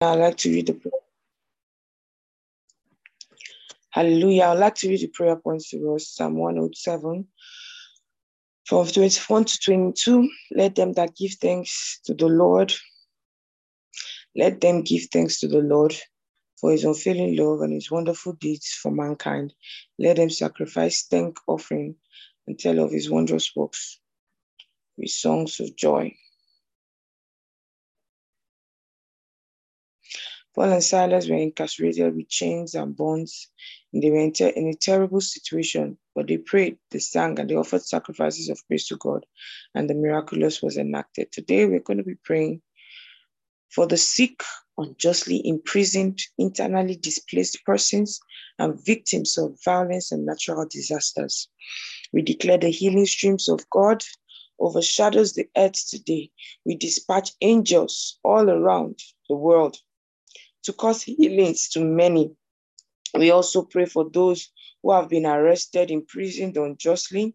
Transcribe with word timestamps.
I'd 0.00 0.16
like 0.16 0.36
to 0.38 0.50
read 0.50 0.66
the 0.66 0.74
prayer. 0.74 0.92
Hallelujah. 3.90 4.44
I'd 4.44 4.58
like 4.58 4.74
to 4.76 4.88
read 4.88 5.00
the 5.00 5.06
prayer 5.06 5.36
points 5.36 5.70
to 5.70 5.94
us. 5.94 6.08
Psalm 6.08 6.36
107. 6.36 7.26
From 8.66 8.86
21 8.86 9.44
to 9.44 9.58
22, 9.58 10.28
let 10.54 10.74
them 10.74 10.92
that 10.94 11.16
give 11.16 11.32
thanks 11.40 12.00
to 12.04 12.14
the 12.14 12.26
Lord, 12.26 12.74
let 14.34 14.60
them 14.60 14.82
give 14.82 15.04
thanks 15.12 15.40
to 15.40 15.48
the 15.48 15.60
Lord 15.60 15.94
for 16.60 16.72
his 16.72 16.84
unfailing 16.84 17.36
love 17.36 17.60
and 17.60 17.72
his 17.72 17.90
wonderful 17.90 18.32
deeds 18.32 18.68
for 18.68 18.90
mankind. 18.90 19.54
Let 19.98 20.16
them 20.16 20.30
sacrifice 20.30 21.04
thank 21.04 21.38
offering 21.46 21.94
and 22.46 22.58
tell 22.58 22.80
of 22.80 22.90
his 22.90 23.08
wondrous 23.08 23.54
works 23.54 24.00
with 24.98 25.10
songs 25.10 25.60
of 25.60 25.76
joy. 25.76 26.14
Paul 30.56 30.72
and 30.72 30.82
Silas 30.82 31.28
were 31.28 31.36
incarcerated 31.36 32.16
with 32.16 32.30
chains 32.30 32.74
and 32.74 32.96
bonds, 32.96 33.50
and 33.92 34.02
they 34.02 34.08
were 34.08 34.20
in, 34.20 34.32
in, 34.56 34.68
a 34.68 34.74
terrible 34.74 35.20
situation. 35.20 35.98
But 36.14 36.28
they 36.28 36.38
prayed, 36.38 36.78
they 36.90 36.98
sang, 36.98 37.38
and 37.38 37.50
they 37.50 37.54
offered 37.54 37.82
sacrifices 37.82 38.48
of 38.48 38.66
praise 38.66 38.88
to 38.88 38.96
God, 38.96 39.26
and 39.74 39.90
the 39.90 39.94
miraculous 39.94 40.62
was 40.62 40.78
enacted. 40.78 41.30
Today, 41.30 41.66
we're 41.66 41.80
going 41.80 41.98
to 41.98 42.04
be 42.04 42.14
praying 42.14 42.62
for 43.68 43.86
the 43.86 43.98
sick, 43.98 44.42
unjustly 44.78 45.46
imprisoned, 45.46 46.22
internally 46.38 46.96
displaced 46.96 47.62
persons, 47.66 48.18
and 48.58 48.82
victims 48.82 49.36
of 49.36 49.62
violence 49.62 50.10
and 50.10 50.24
natural 50.24 50.66
disasters. 50.66 51.48
We 52.14 52.22
declare 52.22 52.56
the 52.56 52.70
healing 52.70 53.04
streams 53.04 53.50
of 53.50 53.68
God 53.68 54.02
overshadows 54.58 55.34
the 55.34 55.50
earth 55.54 55.86
today. 55.90 56.30
We 56.64 56.76
dispatch 56.76 57.32
angels 57.42 58.18
all 58.24 58.48
around 58.48 59.00
the 59.28 59.36
world 59.36 59.76
to 60.66 60.72
cause 60.72 61.02
healings 61.02 61.68
to 61.70 61.80
many. 61.80 62.32
We 63.14 63.30
also 63.30 63.62
pray 63.62 63.86
for 63.86 64.10
those 64.10 64.50
who 64.82 64.92
have 64.92 65.08
been 65.08 65.26
arrested, 65.26 65.90
imprisoned 65.90 66.56
unjustly. 66.56 67.34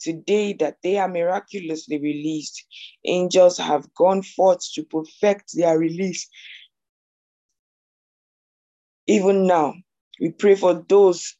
Today, 0.00 0.52
that 0.54 0.76
they 0.82 0.98
are 0.98 1.08
miraculously 1.08 1.98
released. 1.98 2.64
Angels 3.04 3.58
have 3.58 3.92
gone 3.94 4.22
forth 4.22 4.60
to 4.74 4.84
perfect 4.84 5.52
their 5.54 5.78
release. 5.78 6.28
Even 9.06 9.46
now, 9.46 9.74
we 10.20 10.30
pray 10.30 10.54
for 10.54 10.84
those 10.88 11.36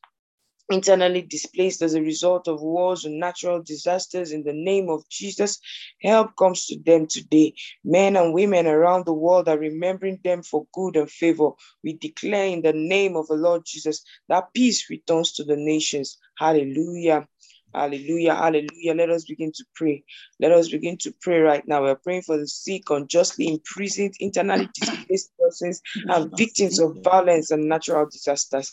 internally 0.70 1.22
displaced 1.22 1.82
as 1.82 1.94
a 1.94 2.02
result 2.02 2.48
of 2.48 2.62
wars 2.62 3.04
and 3.04 3.18
natural 3.18 3.62
disasters 3.62 4.32
in 4.32 4.44
the 4.44 4.52
name 4.52 4.88
of 4.90 5.08
Jesus. 5.08 5.60
Help 6.02 6.36
comes 6.36 6.66
to 6.66 6.78
them 6.84 7.06
today. 7.06 7.54
Men 7.84 8.16
and 8.16 8.34
women 8.34 8.66
around 8.66 9.06
the 9.06 9.14
world 9.14 9.48
are 9.48 9.58
remembering 9.58 10.20
them 10.24 10.42
for 10.42 10.66
good 10.74 10.96
and 10.96 11.10
favor. 11.10 11.50
We 11.82 11.94
declare 11.94 12.46
in 12.46 12.62
the 12.62 12.72
name 12.74 13.16
of 13.16 13.28
the 13.28 13.36
Lord 13.36 13.62
Jesus 13.66 14.02
that 14.28 14.52
peace 14.54 14.90
returns 14.90 15.32
to 15.34 15.44
the 15.44 15.56
nations. 15.56 16.18
Hallelujah. 16.38 17.26
Hallelujah, 17.74 18.34
hallelujah. 18.34 18.94
Let 18.94 19.10
us 19.10 19.24
begin 19.24 19.52
to 19.52 19.64
pray. 19.74 20.02
Let 20.40 20.52
us 20.52 20.68
begin 20.68 20.96
to 20.98 21.14
pray 21.20 21.40
right 21.40 21.66
now. 21.66 21.82
We're 21.82 21.96
praying 21.96 22.22
for 22.22 22.38
the 22.38 22.46
sick, 22.46 22.90
unjustly 22.90 23.48
imprisoned, 23.48 24.14
internally 24.20 24.68
displaced 24.74 25.32
persons, 25.38 25.82
and 26.08 26.36
victims 26.36 26.80
of 26.80 26.96
violence 27.02 27.50
and 27.50 27.68
natural 27.68 28.06
disasters. 28.06 28.72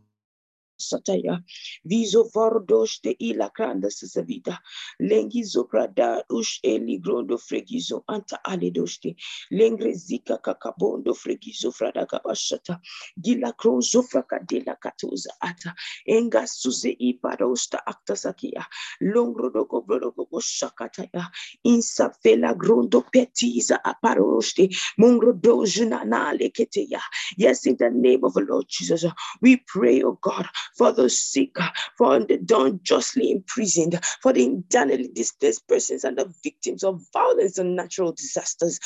sataya. 0.81 1.39
Viso 1.85 2.25
vordos 2.33 3.01
de 3.03 3.15
ila 3.19 3.49
cranda 3.51 3.89
sisavita. 3.91 4.59
Lengizo 5.01 5.65
prada 5.69 6.23
ush 6.31 6.59
eli 6.63 6.99
grondo 6.99 7.37
fregizo 7.39 8.03
anta 8.09 8.39
aledoste. 8.45 9.15
Lengre 9.51 9.93
zika 9.93 10.37
kakabondo 10.39 11.13
fregizo 11.15 11.71
frada 11.73 12.05
kabashata. 12.07 12.79
Gila 13.21 13.53
krozo 13.53 14.03
frakadila 14.03 14.75
katuza 14.79 15.31
ata. 15.41 15.75
Enga 16.07 16.47
suze 16.47 16.91
iparosta 16.99 17.79
aktasakia. 17.87 18.65
Longro 19.01 19.51
doko 19.53 19.81
brodoko 19.87 20.41
shakataya. 20.41 21.27
Insa 21.65 22.11
fela 22.23 22.55
grondo 22.55 23.03
petiza 23.13 23.79
aparoste. 23.85 24.69
Mongro 24.99 25.33
dojuna 25.33 26.05
na 26.05 26.33
leketeya. 26.33 27.01
Yes, 27.37 27.67
in 27.67 27.77
the 27.77 27.91
name 27.91 28.23
of 28.25 28.35
the 28.35 28.41
Lord 28.41 28.67
Jesus, 28.69 29.05
we 29.41 29.57
pray, 29.67 30.03
oh 30.03 30.19
God, 30.21 30.47
for 30.77 30.91
the 30.91 31.09
sick, 31.09 31.55
for 31.97 32.19
the 32.19 32.39
unjustly 32.53 33.31
imprisoned, 33.31 33.99
for 34.21 34.33
the 34.33 34.43
internally 34.43 35.09
displaced 35.13 35.67
persons 35.67 36.03
and 36.03 36.17
the 36.17 36.31
victims 36.43 36.83
of 36.83 37.01
violence 37.13 37.57
and 37.57 37.75
natural 37.75 38.11
disasters. 38.11 38.79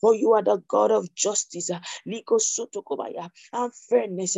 For 0.00 0.14
you 0.14 0.32
are 0.32 0.42
the 0.42 0.62
God 0.68 0.90
of 0.90 1.14
justice 1.14 1.70
and 1.70 1.84
fairness. 3.88 4.36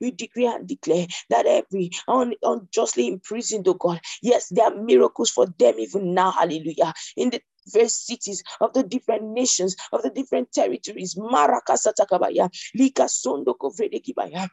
We 0.00 0.10
decree 0.10 0.46
and 0.46 0.68
declare 0.68 1.06
that 1.30 1.46
every 1.46 1.90
un- 2.08 2.34
unjustly 2.42 3.08
imprisoned, 3.08 3.68
oh 3.68 3.74
God, 3.74 4.00
yes, 4.22 4.48
there 4.48 4.66
are 4.66 4.74
miracles 4.74 5.30
for 5.30 5.46
them 5.58 5.78
even 5.78 6.14
now. 6.14 6.30
Hallelujah. 6.32 6.92
In 7.16 7.30
the 7.30 7.40
various 7.66 7.94
cities 8.06 8.42
of 8.60 8.72
the 8.72 8.82
different 8.82 9.24
nations, 9.24 9.76
of 9.92 10.02
the 10.02 10.10
different 10.10 10.52
territories. 10.52 11.14
Marakasatakabaya, 11.14 12.50
Lika 12.74 13.02
Sondo 13.04 13.54
Kovredekibaya. 13.56 14.48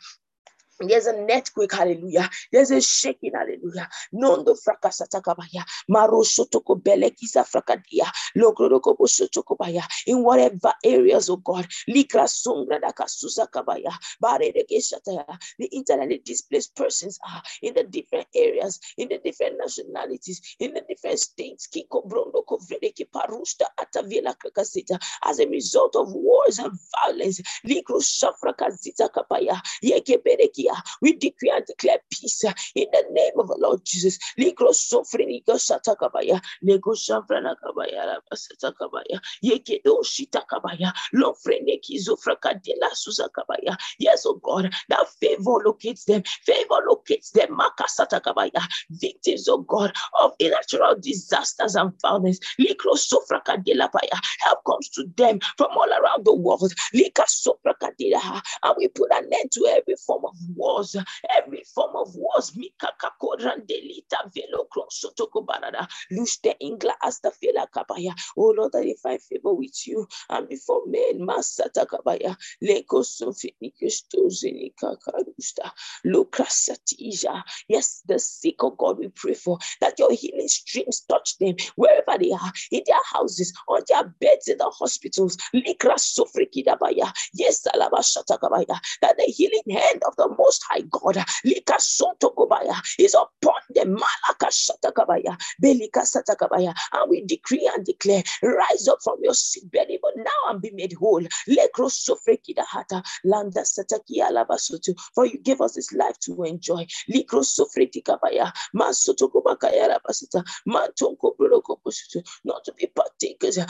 There's 0.80 1.06
an 1.08 1.28
earthquake, 1.30 1.74
hallelujah. 1.74 2.30
There's 2.52 2.72
a 2.72 2.82
shaking, 2.82 3.34
hallelujah. 3.34 3.90
Nondo 4.14 4.56
frakasatakabaya. 4.56 5.64
Marosotoko 5.90 6.82
belekiza 6.82 7.46
frakadia. 7.46 8.10
Logrodoko 8.38 8.98
bosotokobaya. 8.98 9.84
In 10.08 10.24
whatever 10.24 10.74
areas, 10.84 11.30
oh 11.30 11.38
God. 11.38 11.68
Likra 11.90 12.28
songradaka 12.28 13.08
susakabaya. 13.08 13.92
Baredekeshataya. 14.24 15.40
The 15.60 15.70
internally 15.72 16.22
displaced 16.24 16.76
persons 16.76 17.20
are 17.28 17.42
in 17.62 17.74
the 17.74 17.84
different 17.84 18.28
areas, 18.36 18.80
in 18.98 19.10
the 19.10 19.20
different 19.24 19.58
nationalities, 19.60 20.42
in 20.60 20.74
the 20.74 20.82
different 20.88 21.20
states. 21.20 21.68
Kiko 21.68 22.08
brondo 22.08 22.44
kovredeki 22.48 23.06
parusta 23.14 23.66
atavila 23.80 24.36
krakasita. 24.36 25.00
As 25.26 25.40
a 25.40 25.48
result 25.48 25.96
of 25.96 26.14
wars 26.14 26.60
and 26.60 26.78
violence. 27.02 27.42
Likro 27.66 28.02
shafrakazita 28.02 29.10
kapaya. 29.10 29.62
Yekeberekia 29.84 30.71
we 31.02 31.14
decree 31.18 31.52
and 31.56 31.66
declare 31.66 32.00
peace 32.12 32.44
uh, 32.46 32.54
in 32.76 32.88
the 32.92 33.06
name 33.12 33.34
of 33.40 33.48
the 33.48 33.58
Lord 33.60 33.82
Jesus. 33.86 34.18
Ligro 34.40 34.74
sofrenigo 34.74 35.58
satakabaya, 35.58 36.42
lego 36.64 36.94
shamfranakabaya, 36.94 38.18
satakabaya, 38.34 39.20
yekedo 39.44 40.04
shitakabaya, 40.04 40.94
lofreneki 41.14 42.00
zofrakadela 42.00 42.90
susakabaya. 42.96 43.78
Yes, 44.00 44.26
oh 44.26 44.40
God, 44.44 44.74
that 44.90 45.08
favor 45.22 45.64
locates 45.66 46.06
them, 46.06 46.24
favor 46.46 46.84
locates 46.88 47.32
them, 47.32 47.58
makasatakabaya, 47.58 48.64
victims, 48.92 49.48
oh 49.50 49.60
God, 49.60 49.94
of 50.22 50.34
natural 50.42 50.96
disasters 51.02 51.76
and 51.76 51.92
violence. 52.02 52.40
Ligro 52.60 52.96
sofrakadelabaya, 52.96 54.20
help 54.42 54.60
comes 54.66 54.90
to 54.90 55.06
them 55.18 55.40
from 55.58 55.70
all 55.72 55.90
around 55.92 56.26
the 56.26 56.34
world. 56.34 56.74
Lika 56.94 57.24
sofrakadela, 57.24 58.42
and 58.64 58.76
we 58.78 58.88
put 58.90 59.12
an 59.14 59.30
end 59.34 59.52
to 59.54 59.68
every 59.68 59.96
form 60.06 60.26
of 60.26 60.36
wars, 60.56 60.96
every 61.38 61.64
form 61.76 61.96
of 61.96 62.16
wars. 62.16 62.52
Mikaka 62.52 63.12
korandelita 63.22 64.32
velo 64.34 64.68
krosotoko 64.72 65.46
barada. 65.46 65.88
Luste 66.12 66.56
ingla 66.62 66.94
asta 67.04 67.32
fela 67.32 67.68
kabaya. 67.74 68.14
Oh 68.38 68.54
Lord, 68.58 68.76
I 68.76 68.96
find 69.02 69.22
favor 69.22 69.54
with 69.54 69.88
you 69.88 70.08
and 70.30 70.50
before 70.50 70.84
men. 70.88 71.22
Masata 71.22 71.86
kabaya. 71.86 72.36
Leko 72.64 73.04
sofinikus 73.04 74.04
tozinika 74.14 74.98
karusta. 75.00 75.72
Lukrasatija. 76.06 77.44
Yes, 77.68 78.02
the 78.08 78.20
sick 78.20 78.64
of 78.64 78.78
God 78.78 79.00
we 79.00 79.10
pray 79.10 79.34
for 79.34 79.58
that 79.82 80.00
your 80.00 80.12
healing 80.14 80.48
streams 80.48 81.02
touch 81.02 81.38
them 81.40 81.56
wherever 81.76 82.18
they 82.20 82.32
are, 82.32 82.52
in 82.72 82.82
their 82.86 83.04
houses, 83.14 83.54
on 83.68 83.82
their 83.88 84.06
beds, 84.20 84.48
in 84.48 84.58
the 84.58 84.70
hospitals. 84.70 85.38
Likra 85.54 85.98
sofrikidabaya. 85.98 87.12
Yes, 87.34 87.66
alabashatakabaya. 87.74 88.80
That 89.02 89.18
the 89.18 89.26
healing 89.26 89.64
hand 89.70 90.04
of 90.08 90.16
the 90.18 90.28
Most 90.42 90.64
High 90.70 90.82
God 90.90 91.24
Lika 91.44 91.74
Sotokobaya 91.74 92.76
is 93.00 93.14
upon 93.16 93.62
the 93.70 93.82
Malaka 93.82 94.50
Shatakabaya, 94.50 95.38
Belika 95.64 96.04
Satakabaya, 96.04 96.74
and 96.94 97.10
we 97.10 97.22
decree 97.26 97.70
and 97.74 97.86
declare, 97.86 98.24
rise 98.44 98.88
up 98.88 98.98
from 99.04 99.18
your 99.22 99.34
sick 99.34 99.70
bed 99.72 99.88
even 99.90 100.24
now 100.24 100.50
and 100.50 100.62
be 100.62 100.72
made 100.72 100.94
whole. 100.94 101.22
Lekro 101.48 101.90
Sofrekida 101.90 102.64
Hata, 102.68 103.04
Landa 103.24 103.62
Sataki 103.62 104.20
Alabasutu, 104.22 104.96
for 105.16 105.26
you 105.26 105.38
give 105.40 105.62
us 105.62 105.76
this 105.76 105.94
life 105.94 106.18
to 106.20 106.44
enjoy. 106.44 106.86
Likro 107.14 107.44
Sofretikabaya, 107.44 108.52
Masotokobakaya 108.76 109.90
Labasuta, 109.90 110.44
Mantonko 110.68 111.36
Brokoposutu, 111.40 112.26
not 112.44 112.64
to 112.66 112.74
be 112.74 112.88
partakers 112.88 113.58
of 113.58 113.68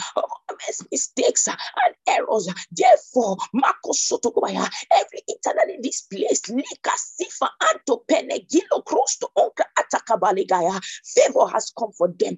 mistakes 0.90 1.48
and 1.48 1.94
errors. 2.08 2.48
Therefore, 2.70 3.36
Marco 3.54 3.92
Sotokobaya, 3.92 4.68
every 4.90 5.22
internally 5.28 5.78
displaced 5.82 6.50
Lika 6.70 6.92
Sifa 6.96 7.48
Anto 7.70 8.04
Penegilo. 8.08 8.82
Favor 11.04 11.46
has 11.48 11.72
come 11.78 11.92
for 11.92 12.08
them. 12.18 12.36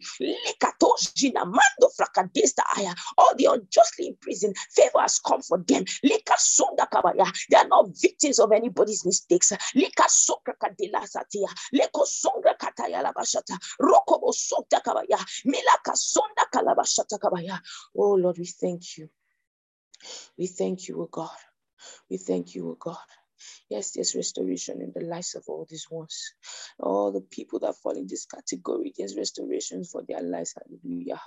All 3.18 3.34
the 3.36 3.46
unjustly 3.50 4.08
imprisoned, 4.08 4.56
favor 4.70 5.00
has 5.00 5.18
come 5.20 5.42
for 5.42 5.58
them. 5.58 5.84
Lika 6.02 6.34
Sonda 6.34 6.86
Kabaya. 6.92 7.30
They 7.50 7.56
are 7.56 7.68
not 7.68 7.88
victims 8.00 8.38
of 8.38 8.52
anybody's 8.52 9.04
mistakes. 9.04 9.52
Lika 9.74 10.04
Sokra 10.04 10.54
Kadila 10.62 11.06
Satia. 11.06 11.48
Kalabashata. 16.54 17.58
Oh 17.96 18.12
Lord, 18.14 18.38
we 18.38 18.46
thank 18.46 18.98
you. 18.98 19.08
We 20.38 20.46
thank 20.46 20.88
you, 20.88 21.02
O 21.02 21.06
God. 21.06 21.30
We 22.10 22.16
thank 22.18 22.54
you, 22.54 22.70
O 22.70 22.74
God. 22.78 22.96
Yes, 23.70 23.92
there's 23.92 24.14
restoration 24.14 24.82
in 24.82 24.92
the 24.94 25.06
lives 25.06 25.34
of 25.36 25.44
all 25.48 25.66
these 25.70 25.86
ones. 25.90 26.34
All 26.80 27.12
the 27.12 27.22
people 27.22 27.60
that 27.60 27.76
fall 27.82 27.92
in 27.98 28.06
this 28.08 28.26
category, 28.26 28.92
there's 28.98 29.16
restoration 29.16 29.84
for 29.84 30.04
their 30.08 30.22
lives. 30.22 30.54
Hallelujah. 30.56 31.20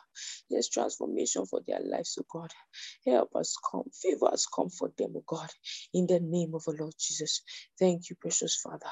There's 0.49 0.69
transformation 0.69 1.45
for 1.47 1.61
their 1.67 1.81
lives, 1.81 2.17
oh 2.21 2.25
God. 2.31 2.51
Help 3.05 3.35
us 3.35 3.55
come. 3.71 3.83
Favor 3.93 4.27
us 4.33 4.47
come 4.53 4.69
for 4.69 4.91
them, 4.97 5.13
oh 5.17 5.23
God. 5.27 5.49
In 5.93 6.07
the 6.07 6.19
name 6.21 6.53
of 6.55 6.63
the 6.65 6.75
Lord 6.79 6.93
Jesus. 6.99 7.41
Thank 7.79 8.09
you, 8.09 8.17
precious 8.21 8.55
Father. 8.63 8.91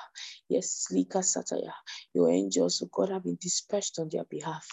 Yes, 0.49 0.87
Lika 0.91 1.19
Sataya. 1.19 1.73
Your 2.13 2.29
angels, 2.31 2.81
oh 2.83 2.89
God, 2.91 3.09
have 3.11 3.23
been 3.23 3.37
dispatched 3.41 3.99
on 3.99 4.09
their 4.11 4.25
behalf. 4.25 4.65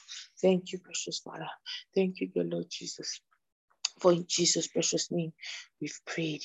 Thank 0.43 0.73
you, 0.73 0.81
precious 0.81 1.21
Father. 1.21 1.49
Thank 1.95 2.21
you, 2.21 2.29
dear 2.29 2.45
Lord 2.45 2.67
Jesus. 2.71 3.21
For 4.03 4.13
in 4.13 4.27
Jesus' 4.29 4.69
precious 4.69 5.13
name, 5.13 5.33
we've 5.81 6.01
prayed. 6.07 6.43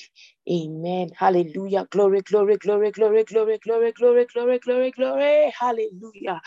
Amen. 0.50 1.10
Hallelujah. 1.16 1.86
Glory, 1.90 2.22
glory, 2.22 2.58
glory, 2.58 2.92
glory, 2.92 3.24
glory, 3.24 3.58
glory, 3.58 3.92
glory, 3.92 4.26
glory, 4.26 4.58
glory, 4.60 4.92
glory. 4.92 5.54
Hallelujah. 5.60 6.40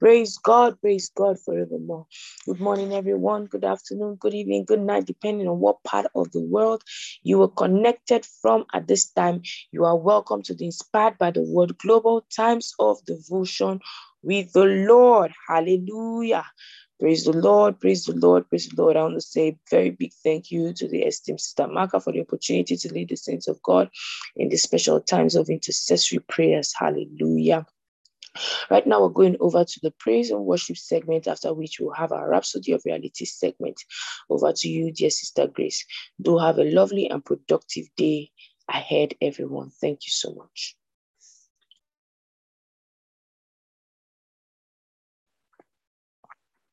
Praise 0.00 0.38
God, 0.38 0.80
praise 0.80 1.10
God 1.16 1.38
forevermore. 1.44 2.06
Good 2.46 2.60
morning, 2.60 2.94
everyone. 2.94 3.46
Good 3.46 3.64
afternoon, 3.64 4.16
good 4.20 4.36
evening, 4.36 4.66
good 4.66 4.80
night, 4.80 5.06
depending 5.06 5.48
on 5.48 5.58
what 5.60 5.82
part 5.84 6.06
of 6.14 6.32
the 6.32 6.42
world 6.42 6.84
you 7.24 7.40
were 7.40 7.48
connected 7.48 8.26
from 8.42 8.66
at 8.74 8.88
this 8.88 9.10
time. 9.10 9.42
You 9.72 9.86
are 9.86 9.96
welcome 9.96 10.44
to 10.44 10.54
the 10.54 10.66
Inspired 10.66 11.18
by 11.18 11.32
the 11.32 11.42
Word 11.42 11.78
Global 11.78 12.26
Times 12.36 12.74
of 12.78 13.04
Devotion 13.06 13.80
with 14.22 14.52
the 14.52 14.66
Lord. 14.66 15.32
Hallelujah. 15.48 16.46
Praise 16.98 17.24
the 17.24 17.32
Lord, 17.32 17.78
praise 17.78 18.06
the 18.06 18.14
Lord, 18.14 18.48
praise 18.48 18.68
the 18.68 18.80
Lord. 18.80 18.96
I 18.96 19.02
want 19.02 19.16
to 19.16 19.20
say 19.20 19.48
a 19.48 19.58
very 19.70 19.90
big 19.90 20.12
thank 20.24 20.50
you 20.50 20.72
to 20.72 20.88
the 20.88 21.02
esteemed 21.02 21.42
Sister 21.42 21.68
Maka 21.68 22.00
for 22.00 22.10
the 22.10 22.22
opportunity 22.22 22.74
to 22.74 22.92
lead 22.92 23.10
the 23.10 23.16
saints 23.16 23.48
of 23.48 23.62
God 23.62 23.90
in 24.34 24.48
the 24.48 24.56
special 24.56 25.00
times 25.02 25.34
of 25.34 25.50
intercessory 25.50 26.20
prayers. 26.20 26.72
Hallelujah. 26.74 27.66
Right 28.70 28.86
now, 28.86 29.02
we're 29.02 29.10
going 29.10 29.36
over 29.40 29.62
to 29.62 29.80
the 29.82 29.90
praise 29.98 30.30
and 30.30 30.44
worship 30.44 30.78
segment, 30.78 31.26
after 31.26 31.52
which 31.52 31.78
we'll 31.78 31.92
have 31.92 32.12
our 32.12 32.30
Rhapsody 32.30 32.72
of 32.72 32.82
Reality 32.86 33.26
segment. 33.26 33.76
Over 34.30 34.52
to 34.54 34.68
you, 34.68 34.90
dear 34.90 35.10
Sister 35.10 35.46
Grace. 35.48 35.84
Do 36.20 36.38
have 36.38 36.58
a 36.58 36.64
lovely 36.64 37.10
and 37.10 37.22
productive 37.22 37.86
day 37.96 38.30
ahead, 38.68 39.14
everyone. 39.20 39.70
Thank 39.80 40.06
you 40.06 40.10
so 40.10 40.34
much. 40.34 40.76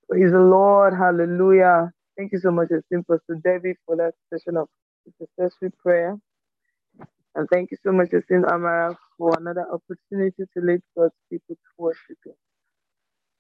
Praise 0.10 0.32
the 0.32 0.40
Lord. 0.40 0.94
Hallelujah. 0.96 1.92
Thank 2.18 2.32
you 2.34 2.40
so 2.40 2.52
much, 2.52 2.70
esteemed 2.72 3.08
Pastor 3.10 3.42
David, 3.44 3.76
for 3.86 3.98
that 3.98 4.14
session 4.34 4.58
of 4.58 4.70
intercessory 5.06 5.72
prayer. 5.84 6.18
And 7.36 7.48
thank 7.54 7.72
you 7.72 7.78
so 7.86 7.92
much, 7.94 8.14
esteemed 8.14 8.46
Amara, 8.46 8.98
for 9.18 9.36
another 9.40 9.66
opportunity 9.72 10.44
to 10.54 10.62
lead 10.64 10.82
God's 10.98 11.14
people 11.32 11.56
to 11.56 11.62
worship 11.78 12.18
Him. 12.26 12.34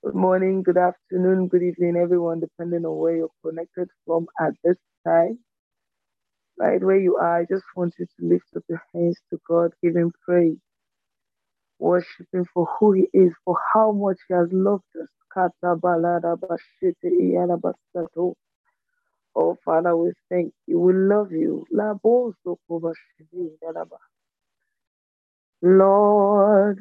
Good 0.03 0.15
morning, 0.15 0.63
good 0.63 0.77
afternoon, 0.77 1.49
good 1.49 1.63
evening, 1.63 1.97
everyone, 1.97 2.41
depending 2.41 2.85
on 2.85 2.97
where 2.97 3.15
you're 3.17 3.29
connected 3.45 3.89
from 4.05 4.27
at 4.39 4.53
this 4.63 4.77
time. 5.07 5.39
Right 6.59 6.83
where 6.83 6.99
you 6.99 7.17
are, 7.17 7.41
I 7.41 7.45
just 7.49 7.65
want 7.75 7.95
you 7.99 8.05
to 8.05 8.27
lift 8.27 8.45
up 8.57 8.63
your 8.69 8.83
hands 8.95 9.17
to 9.31 9.39
God, 9.49 9.71
give 9.83 9.95
Him 9.95 10.11
praise, 10.25 10.57
worship 11.79 12.27
Him 12.33 12.45
for 12.53 12.67
who 12.79 12.93
He 12.93 13.07
is, 13.13 13.33
for 13.45 13.57
how 13.73 13.91
much 13.91 14.17
He 14.27 14.35
has 14.35 14.49
loved 14.51 14.83
us. 15.01 15.09
Oh, 19.35 19.57
Father, 19.65 19.95
we 19.97 20.11
thank 20.29 20.53
you. 20.67 20.79
We 20.79 20.93
love 20.93 21.31
you. 21.31 21.65
Lord, 25.61 26.79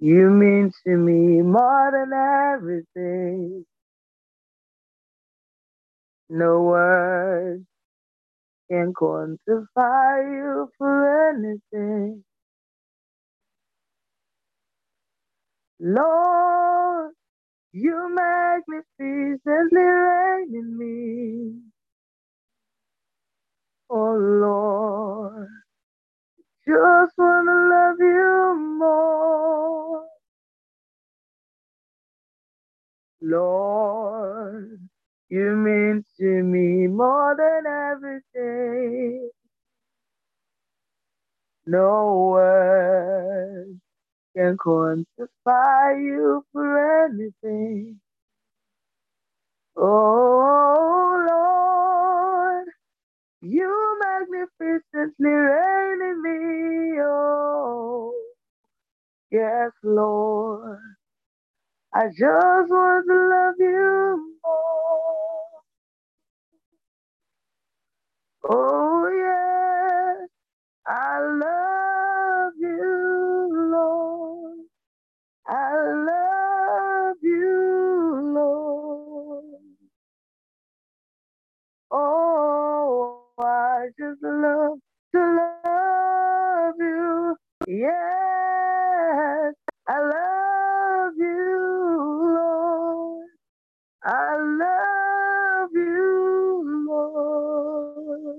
you 0.00 0.30
mean 0.30 0.72
to 0.86 0.96
me 0.96 1.42
more 1.42 1.90
than 1.92 2.12
everything. 2.14 3.66
No 6.30 6.62
words 6.62 7.64
can 8.70 8.92
quantify 8.94 10.32
you 10.32 10.70
for 10.78 11.30
anything. 11.30 12.24
Lord, 15.82 17.12
you 17.72 18.10
make 18.10 18.68
me 18.68 18.80
magnificently 19.00 19.82
reign 19.82 20.54
in 20.54 20.78
me. 20.78 21.60
Oh 23.90 24.14
Lord, 24.16 25.48
just 26.66 27.18
wanna 27.18 27.52
love 27.70 27.96
you 28.00 28.76
more. 28.78 30.06
Lord, 33.22 34.80
you 35.30 35.56
mean 35.56 36.04
to 36.18 36.44
me 36.44 36.88
more 36.88 37.36
than 37.36 37.66
everything. 37.66 39.30
No 41.66 42.30
words 42.32 43.81
can 44.36 44.56
quantify 44.58 46.02
you 46.02 46.44
for 46.52 47.06
anything. 47.06 48.00
Oh 49.76 51.24
Lord, 51.28 52.68
you 53.42 53.98
magnificently 54.00 55.30
reign 55.30 56.02
in 56.02 56.22
me. 56.22 57.00
Oh, 57.02 58.14
yes, 59.32 59.72
Lord. 59.84 60.78
I 61.94 62.06
just 62.08 62.20
want 62.70 63.06
to 63.08 63.14
love 63.30 63.54
you 63.58 64.38
more. 64.44 65.42
Oh, 68.50 69.08
yes, 70.20 70.28
I 70.86 71.20
love 71.20 71.71
just 83.98 84.22
love 84.22 84.78
to 85.14 85.20
love 85.20 86.74
you. 86.78 87.36
Yes, 87.68 89.54
I 89.88 90.00
love 90.00 91.14
you, 91.18 92.34
Lord. 92.36 93.26
I 94.04 94.36
love 94.60 95.70
you, 95.74 96.86
Lord. 96.88 98.38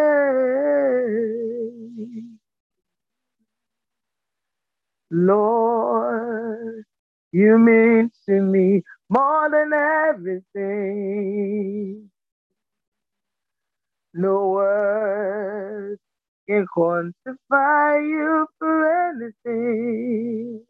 Lord, 5.11 6.85
you 7.33 7.59
mean 7.59 8.11
to 8.27 8.41
me 8.41 8.83
more 9.09 9.51
than 9.51 9.73
everything. 9.73 10.45
No 14.13 14.49
words 14.49 16.01
can 16.49 16.65
quantify 16.75 18.09
you 18.09 18.47
for 18.59 19.11
anything. 19.11 20.65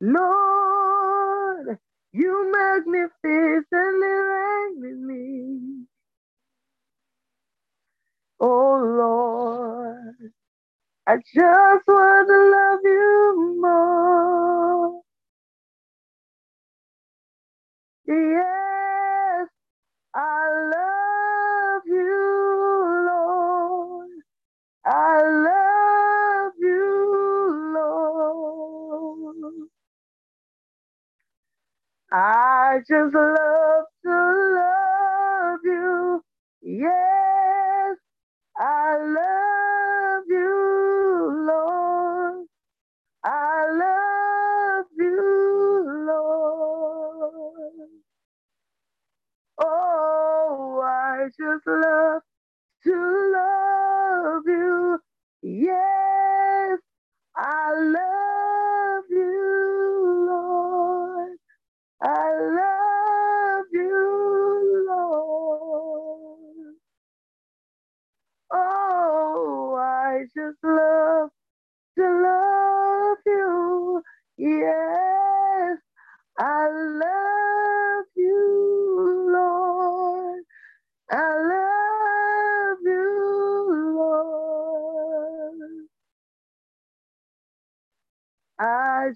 Lord, 0.00 1.80
you 2.12 2.52
magnificently 2.52 4.08
reign 4.08 4.84
in 4.84 5.08
me. 5.08 5.86
Oh 8.40 8.78
Lord, 8.98 10.32
I 11.06 11.16
just 11.18 11.86
want 11.86 12.28
to 12.28 12.38
love 12.56 12.80
you 12.84 13.58
more. 13.60 15.02
Yes, 18.08 19.48
I 20.14 20.48
love 20.74 21.82
you, 21.86 23.06
Lord. 23.08 24.10
I 24.86 25.22
love 25.48 26.52
you, 26.60 27.72
Lord. 27.74 29.68
I 32.12 32.78
just 32.88 33.14
love 33.14 33.86
to 34.04 34.10
love 34.56 35.60
you. 35.64 36.24
Yes, 36.62 37.09
love 51.66 52.22
to 52.84 53.29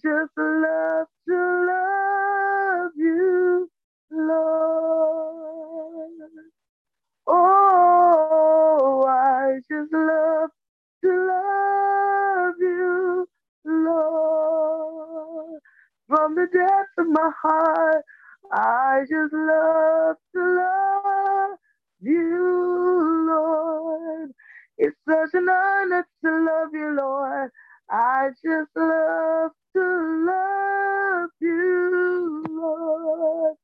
just 0.05 0.33
love 0.38 1.09
to 1.29 1.67
love 1.69 2.93
you, 2.97 3.71
Lord. 4.12 5.31
Oh, 7.27 9.07
I 9.09 9.61
just 9.71 9.93
love 9.95 10.51
to 11.05 11.27
love 11.29 12.55
you, 12.61 13.27
Lord. 13.64 15.61
From 16.09 16.37
the 16.37 16.49
depths 16.53 16.93
of 16.99 17.09
my 17.09 17.31
heart, 17.43 18.05
I 18.53 19.01
just 19.11 19.33
love 19.35 20.17
to 20.37 20.43
love 20.57 21.59
you, 22.03 23.27
Lord. 23.31 24.33
It's 24.79 24.97
such 25.09 25.31
an 25.35 25.49
honor 25.49 26.07
to 26.27 26.31
love 26.47 26.71
you, 26.75 26.95
Lord. 26.99 27.51
I 27.90 28.31
just 28.45 28.71
love 28.77 29.53
to 29.75 30.25
love 30.27 31.31
you, 31.41 32.45
Lord. 32.51 33.57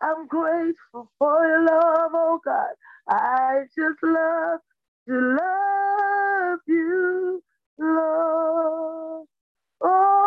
I'm 0.00 0.26
grateful 0.28 1.10
for 1.18 1.46
your 1.46 1.64
love, 1.64 2.10
oh 2.14 2.40
God. 2.44 2.74
I 3.08 3.62
just 3.76 4.02
love 4.02 4.60
to 5.08 5.36
love 5.40 6.60
you, 6.66 7.42
Lord. 7.78 9.26
Oh, 9.80 10.18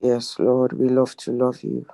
Yes, 0.00 0.38
Lord, 0.38 0.72
we 0.74 0.88
love 0.88 1.16
to 1.18 1.32
love 1.32 1.62
you. 1.62 1.86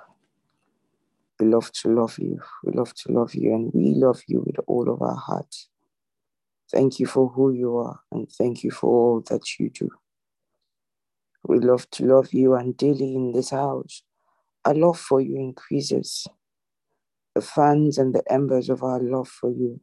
We 1.38 1.46
love 1.46 1.70
to 1.72 1.88
love 1.88 2.18
you. 2.18 2.40
We 2.64 2.72
love 2.72 2.92
to 2.94 3.12
love 3.12 3.34
you, 3.34 3.54
and 3.54 3.70
we 3.72 3.94
love 3.94 4.20
you 4.26 4.42
with 4.44 4.56
all 4.66 4.90
of 4.90 5.00
our 5.00 5.16
heart. 5.16 5.54
Thank 6.70 7.00
you 7.00 7.06
for 7.06 7.28
who 7.28 7.52
you 7.52 7.76
are, 7.78 8.00
and 8.12 8.30
thank 8.30 8.62
you 8.62 8.70
for 8.70 8.88
all 8.88 9.20
that 9.30 9.58
you 9.58 9.70
do. 9.70 9.90
We 11.44 11.58
love 11.58 11.88
to 11.92 12.04
love 12.04 12.32
you, 12.32 12.54
and 12.54 12.76
daily 12.76 13.14
in 13.14 13.32
this 13.32 13.50
house, 13.50 14.02
our 14.64 14.74
love 14.74 14.98
for 14.98 15.20
you 15.20 15.36
increases. 15.36 16.26
The 17.34 17.40
fans 17.40 17.96
and 17.96 18.14
the 18.14 18.22
embers 18.30 18.68
of 18.68 18.82
our 18.82 19.00
love 19.00 19.28
for 19.28 19.50
you, 19.50 19.80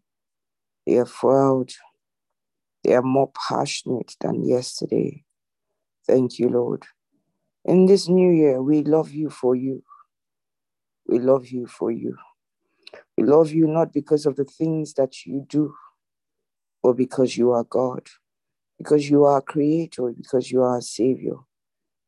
they 0.86 0.98
are 0.98 1.06
fueled. 1.06 1.72
They 2.88 2.96
are 2.96 3.04
more 3.04 3.32
passionate 3.50 4.16
than 4.22 4.48
yesterday. 4.48 5.26
Thank 6.08 6.40
you, 6.40 6.50
Lord. 6.50 6.86
In 7.66 7.86
this 7.86 8.08
new 8.10 8.32
year, 8.32 8.62
we 8.62 8.84
love 8.84 9.12
you 9.12 9.30
for 9.30 9.56
you. 9.56 9.84
We 11.08 11.20
love 11.20 11.48
you 11.48 11.68
for 11.68 11.92
you. 11.92 12.18
We 13.18 13.26
love 13.26 13.52
you 13.52 13.68
not 13.68 13.94
because 13.94 14.26
of 14.26 14.36
the 14.38 14.46
things 14.46 14.94
that 14.96 15.26
you 15.26 15.46
do, 15.48 15.76
but 16.84 16.94
because 16.94 17.38
you 17.38 17.52
are 17.52 17.66
God, 17.66 18.08
because 18.78 19.10
you 19.10 19.26
are 19.26 19.42
creator, 19.42 20.12
because 20.18 20.52
you 20.52 20.64
are 20.64 20.82
savior, 20.82 21.38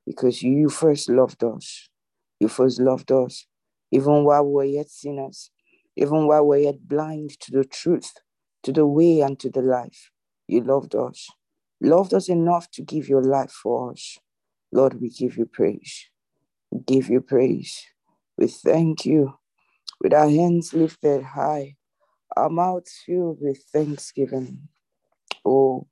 because 0.05 0.43
you 0.43 0.69
first 0.69 1.09
loved 1.09 1.43
us. 1.43 1.89
You 2.39 2.47
first 2.49 2.79
loved 2.81 3.11
us, 3.11 3.47
even 3.91 4.23
while 4.25 4.45
we 4.45 4.53
were 4.53 4.65
yet 4.65 4.89
sinners, 4.89 5.51
even 5.97 6.27
while 6.27 6.43
we 6.45 6.57
were 6.57 6.63
yet 6.63 6.87
blind 6.87 7.31
to 7.41 7.51
the 7.51 7.65
truth, 7.65 8.13
to 8.63 8.71
the 8.71 8.85
way, 8.87 9.21
and 9.21 9.39
to 9.39 9.49
the 9.49 9.61
life. 9.61 10.11
You 10.49 10.61
loved 10.61 10.95
us, 10.95 11.29
loved 11.79 12.11
us 12.11 12.27
enough 12.27 12.71
to 12.71 12.81
give 12.81 13.07
your 13.07 13.21
life 13.21 13.51
for 13.51 13.91
us. 13.91 14.17
Lord, 14.71 14.99
we 14.99 15.11
give 15.11 15.37
you 15.37 15.45
praise. 15.45 16.09
We 16.71 16.79
give 16.79 17.07
you 17.07 17.21
praise. 17.21 17.85
We 18.35 18.47
thank 18.47 19.05
you 19.05 19.35
with 20.01 20.11
our 20.11 20.27
hands 20.27 20.73
lifted 20.73 21.21
high, 21.21 21.75
our 22.35 22.49
mouths 22.49 22.99
filled 23.05 23.37
with 23.41 23.63
thanksgiving. 23.71 24.69
Oh, 25.45 25.85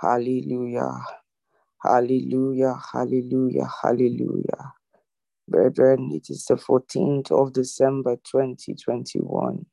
hallelujah, 0.00 0.90
hallelujah, 1.80 2.80
hallelujah, 2.92 3.68
hallelujah. 3.84 4.72
Brethren, 5.48 6.10
it 6.12 6.28
is 6.28 6.44
the 6.46 6.56
14th 6.56 7.30
of 7.30 7.52
December 7.52 8.16
2021. 8.16 9.64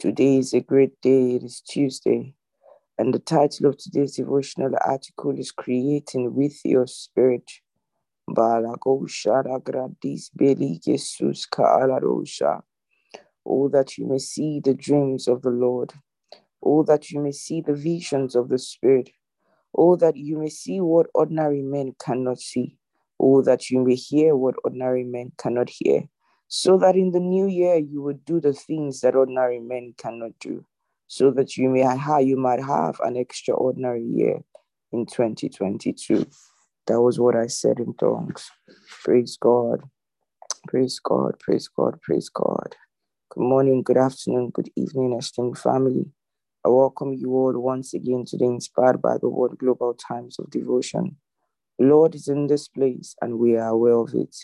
Today 0.00 0.38
is 0.38 0.52
a 0.52 0.60
great 0.60 1.00
day, 1.00 1.36
it 1.36 1.44
is 1.44 1.60
Tuesday, 1.60 2.34
and 3.00 3.14
the 3.14 3.20
title 3.20 3.66
of 3.66 3.78
today's 3.78 4.16
devotional 4.16 4.72
article 4.86 5.32
is 5.38 5.52
Creating 5.52 6.34
with 6.34 6.60
Your 6.66 6.86
Spirit. 6.86 7.50
Oh, 8.36 8.62
that 13.70 13.98
you 13.98 14.06
may 14.06 14.18
see 14.18 14.60
the 14.64 14.74
dreams 14.74 15.28
of 15.28 15.42
the 15.42 15.50
Lord. 15.50 15.94
Oh, 16.64 16.84
that 16.84 17.10
you 17.10 17.20
may 17.20 17.32
see 17.32 17.62
the 17.62 17.74
visions 17.74 18.36
of 18.36 18.50
the 18.50 18.58
Spirit. 18.58 19.10
Oh, 19.76 19.96
that 19.96 20.16
you 20.16 20.38
may 20.38 20.50
see 20.50 20.80
what 20.80 21.08
ordinary 21.14 21.62
men 21.62 21.94
cannot 22.04 22.40
see. 22.40 22.76
Oh, 23.20 23.42
that 23.42 23.70
you 23.70 23.80
may 23.84 23.96
hear 23.96 24.36
what 24.36 24.56
ordinary 24.64 25.04
men 25.04 25.32
cannot 25.38 25.70
hear. 25.70 26.02
So 26.48 26.78
that 26.78 26.96
in 26.96 27.12
the 27.12 27.20
new 27.20 27.48
year 27.48 27.76
you 27.78 28.02
would 28.02 28.24
do 28.26 28.40
the 28.40 28.54
things 28.54 29.00
that 29.02 29.16
ordinary 29.16 29.60
men 29.60 29.94
cannot 29.98 30.32
do. 30.40 30.64
So 31.12 31.32
that 31.32 31.56
you 31.56 31.68
may 31.68 31.80
have, 31.80 32.22
you 32.22 32.36
might 32.36 32.62
have 32.62 33.00
an 33.00 33.16
extraordinary 33.16 34.04
year 34.04 34.44
in 34.92 35.06
2022. 35.06 36.24
That 36.86 37.00
was 37.00 37.18
what 37.18 37.34
I 37.34 37.48
said 37.48 37.80
in 37.80 37.94
tongues. 37.94 38.48
Praise 39.02 39.36
God. 39.36 39.80
Praise 40.68 41.00
God. 41.00 41.36
Praise 41.40 41.66
God. 41.66 42.00
Praise 42.00 42.28
God. 42.28 42.76
Good 43.30 43.42
morning, 43.42 43.82
good 43.82 43.96
afternoon, 43.96 44.50
good 44.50 44.70
evening, 44.76 45.16
esteemed 45.18 45.58
family. 45.58 46.06
I 46.64 46.68
welcome 46.68 47.12
you 47.12 47.32
all 47.32 47.58
once 47.58 47.92
again 47.92 48.24
today, 48.24 48.44
Inspired 48.44 49.02
by 49.02 49.18
the 49.20 49.28
Word 49.28 49.58
Global 49.58 49.94
Times 49.94 50.38
of 50.38 50.48
Devotion. 50.48 51.16
The 51.80 51.86
Lord 51.86 52.14
is 52.14 52.28
in 52.28 52.46
this 52.46 52.68
place 52.68 53.16
and 53.20 53.40
we 53.40 53.56
are 53.56 53.70
aware 53.70 53.94
of 53.94 54.14
it. 54.14 54.36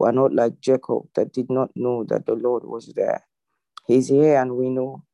We 0.00 0.08
are 0.08 0.12
not 0.12 0.34
like 0.34 0.58
Jacob 0.58 1.04
that 1.14 1.32
did 1.32 1.48
not 1.48 1.70
know 1.76 2.02
that 2.08 2.26
the 2.26 2.34
Lord 2.34 2.64
was 2.64 2.92
there. 2.96 3.22
He's 3.86 4.08
here 4.08 4.42
and 4.42 4.56
we 4.56 4.68
know. 4.68 5.04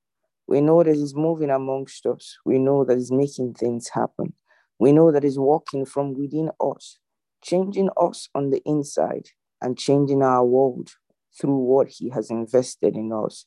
We 0.48 0.62
know 0.62 0.82
that 0.82 0.96
He's 0.96 1.14
moving 1.14 1.50
amongst 1.50 2.06
us. 2.06 2.38
We 2.44 2.58
know 2.58 2.84
that 2.84 2.96
He's 2.96 3.12
making 3.12 3.54
things 3.54 3.90
happen. 3.90 4.32
We 4.78 4.92
know 4.92 5.12
that 5.12 5.22
He's 5.22 5.38
working 5.38 5.84
from 5.84 6.14
within 6.14 6.50
us, 6.60 6.98
changing 7.42 7.90
us 8.00 8.28
on 8.34 8.50
the 8.50 8.62
inside 8.64 9.28
and 9.60 9.78
changing 9.78 10.22
our 10.22 10.44
world 10.44 10.90
through 11.38 11.58
what 11.58 11.88
He 11.88 12.08
has 12.10 12.30
invested 12.30 12.96
in 12.96 13.12
us. 13.12 13.44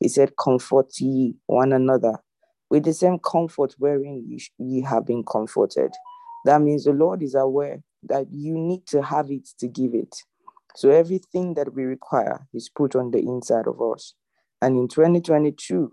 He 0.00 0.08
said, 0.08 0.36
Comfort 0.42 0.98
ye 0.98 1.36
one 1.46 1.72
another 1.72 2.14
with 2.70 2.84
the 2.84 2.92
same 2.92 3.18
comfort 3.18 3.74
wherein 3.78 4.24
ye 4.58 4.82
have 4.82 5.06
been 5.06 5.24
comforted. 5.24 5.92
That 6.44 6.62
means 6.62 6.84
the 6.84 6.92
Lord 6.92 7.22
is 7.22 7.34
aware 7.34 7.82
that 8.04 8.26
you 8.30 8.56
need 8.56 8.86
to 8.88 9.02
have 9.02 9.30
it 9.30 9.48
to 9.58 9.66
give 9.66 9.94
it. 9.94 10.16
So 10.76 10.90
everything 10.90 11.54
that 11.54 11.74
we 11.74 11.84
require 11.84 12.46
is 12.54 12.68
put 12.68 12.94
on 12.94 13.10
the 13.10 13.18
inside 13.18 13.66
of 13.66 13.80
us. 13.82 14.14
And 14.62 14.76
in 14.76 14.88
2022, 14.88 15.92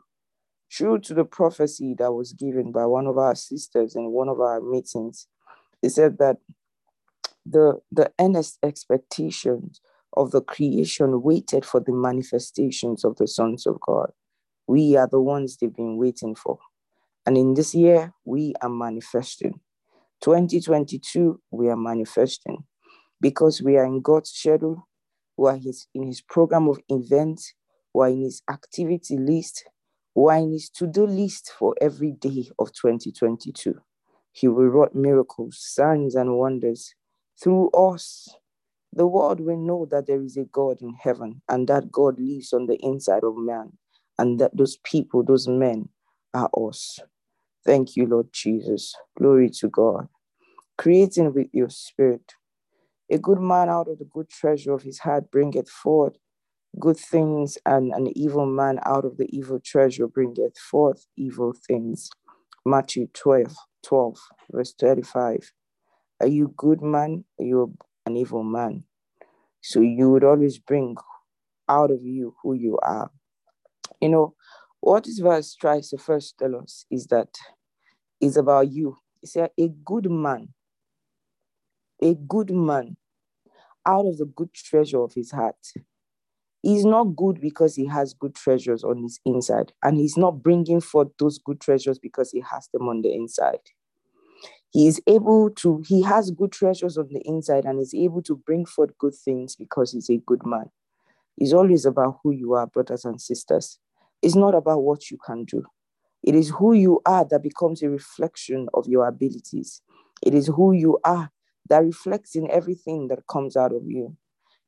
true 0.69 0.99
to 0.99 1.13
the 1.13 1.25
prophecy 1.25 1.95
that 1.97 2.11
was 2.11 2.33
given 2.33 2.71
by 2.71 2.85
one 2.85 3.07
of 3.07 3.17
our 3.17 3.35
sisters 3.35 3.95
in 3.95 4.11
one 4.11 4.29
of 4.29 4.39
our 4.39 4.61
meetings, 4.61 5.27
he 5.81 5.89
said 5.89 6.17
that 6.17 6.37
the, 7.45 7.79
the 7.91 8.11
earnest 8.19 8.57
expectations 8.63 9.81
of 10.13 10.31
the 10.31 10.41
creation 10.41 11.21
waited 11.21 11.65
for 11.65 11.79
the 11.79 11.91
manifestations 11.91 13.03
of 13.03 13.17
the 13.17 13.27
sons 13.27 13.67
of 13.67 13.79
God. 13.81 14.11
We 14.67 14.95
are 14.95 15.07
the 15.07 15.21
ones 15.21 15.57
they've 15.57 15.73
been 15.73 15.97
waiting 15.97 16.35
for. 16.35 16.57
And 17.25 17.37
in 17.37 17.53
this 17.53 17.75
year, 17.75 18.13
we 18.23 18.53
are 18.61 18.69
manifesting. 18.69 19.59
2022, 20.21 21.39
we 21.51 21.69
are 21.69 21.77
manifesting 21.77 22.63
because 23.21 23.61
we 23.61 23.77
are 23.77 23.85
in 23.85 24.01
God's 24.01 24.29
schedule, 24.29 24.87
we 25.37 25.49
are 25.49 25.57
his, 25.57 25.87
in 25.93 26.07
his 26.07 26.21
program 26.21 26.67
of 26.67 26.79
events, 26.89 27.53
we 27.93 28.05
are 28.05 28.09
in 28.09 28.21
his 28.21 28.41
activity 28.49 29.17
list, 29.17 29.65
in 30.15 30.51
his 30.51 30.69
to-do 30.69 31.05
list 31.05 31.51
for 31.57 31.75
every 31.81 32.11
day 32.11 32.49
of 32.57 32.71
2022. 32.73 33.75
He 34.31 34.47
will 34.47 34.67
wrought 34.67 34.95
miracles, 34.95 35.57
signs, 35.59 36.15
and 36.15 36.37
wonders 36.37 36.93
through 37.41 37.69
us. 37.71 38.35
The 38.93 39.07
world 39.07 39.39
will 39.41 39.57
know 39.57 39.87
that 39.91 40.07
there 40.07 40.21
is 40.21 40.37
a 40.37 40.45
God 40.45 40.81
in 40.81 40.93
heaven 40.93 41.41
and 41.49 41.67
that 41.67 41.91
God 41.91 42.19
lives 42.19 42.53
on 42.53 42.65
the 42.65 42.77
inside 42.81 43.23
of 43.23 43.37
man 43.37 43.73
and 44.17 44.39
that 44.39 44.55
those 44.55 44.77
people, 44.83 45.23
those 45.23 45.47
men 45.47 45.89
are 46.33 46.49
us. 46.57 46.99
Thank 47.65 47.97
you, 47.97 48.05
Lord 48.05 48.31
Jesus. 48.31 48.95
Glory 49.17 49.49
to 49.59 49.69
God. 49.69 50.07
Creating 50.77 51.33
with 51.33 51.47
your 51.51 51.69
spirit. 51.69 52.33
A 53.09 53.17
good 53.17 53.39
man 53.39 53.69
out 53.69 53.87
of 53.87 53.99
the 53.99 54.05
good 54.05 54.29
treasure 54.29 54.73
of 54.73 54.83
his 54.83 54.99
heart 54.99 55.29
bringeth 55.31 55.69
forth 55.69 56.17
good 56.79 56.97
things, 56.97 57.57
and 57.65 57.91
an 57.93 58.15
evil 58.17 58.45
man 58.45 58.79
out 58.85 59.05
of 59.05 59.17
the 59.17 59.27
evil 59.35 59.59
treasure 59.59 60.07
bringeth 60.07 60.57
forth 60.57 61.05
evil 61.17 61.53
things. 61.67 62.09
Matthew 62.65 63.07
12, 63.13 63.55
12, 63.83 64.17
verse 64.51 64.73
35. 64.79 65.51
Are 66.21 66.27
you 66.27 66.53
good 66.55 66.81
man? 66.81 67.25
Are 67.39 67.45
you 67.45 67.77
an 68.05 68.17
evil 68.17 68.43
man? 68.43 68.83
So 69.61 69.81
you 69.81 70.09
would 70.11 70.23
always 70.23 70.59
bring 70.59 70.95
out 71.67 71.91
of 71.91 72.01
you 72.03 72.35
who 72.41 72.53
you 72.53 72.77
are. 72.81 73.11
You 74.01 74.09
know, 74.09 74.35
what 74.79 75.05
this 75.05 75.19
verse 75.19 75.55
tries 75.55 75.89
to 75.89 75.97
first 75.97 76.37
tell 76.37 76.55
us 76.55 76.85
is 76.91 77.07
that 77.07 77.29
it's 78.21 78.37
about 78.37 78.71
you. 78.71 78.97
It's 79.21 79.35
a, 79.35 79.49
a 79.59 79.69
good 79.83 80.09
man, 80.09 80.49
a 82.01 82.13
good 82.13 82.51
man 82.51 82.97
out 83.85 84.05
of 84.05 84.17
the 84.17 84.25
good 84.25 84.53
treasure 84.53 85.01
of 85.01 85.13
his 85.13 85.31
heart. 85.31 85.55
He's 86.65 86.83
not 86.83 87.15
good 87.15 87.39
because 87.39 87.77
he 87.77 87.85
has 87.85 88.13
good 88.13 88.35
treasures 88.35 88.83
on 88.83 89.01
his 89.03 89.21
inside, 89.25 89.71
and 89.83 89.97
he's 89.97 90.17
not 90.17 90.43
bringing 90.43 90.81
forth 90.81 91.09
those 91.17 91.39
good 91.39 91.61
treasures 91.61 91.97
because 91.97 92.31
he 92.31 92.41
has 92.41 92.67
them 92.73 92.89
on 92.89 93.03
the 93.03 93.13
inside. 93.13 93.61
He 94.71 94.87
is 94.87 95.01
able 95.07 95.49
to, 95.51 95.81
he 95.87 96.01
has 96.03 96.31
good 96.31 96.51
treasures 96.51 96.97
on 96.97 97.07
the 97.09 97.21
inside 97.25 97.65
and 97.65 97.79
is 97.79 97.93
able 97.93 98.21
to 98.23 98.35
bring 98.35 98.65
forth 98.65 98.97
good 98.97 99.15
things 99.15 99.55
because 99.55 99.91
he's 99.93 100.09
a 100.09 100.17
good 100.17 100.45
man. 100.45 100.69
It's 101.37 101.53
always 101.53 101.85
about 101.85 102.19
who 102.23 102.31
you 102.31 102.53
are, 102.53 102.67
brothers 102.67 103.05
and 103.05 103.21
sisters. 103.21 103.79
It's 104.21 104.35
not 104.35 104.55
about 104.55 104.83
what 104.83 105.11
you 105.11 105.17
can 105.25 105.45
do. 105.45 105.65
It 106.23 106.35
is 106.35 106.49
who 106.49 106.73
you 106.73 107.01
are 107.05 107.25
that 107.25 107.43
becomes 107.43 107.83
a 107.83 107.89
reflection 107.89 108.69
of 108.73 108.87
your 108.87 109.07
abilities. 109.07 109.81
It 110.23 110.33
is 110.33 110.47
who 110.47 110.73
you 110.73 110.99
are 111.05 111.31
that 111.69 111.83
reflects 111.83 112.35
in 112.35 112.51
everything 112.51 113.09
that 113.09 113.27
comes 113.27 113.57
out 113.57 113.73
of 113.73 113.83
you. 113.87 114.17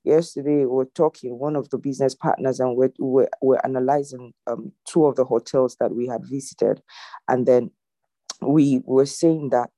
Yesterday, 0.08 0.60
we 0.60 0.66
were 0.66 0.86
talking, 0.86 1.38
one 1.40 1.56
of 1.56 1.70
the 1.70 1.78
business 1.78 2.16
partners, 2.16 2.60
and 2.60 2.76
we're, 2.76 2.94
we're, 3.00 3.30
we're 3.42 3.62
analyzing 3.64 4.34
um, 4.48 4.72
two 4.88 5.06
of 5.06 5.16
the 5.16 5.26
hotels 5.26 5.76
that 5.80 5.94
we 5.94 6.08
had 6.08 6.22
visited. 6.26 6.82
And 7.28 7.46
then 7.46 7.72
we 8.42 8.82
were 8.86 9.06
saying 9.06 9.50
that 9.50 9.72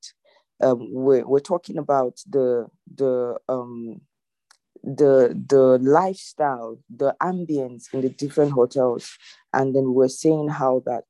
um, 0.61 0.87
we're, 0.91 1.25
we're 1.25 1.39
talking 1.39 1.77
about 1.77 2.19
the, 2.29 2.67
the, 2.95 3.37
um, 3.47 4.01
the 4.83 5.37
the 5.47 5.77
lifestyle, 5.81 6.77
the 6.89 7.13
ambience 7.21 7.93
in 7.93 8.01
the 8.01 8.09
different 8.09 8.51
hotels, 8.53 9.17
and 9.53 9.75
then 9.75 9.93
we're 9.93 10.07
saying 10.07 10.47
how 10.47 10.81
that 10.85 11.03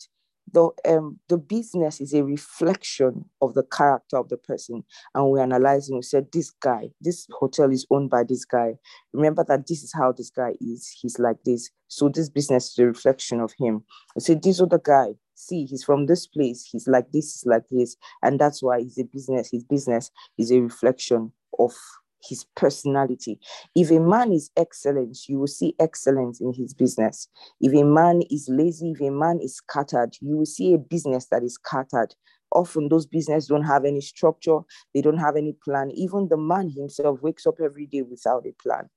the 0.53 0.69
um 0.87 1.19
the 1.29 1.37
business 1.37 2.01
is 2.01 2.13
a 2.13 2.23
reflection 2.23 3.25
of 3.41 3.53
the 3.53 3.63
character 3.63 4.17
of 4.17 4.29
the 4.29 4.37
person. 4.37 4.83
And 5.13 5.29
we're 5.29 5.43
analyzing 5.43 5.95
we 5.95 6.01
said 6.01 6.27
this 6.31 6.51
guy 6.51 6.89
this 7.01 7.27
hotel 7.31 7.71
is 7.71 7.85
owned 7.91 8.09
by 8.09 8.23
this 8.23 8.45
guy. 8.45 8.75
Remember 9.13 9.43
that 9.47 9.67
this 9.67 9.83
is 9.83 9.93
how 9.93 10.11
this 10.11 10.29
guy 10.29 10.53
is. 10.61 10.89
He's 11.01 11.19
like 11.19 11.37
this. 11.45 11.69
So 11.87 12.09
this 12.09 12.29
business 12.29 12.71
is 12.71 12.79
a 12.79 12.85
reflection 12.85 13.39
of 13.39 13.53
him. 13.59 13.83
We 14.15 14.21
said 14.21 14.43
this 14.43 14.61
other 14.61 14.81
guy 14.83 15.15
see 15.35 15.65
he's 15.65 15.83
from 15.83 16.05
this 16.05 16.27
place. 16.27 16.67
He's 16.69 16.87
like 16.87 17.11
this 17.11 17.33
he's 17.33 17.45
like 17.45 17.63
this. 17.71 17.95
And 18.23 18.39
that's 18.39 18.61
why 18.61 18.81
he's 18.81 18.97
a 18.97 19.05
business 19.05 19.49
his 19.51 19.63
business 19.63 20.11
is 20.37 20.51
a 20.51 20.61
reflection 20.61 21.31
of 21.57 21.73
his 22.21 22.45
personality. 22.55 23.39
If 23.75 23.91
a 23.91 23.99
man 23.99 24.31
is 24.31 24.51
excellent, 24.57 25.17
you 25.27 25.39
will 25.39 25.47
see 25.47 25.75
excellence 25.79 26.41
in 26.41 26.53
his 26.53 26.73
business. 26.73 27.27
If 27.61 27.73
a 27.73 27.83
man 27.83 28.21
is 28.29 28.47
lazy, 28.49 28.91
if 28.91 29.01
a 29.01 29.09
man 29.09 29.39
is 29.41 29.55
scattered, 29.55 30.15
you 30.21 30.37
will 30.37 30.45
see 30.45 30.73
a 30.73 30.77
business 30.77 31.27
that 31.27 31.43
is 31.43 31.55
scattered. 31.55 32.15
Often 32.51 32.89
those 32.89 33.05
businesses 33.05 33.47
don't 33.47 33.63
have 33.63 33.85
any 33.85 34.01
structure, 34.01 34.59
they 34.93 35.01
don't 35.01 35.17
have 35.17 35.35
any 35.35 35.55
plan. 35.63 35.91
Even 35.91 36.27
the 36.29 36.37
man 36.37 36.69
himself 36.69 37.21
wakes 37.21 37.45
up 37.45 37.55
every 37.63 37.85
day 37.85 38.01
without 38.01 38.45
a 38.45 38.53
plan. 38.61 38.89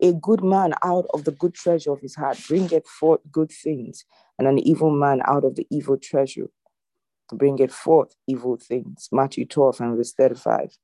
A 0.00 0.12
good 0.12 0.44
man 0.44 0.74
out 0.84 1.06
of 1.14 1.24
the 1.24 1.30
good 1.30 1.54
treasure 1.54 1.92
of 1.92 2.00
his 2.00 2.14
heart 2.14 2.38
bringeth 2.48 2.86
forth 2.86 3.20
good 3.32 3.50
things, 3.50 4.04
and 4.38 4.46
an 4.46 4.58
evil 4.58 4.90
man 4.90 5.22
out 5.24 5.44
of 5.44 5.54
the 5.54 5.66
evil 5.70 5.96
treasure 5.96 6.50
bringeth 7.32 7.72
forth 7.72 8.14
evil 8.26 8.56
things. 8.56 9.08
Matthew 9.10 9.46
12 9.46 9.80
and 9.80 9.96
verse 9.96 10.12
35. 10.12 10.76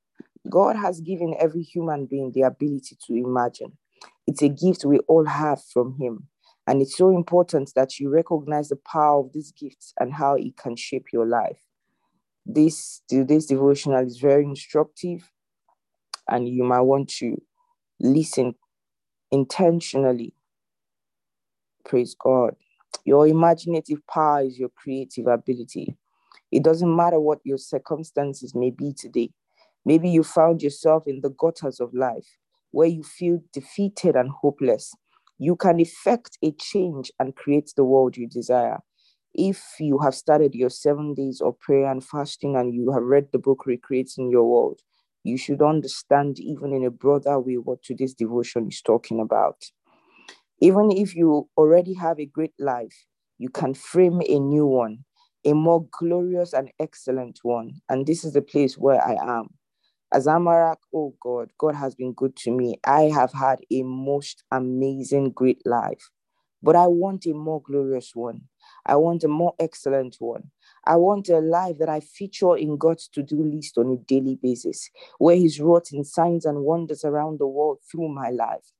God 0.49 0.75
has 0.75 0.99
given 1.01 1.35
every 1.39 1.61
human 1.61 2.05
being 2.05 2.31
the 2.33 2.41
ability 2.41 2.97
to 3.07 3.13
imagine. 3.13 3.77
It's 4.27 4.41
a 4.41 4.49
gift 4.49 4.85
we 4.85 4.99
all 4.99 5.25
have 5.25 5.63
from 5.63 5.97
Him. 5.99 6.27
And 6.67 6.81
it's 6.81 6.97
so 6.97 7.09
important 7.09 7.71
that 7.75 7.99
you 7.99 8.09
recognize 8.09 8.69
the 8.69 8.77
power 8.77 9.19
of 9.19 9.33
this 9.33 9.51
gift 9.51 9.93
and 9.99 10.13
how 10.13 10.35
it 10.35 10.55
can 10.57 10.75
shape 10.75 11.07
your 11.11 11.25
life. 11.25 11.59
This 12.45 13.01
today's 13.07 13.45
devotional 13.45 14.05
is 14.05 14.17
very 14.17 14.43
instructive, 14.43 15.29
and 16.29 16.47
you 16.47 16.63
might 16.63 16.81
want 16.81 17.09
to 17.19 17.41
listen 17.99 18.55
intentionally. 19.31 20.33
Praise 21.85 22.15
God. 22.17 22.55
Your 23.05 23.27
imaginative 23.27 24.05
power 24.07 24.41
is 24.41 24.57
your 24.57 24.69
creative 24.69 25.27
ability. 25.27 25.95
It 26.51 26.63
doesn't 26.63 26.95
matter 26.95 27.19
what 27.19 27.39
your 27.43 27.57
circumstances 27.57 28.53
may 28.55 28.71
be 28.71 28.93
today. 28.93 29.31
Maybe 29.85 30.09
you 30.09 30.23
found 30.23 30.61
yourself 30.61 31.07
in 31.07 31.21
the 31.21 31.29
gutters 31.29 31.79
of 31.79 31.93
life 31.93 32.37
where 32.71 32.87
you 32.87 33.03
feel 33.03 33.39
defeated 33.51 34.15
and 34.15 34.29
hopeless. 34.29 34.93
You 35.37 35.55
can 35.55 35.79
effect 35.79 36.37
a 36.43 36.51
change 36.51 37.11
and 37.19 37.35
create 37.35 37.73
the 37.75 37.83
world 37.83 38.17
you 38.17 38.27
desire. 38.27 38.79
If 39.33 39.61
you 39.79 39.99
have 39.99 40.15
started 40.15 40.53
your 40.55 40.69
seven 40.69 41.13
days 41.13 41.41
of 41.41 41.59
prayer 41.59 41.89
and 41.91 42.03
fasting 42.03 42.55
and 42.55 42.73
you 42.73 42.91
have 42.91 43.03
read 43.03 43.27
the 43.31 43.39
book 43.39 43.65
Recreating 43.65 44.29
Your 44.31 44.43
World, 44.45 44.81
you 45.23 45.37
should 45.37 45.61
understand, 45.61 46.39
even 46.39 46.73
in 46.73 46.83
a 46.85 46.91
broader 46.91 47.39
way, 47.39 47.55
what 47.57 47.81
today's 47.83 48.13
devotion 48.13 48.67
is 48.67 48.81
talking 48.81 49.19
about. 49.19 49.63
Even 50.61 50.91
if 50.91 51.15
you 51.15 51.49
already 51.57 51.93
have 51.93 52.19
a 52.19 52.25
great 52.25 52.53
life, 52.59 53.05
you 53.37 53.49
can 53.49 53.73
frame 53.73 54.21
a 54.27 54.39
new 54.39 54.65
one, 54.65 55.05
a 55.45 55.53
more 55.53 55.85
glorious 55.91 56.53
and 56.53 56.71
excellent 56.79 57.39
one. 57.43 57.81
And 57.89 58.05
this 58.05 58.23
is 58.23 58.33
the 58.33 58.41
place 58.41 58.77
where 58.77 59.03
I 59.03 59.15
am. 59.39 59.49
As 60.13 60.27
Amarak, 60.27 60.77
oh 60.95 61.15
God, 61.21 61.51
God 61.59 61.75
has 61.75 61.95
been 61.95 62.13
good 62.13 62.35
to 62.37 62.51
me. 62.51 62.77
I 62.85 63.03
have 63.03 63.33
had 63.33 63.61
a 63.71 63.83
most 63.83 64.43
amazing, 64.51 65.31
great 65.33 65.61
life, 65.67 66.11
but 66.63 66.75
I 66.77 66.87
want 66.87 67.27
a 67.27 67.33
more 67.35 67.61
glorious 67.61 68.13
one. 68.15 68.43
I 68.87 68.97
want 68.97 69.23
a 69.25 69.29
more 69.29 69.53
excellent 69.59 70.17
one. 70.19 70.51
I 70.85 70.97
want 70.97 71.29
a 71.29 71.39
life 71.39 71.77
that 71.79 71.89
I 71.89 72.01
feature 72.01 72.57
in 72.57 72.79
God's 72.79 73.09
to 73.09 73.23
do 73.23 73.43
list 73.43 73.77
on 73.77 73.91
a 73.93 73.97
daily 73.97 74.39
basis, 74.43 74.89
where 75.19 75.37
He's 75.37 75.61
wrought 75.61 75.89
in 75.93 76.05
signs 76.05 76.45
and 76.45 76.63
wonders 76.65 77.05
around 77.05 77.39
the 77.39 77.47
world 77.47 77.79
through 77.91 78.09
my 78.09 78.31
life. 78.31 78.73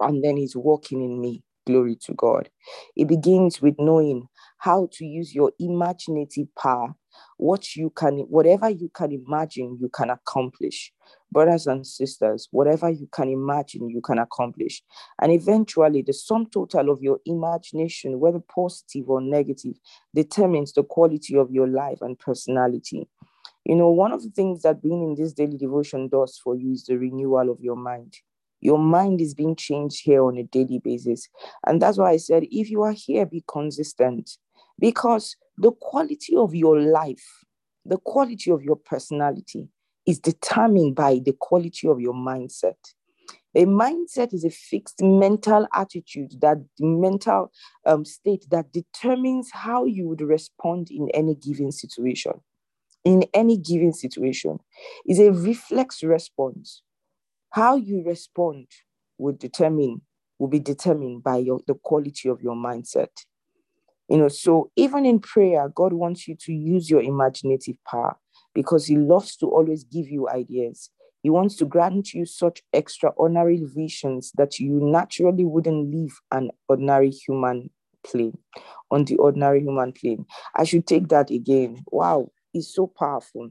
And 0.00 0.24
then 0.24 0.36
He's 0.38 0.56
working 0.56 1.02
in 1.02 1.20
me. 1.20 1.44
Glory 1.66 1.96
to 2.06 2.14
God. 2.14 2.50
It 2.96 3.08
begins 3.08 3.62
with 3.62 3.76
knowing 3.78 4.28
how 4.58 4.88
to 4.94 5.04
use 5.06 5.34
your 5.34 5.52
imaginative 5.60 6.48
power 6.58 6.94
what 7.42 7.74
you 7.74 7.90
can 7.90 8.18
whatever 8.30 8.70
you 8.70 8.88
can 8.94 9.10
imagine 9.10 9.76
you 9.80 9.88
can 9.88 10.10
accomplish. 10.10 10.92
Brothers 11.32 11.66
and 11.66 11.84
sisters 11.84 12.46
whatever 12.52 12.88
you 12.88 13.08
can 13.10 13.28
imagine 13.28 13.90
you 13.90 14.00
can 14.00 14.18
accomplish. 14.18 14.80
And 15.20 15.32
eventually 15.32 16.02
the 16.02 16.12
sum 16.12 16.46
total 16.46 16.88
of 16.90 17.02
your 17.02 17.18
imagination 17.26 18.20
whether 18.20 18.38
positive 18.38 19.10
or 19.10 19.20
negative 19.20 19.74
determines 20.14 20.72
the 20.72 20.84
quality 20.84 21.36
of 21.36 21.50
your 21.50 21.66
life 21.66 21.98
and 22.00 22.16
personality. 22.16 23.08
You 23.64 23.74
know 23.74 23.90
one 23.90 24.12
of 24.12 24.22
the 24.22 24.30
things 24.30 24.62
that 24.62 24.80
being 24.80 25.02
in 25.02 25.16
this 25.16 25.32
daily 25.32 25.58
devotion 25.58 26.08
does 26.08 26.38
for 26.38 26.54
you 26.54 26.72
is 26.72 26.84
the 26.84 26.96
renewal 26.96 27.50
of 27.50 27.58
your 27.60 27.76
mind. 27.76 28.18
Your 28.60 28.78
mind 28.78 29.20
is 29.20 29.34
being 29.34 29.56
changed 29.56 30.04
here 30.04 30.22
on 30.22 30.38
a 30.38 30.44
daily 30.44 30.78
basis. 30.78 31.28
And 31.66 31.82
that's 31.82 31.98
why 31.98 32.12
i 32.12 32.18
said 32.18 32.44
if 32.52 32.70
you 32.70 32.82
are 32.82 32.92
here 32.92 33.26
be 33.26 33.42
consistent 33.48 34.30
because 34.82 35.36
the 35.56 35.70
quality 35.70 36.34
of 36.36 36.56
your 36.56 36.80
life, 36.80 37.24
the 37.86 37.98
quality 37.98 38.50
of 38.50 38.64
your 38.64 38.74
personality 38.74 39.68
is 40.06 40.18
determined 40.18 40.96
by 40.96 41.20
the 41.24 41.32
quality 41.38 41.86
of 41.86 42.00
your 42.00 42.14
mindset. 42.14 42.74
A 43.54 43.64
mindset 43.64 44.34
is 44.34 44.44
a 44.44 44.50
fixed 44.50 45.00
mental 45.00 45.68
attitude, 45.72 46.32
that 46.40 46.56
mental 46.80 47.52
um, 47.86 48.04
state 48.04 48.44
that 48.50 48.72
determines 48.72 49.50
how 49.52 49.84
you 49.84 50.08
would 50.08 50.20
respond 50.20 50.88
in 50.90 51.08
any 51.14 51.36
given 51.36 51.70
situation. 51.70 52.32
In 53.04 53.24
any 53.34 53.58
given 53.58 53.92
situation, 53.92 54.58
is 55.06 55.20
a 55.20 55.30
reflex 55.30 56.02
response. 56.02 56.82
How 57.50 57.76
you 57.76 58.02
respond 58.04 58.66
will 59.16 59.34
determine 59.34 60.00
will 60.38 60.48
be 60.48 60.58
determined 60.58 61.22
by 61.22 61.36
your, 61.36 61.60
the 61.68 61.74
quality 61.74 62.28
of 62.28 62.42
your 62.42 62.56
mindset. 62.56 63.10
You 64.12 64.18
know, 64.18 64.28
so 64.28 64.70
even 64.76 65.06
in 65.06 65.20
prayer, 65.20 65.70
God 65.74 65.94
wants 65.94 66.28
you 66.28 66.36
to 66.40 66.52
use 66.52 66.90
your 66.90 67.00
imaginative 67.00 67.76
power 67.90 68.14
because 68.52 68.84
He 68.84 68.98
loves 68.98 69.36
to 69.36 69.46
always 69.46 69.84
give 69.84 70.06
you 70.06 70.28
ideas. 70.28 70.90
He 71.22 71.30
wants 71.30 71.56
to 71.56 71.64
grant 71.64 72.12
you 72.12 72.26
such 72.26 72.60
extraordinary 72.74 73.62
visions 73.64 74.30
that 74.36 74.58
you 74.58 74.72
naturally 74.82 75.46
wouldn't 75.46 75.94
live 75.94 76.12
an 76.30 76.50
ordinary 76.68 77.08
human 77.08 77.70
plane, 78.04 78.36
on 78.90 79.06
the 79.06 79.16
ordinary 79.16 79.62
human 79.62 79.92
plane. 79.92 80.26
I 80.54 80.64
should 80.64 80.86
take 80.86 81.08
that 81.08 81.30
again. 81.30 81.82
Wow, 81.90 82.32
it's 82.52 82.74
so 82.74 82.88
powerful. 82.88 83.48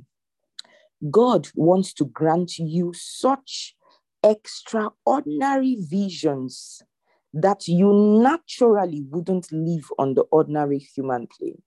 God 1.10 1.48
wants 1.56 1.92
to 1.94 2.06
grant 2.06 2.60
you 2.60 2.94
such 2.96 3.76
extraordinary 4.24 5.78
visions 5.80 6.84
that 7.34 7.68
you 7.68 7.94
naturally 8.22 9.04
wouldn't 9.10 9.52
live 9.52 9.90
on 9.98 10.14
the 10.16 10.24
ordinary 10.32 10.80
human 10.80 11.28
plane. 11.28 11.62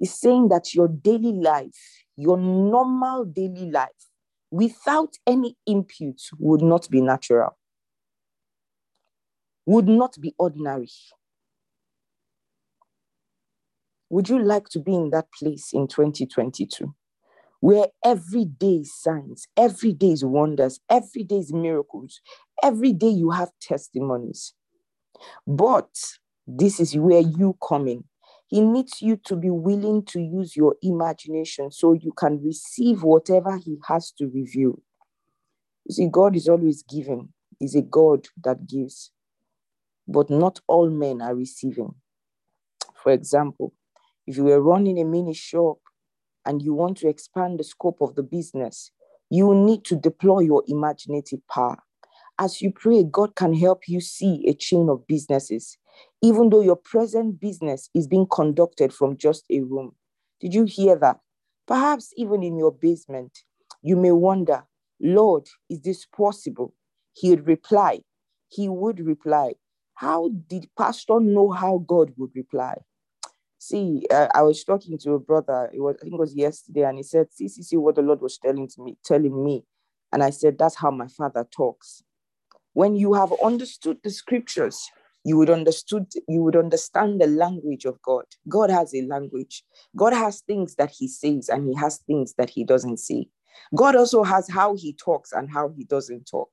It's 0.00 0.18
saying 0.18 0.48
that 0.48 0.74
your 0.74 0.88
daily 0.88 1.32
life, 1.32 2.04
your 2.16 2.36
normal 2.36 3.24
daily 3.24 3.70
life, 3.70 3.88
without 4.50 5.14
any 5.26 5.56
input, 5.66 6.20
would 6.38 6.62
not 6.62 6.88
be 6.90 7.00
natural, 7.00 7.56
would 9.66 9.88
not 9.88 10.16
be 10.20 10.34
ordinary. 10.38 10.90
Would 14.10 14.28
you 14.28 14.42
like 14.42 14.68
to 14.70 14.80
be 14.80 14.94
in 14.94 15.10
that 15.10 15.26
place 15.32 15.72
in 15.72 15.88
2022? 15.88 16.94
Where 17.60 17.86
every 18.04 18.44
day 18.44 18.76
is 18.82 18.94
signs, 18.94 19.48
every 19.56 19.92
day 19.92 20.12
is 20.12 20.24
wonders, 20.24 20.80
every 20.90 21.24
day 21.24 21.38
is 21.38 21.52
miracles, 21.52 22.20
every 22.62 22.92
day 22.92 23.08
you 23.08 23.30
have 23.30 23.50
testimonies 23.60 24.54
but 25.46 25.88
this 26.46 26.80
is 26.80 26.96
where 26.96 27.20
you 27.20 27.56
come 27.66 27.88
in. 27.88 28.04
He 28.46 28.60
needs 28.60 29.00
you 29.00 29.16
to 29.24 29.36
be 29.36 29.50
willing 29.50 30.04
to 30.06 30.20
use 30.20 30.56
your 30.56 30.76
imagination 30.82 31.70
so 31.70 31.92
you 31.92 32.12
can 32.12 32.42
receive 32.42 33.02
whatever 33.02 33.56
He 33.56 33.78
has 33.88 34.12
to 34.12 34.26
reveal. 34.26 34.80
You 35.86 35.94
see, 35.94 36.08
God 36.08 36.36
is 36.36 36.48
always 36.48 36.82
giving, 36.82 37.32
He's 37.58 37.74
a 37.74 37.82
God 37.82 38.26
that 38.44 38.66
gives, 38.66 39.10
but 40.06 40.30
not 40.30 40.60
all 40.66 40.90
men 40.90 41.22
are 41.22 41.34
receiving. 41.34 41.94
For 43.02 43.12
example, 43.12 43.74
if 44.26 44.36
you 44.36 44.44
were 44.44 44.60
running 44.60 44.98
a 44.98 45.04
mini 45.04 45.34
shop 45.34 45.78
and 46.46 46.62
you 46.62 46.74
want 46.74 46.98
to 46.98 47.08
expand 47.08 47.58
the 47.58 47.64
scope 47.64 47.98
of 48.00 48.14
the 48.14 48.22
business, 48.22 48.90
you 49.30 49.54
need 49.54 49.84
to 49.86 49.96
deploy 49.96 50.40
your 50.40 50.62
imaginative 50.68 51.40
power. 51.48 51.78
As 52.38 52.60
you 52.60 52.72
pray, 52.72 53.04
God 53.04 53.36
can 53.36 53.54
help 53.54 53.88
you 53.88 54.00
see 54.00 54.44
a 54.48 54.54
chain 54.54 54.88
of 54.88 55.06
businesses, 55.06 55.78
even 56.22 56.50
though 56.50 56.62
your 56.62 56.76
present 56.76 57.38
business 57.40 57.88
is 57.94 58.08
being 58.08 58.26
conducted 58.26 58.92
from 58.92 59.16
just 59.16 59.44
a 59.50 59.60
room. 59.60 59.94
Did 60.40 60.52
you 60.52 60.64
hear 60.64 60.96
that? 60.96 61.20
Perhaps 61.66 62.12
even 62.16 62.42
in 62.42 62.58
your 62.58 62.72
basement, 62.72 63.38
you 63.82 63.96
may 63.96 64.10
wonder, 64.12 64.64
Lord, 65.00 65.46
is 65.70 65.80
this 65.82 66.06
possible? 66.06 66.74
He 67.12 67.30
would 67.30 67.46
reply, 67.46 68.00
he 68.48 68.68
would 68.68 69.00
reply, 69.00 69.54
How 69.94 70.30
did 70.48 70.68
Pastor 70.76 71.20
know 71.20 71.52
how 71.52 71.84
God 71.86 72.12
would 72.16 72.32
reply? 72.34 72.74
See, 73.58 74.04
uh, 74.10 74.28
I 74.34 74.42
was 74.42 74.64
talking 74.64 74.98
to 74.98 75.12
a 75.12 75.18
brother. 75.20 75.70
It 75.72 75.80
was 75.80 75.96
I 76.00 76.02
think 76.02 76.14
it 76.14 76.20
was 76.20 76.34
yesterday, 76.34 76.82
and 76.82 76.98
he 76.98 77.02
said, 77.02 77.32
"See, 77.32 77.48
see, 77.48 77.62
see 77.62 77.76
what 77.76 77.94
the 77.94 78.02
Lord 78.02 78.20
was 78.20 78.36
telling 78.38 78.68
to 78.68 78.82
me, 78.82 78.98
telling 79.04 79.42
me." 79.42 79.64
And 80.12 80.22
I 80.22 80.30
said, 80.30 80.58
"That's 80.58 80.74
how 80.74 80.90
my 80.90 81.06
father 81.08 81.46
talks." 81.50 82.02
When 82.74 82.96
you 82.96 83.14
have 83.14 83.32
understood 83.42 83.98
the 84.02 84.10
scriptures, 84.10 84.90
you 85.24 85.36
would 85.38 85.48
understood 85.48 86.06
you 86.28 86.42
would 86.42 86.56
understand 86.56 87.20
the 87.20 87.26
language 87.26 87.84
of 87.84 88.00
God. 88.02 88.24
God 88.48 88.68
has 88.68 88.94
a 88.94 89.02
language. 89.02 89.64
God 89.96 90.12
has 90.12 90.40
things 90.40 90.74
that 90.74 90.90
He 90.90 91.08
says, 91.08 91.48
and 91.48 91.66
He 91.66 91.74
has 91.76 91.98
things 91.98 92.34
that 92.36 92.50
He 92.50 92.64
doesn't 92.64 92.98
say. 92.98 93.28
God 93.74 93.94
also 93.96 94.22
has 94.24 94.50
how 94.50 94.74
He 94.74 94.92
talks 94.92 95.32
and 95.32 95.50
how 95.50 95.72
He 95.76 95.84
doesn't 95.84 96.26
talk. 96.26 96.50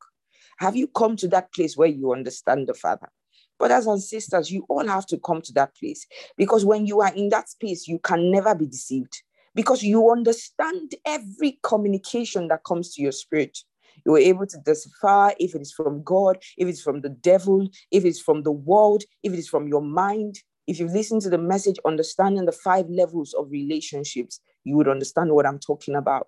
Have 0.59 0.75
you 0.75 0.87
come 0.87 1.15
to 1.17 1.27
that 1.29 1.51
place 1.53 1.75
where 1.75 1.87
you 1.87 2.13
understand 2.13 2.67
the 2.67 2.75
Father? 2.75 3.09
Brothers 3.57 3.87
and 3.87 4.01
sisters, 4.01 4.51
you 4.51 4.65
all 4.69 4.87
have 4.87 5.07
to 5.07 5.17
come 5.17 5.41
to 5.41 5.53
that 5.53 5.75
place 5.75 6.05
because 6.37 6.63
when 6.63 6.85
you 6.85 7.01
are 7.01 7.13
in 7.13 7.29
that 7.29 7.49
space, 7.49 7.87
you 7.87 7.99
can 7.99 8.31
never 8.31 8.55
be 8.55 8.67
deceived 8.67 9.21
because 9.55 9.83
you 9.83 10.11
understand 10.11 10.93
every 11.05 11.59
communication 11.63 12.47
that 12.47 12.63
comes 12.63 12.93
to 12.93 13.01
your 13.01 13.11
spirit. 13.11 13.57
You 14.05 14.15
are 14.15 14.19
able 14.19 14.47
to 14.47 14.57
decipher 14.65 15.33
if 15.39 15.55
it 15.55 15.61
is 15.61 15.71
from 15.71 16.03
God, 16.03 16.37
if 16.57 16.67
it's 16.67 16.81
from 16.81 17.01
the 17.01 17.09
devil, 17.09 17.67
if 17.91 18.05
it's 18.05 18.19
from 18.19 18.43
the 18.43 18.51
world, 18.51 19.03
if 19.23 19.33
it 19.33 19.39
is 19.39 19.49
from 19.49 19.67
your 19.67 19.81
mind. 19.81 20.39
If 20.67 20.79
you 20.79 20.87
listen 20.87 21.19
to 21.21 21.29
the 21.29 21.37
message, 21.37 21.77
understanding 21.85 22.45
the 22.45 22.51
five 22.51 22.89
levels 22.89 23.33
of 23.33 23.51
relationships, 23.51 24.39
you 24.63 24.77
would 24.77 24.87
understand 24.87 25.31
what 25.31 25.45
I'm 25.45 25.59
talking 25.59 25.95
about. 25.95 26.27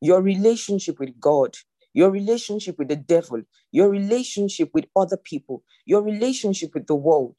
Your 0.00 0.22
relationship 0.22 0.98
with 1.00 1.18
God, 1.18 1.56
your 1.92 2.10
relationship 2.10 2.78
with 2.78 2.88
the 2.88 2.96
devil, 2.96 3.42
your 3.72 3.90
relationship 3.90 4.70
with 4.74 4.86
other 4.96 5.16
people, 5.16 5.62
your 5.86 6.02
relationship 6.02 6.70
with 6.74 6.86
the 6.86 6.94
world. 6.94 7.38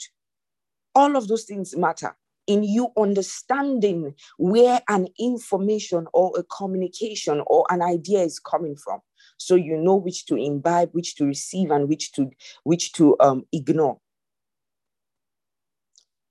All 0.94 1.16
of 1.16 1.28
those 1.28 1.46
things 1.46 1.76
matter 1.78 2.16
in 2.52 2.64
you 2.64 2.90
understanding 2.98 4.14
where 4.38 4.82
an 4.90 5.08
information 5.20 6.08
or 6.14 6.32
a 6.38 6.44
communication 6.44 7.42
or 7.48 7.66
an 7.70 7.82
idea 7.82 8.20
is 8.20 8.40
coming 8.40 8.76
from 8.76 9.00
so 9.38 9.56
you 9.56 9.78
know 9.78 9.96
which 9.96 10.26
to 10.26 10.36
imbibe 10.36 10.90
which 10.92 11.16
to 11.16 11.26
receive 11.26 11.72
and 11.72 11.88
which 11.88 12.12
to 12.12 12.30
which 12.64 12.92
to 12.94 13.16
um, 13.20 13.44
ignore 13.52 13.98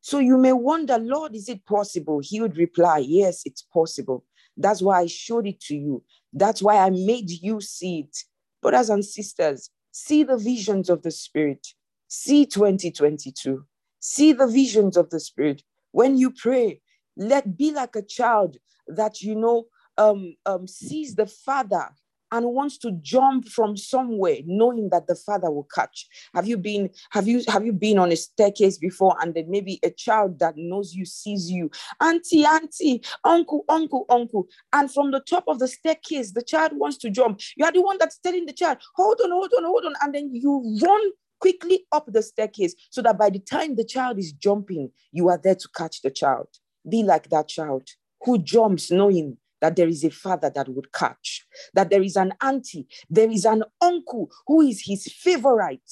so 0.00 0.18
you 0.18 0.36
may 0.36 0.52
wonder 0.52 0.98
lord 0.98 1.34
is 1.34 1.48
it 1.48 1.64
possible 1.66 2.20
he 2.22 2.40
would 2.40 2.56
reply 2.56 2.98
yes 2.98 3.42
it's 3.44 3.62
possible 3.62 4.24
that's 4.56 4.82
why 4.82 5.00
i 5.00 5.06
showed 5.06 5.46
it 5.46 5.60
to 5.60 5.74
you 5.74 6.02
that's 6.32 6.62
why 6.62 6.76
I 6.76 6.90
made 6.90 7.30
you 7.30 7.60
see 7.60 8.00
it. 8.00 8.16
Brothers 8.62 8.90
and 8.90 9.04
sisters, 9.04 9.70
see 9.90 10.22
the 10.22 10.36
visions 10.36 10.90
of 10.90 11.02
the 11.02 11.10
Spirit. 11.10 11.66
See 12.08 12.46
2022. 12.46 13.64
See 14.00 14.32
the 14.32 14.46
visions 14.46 14.96
of 14.96 15.10
the 15.10 15.20
Spirit. 15.20 15.62
When 15.92 16.16
you 16.16 16.30
pray, 16.30 16.80
let 17.16 17.56
be 17.56 17.72
like 17.72 17.96
a 17.96 18.02
child 18.02 18.56
that 18.88 19.20
you 19.20 19.34
know 19.34 19.66
um, 19.98 20.34
um, 20.46 20.66
sees 20.66 21.14
the 21.14 21.26
Father 21.26 21.90
and 22.32 22.46
wants 22.46 22.78
to 22.78 22.92
jump 23.02 23.48
from 23.48 23.76
somewhere 23.76 24.38
knowing 24.46 24.88
that 24.90 25.06
the 25.06 25.14
father 25.14 25.50
will 25.50 25.68
catch. 25.74 26.06
Have 26.34 26.46
you 26.46 26.56
been 26.56 26.90
have 27.10 27.26
you 27.26 27.42
have 27.48 27.64
you 27.66 27.72
been 27.72 27.98
on 27.98 28.12
a 28.12 28.16
staircase 28.16 28.78
before 28.78 29.16
and 29.20 29.34
then 29.34 29.50
maybe 29.50 29.80
a 29.82 29.90
child 29.90 30.38
that 30.38 30.54
knows 30.56 30.94
you 30.94 31.04
sees 31.04 31.50
you? 31.50 31.70
Auntie 32.00 32.44
auntie 32.44 33.02
uncle 33.24 33.64
uncle 33.68 34.06
uncle. 34.08 34.48
And 34.72 34.92
from 34.92 35.10
the 35.10 35.20
top 35.20 35.44
of 35.48 35.58
the 35.58 35.68
staircase 35.68 36.32
the 36.32 36.42
child 36.42 36.72
wants 36.74 36.96
to 36.98 37.10
jump. 37.10 37.40
You 37.56 37.64
are 37.64 37.72
the 37.72 37.82
one 37.82 37.98
that's 37.98 38.18
telling 38.18 38.46
the 38.46 38.52
child 38.52 38.78
hold 38.94 39.20
on 39.22 39.30
hold 39.30 39.52
on 39.56 39.64
hold 39.64 39.84
on. 39.86 39.94
And 40.02 40.14
then 40.14 40.30
you 40.32 40.78
run 40.82 41.10
quickly 41.40 41.86
up 41.92 42.04
the 42.12 42.22
staircase 42.22 42.74
so 42.90 43.02
that 43.02 43.18
by 43.18 43.30
the 43.30 43.38
time 43.38 43.76
the 43.76 43.84
child 43.84 44.18
is 44.18 44.32
jumping 44.32 44.90
you 45.12 45.28
are 45.28 45.40
there 45.42 45.54
to 45.54 45.68
catch 45.74 46.02
the 46.02 46.10
child 46.10 46.46
be 46.88 47.02
like 47.02 47.28
that 47.30 47.48
child 47.48 47.88
who 48.22 48.38
jumps 48.38 48.90
knowing 48.90 49.36
that 49.60 49.76
there 49.76 49.88
is 49.88 50.04
a 50.04 50.10
father 50.10 50.50
that 50.54 50.68
would 50.68 50.92
catch, 50.92 51.46
that 51.74 51.90
there 51.90 52.02
is 52.02 52.16
an 52.16 52.32
auntie, 52.42 52.86
there 53.08 53.30
is 53.30 53.44
an 53.44 53.62
uncle 53.80 54.30
who 54.46 54.62
is 54.62 54.82
his 54.84 55.06
favorite 55.06 55.90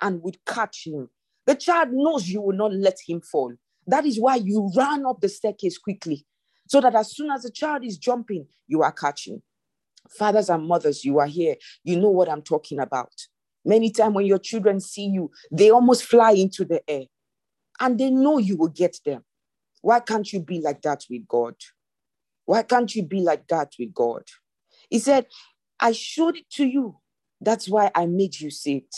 and 0.00 0.22
would 0.22 0.38
catch 0.46 0.86
him. 0.86 1.08
The 1.46 1.54
child 1.54 1.90
knows 1.92 2.28
you 2.28 2.40
will 2.40 2.56
not 2.56 2.72
let 2.72 2.98
him 3.06 3.20
fall. 3.20 3.52
That 3.86 4.06
is 4.06 4.18
why 4.18 4.36
you 4.36 4.70
run 4.76 5.04
up 5.06 5.20
the 5.20 5.28
staircase 5.28 5.78
quickly, 5.78 6.26
so 6.68 6.80
that 6.80 6.94
as 6.94 7.14
soon 7.14 7.30
as 7.30 7.42
the 7.42 7.50
child 7.50 7.84
is 7.84 7.98
jumping, 7.98 8.46
you 8.66 8.82
are 8.82 8.92
catching. 8.92 9.42
Fathers 10.08 10.48
and 10.48 10.66
mothers, 10.66 11.04
you 11.04 11.18
are 11.18 11.26
here. 11.26 11.56
You 11.84 11.98
know 12.00 12.10
what 12.10 12.28
I'm 12.28 12.42
talking 12.42 12.78
about. 12.78 13.12
Many 13.64 13.90
times 13.90 14.14
when 14.14 14.26
your 14.26 14.38
children 14.38 14.80
see 14.80 15.06
you, 15.06 15.30
they 15.50 15.70
almost 15.70 16.04
fly 16.04 16.32
into 16.32 16.64
the 16.64 16.82
air 16.88 17.04
and 17.78 17.98
they 17.98 18.10
know 18.10 18.38
you 18.38 18.56
will 18.56 18.68
get 18.68 18.98
them. 19.04 19.24
Why 19.82 20.00
can't 20.00 20.30
you 20.32 20.40
be 20.40 20.60
like 20.60 20.82
that 20.82 21.04
with 21.10 21.26
God? 21.26 21.54
Why 22.44 22.62
can't 22.62 22.94
you 22.94 23.02
be 23.02 23.20
like 23.20 23.46
that 23.48 23.72
with 23.78 23.94
God? 23.94 24.24
He 24.88 24.98
said, 24.98 25.26
I 25.78 25.92
showed 25.92 26.36
it 26.36 26.48
to 26.52 26.66
you. 26.66 26.96
That's 27.40 27.68
why 27.68 27.90
I 27.94 28.06
made 28.06 28.40
you 28.40 28.50
see 28.50 28.78
it. 28.78 28.94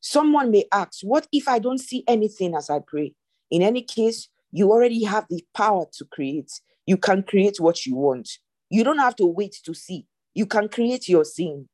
Someone 0.00 0.50
may 0.50 0.64
ask, 0.72 1.00
What 1.02 1.26
if 1.32 1.48
I 1.48 1.58
don't 1.58 1.78
see 1.78 2.04
anything 2.06 2.54
as 2.54 2.70
I 2.70 2.78
pray? 2.78 3.14
In 3.50 3.62
any 3.62 3.82
case, 3.82 4.28
you 4.52 4.70
already 4.70 5.04
have 5.04 5.26
the 5.28 5.44
power 5.54 5.86
to 5.98 6.04
create. 6.04 6.50
You 6.86 6.96
can 6.96 7.22
create 7.22 7.58
what 7.60 7.84
you 7.86 7.96
want. 7.96 8.28
You 8.70 8.84
don't 8.84 8.98
have 8.98 9.16
to 9.16 9.26
wait 9.26 9.56
to 9.64 9.74
see. 9.74 10.06
You 10.34 10.46
can 10.46 10.68
create 10.68 11.08
your 11.08 11.24
scene. 11.24 11.68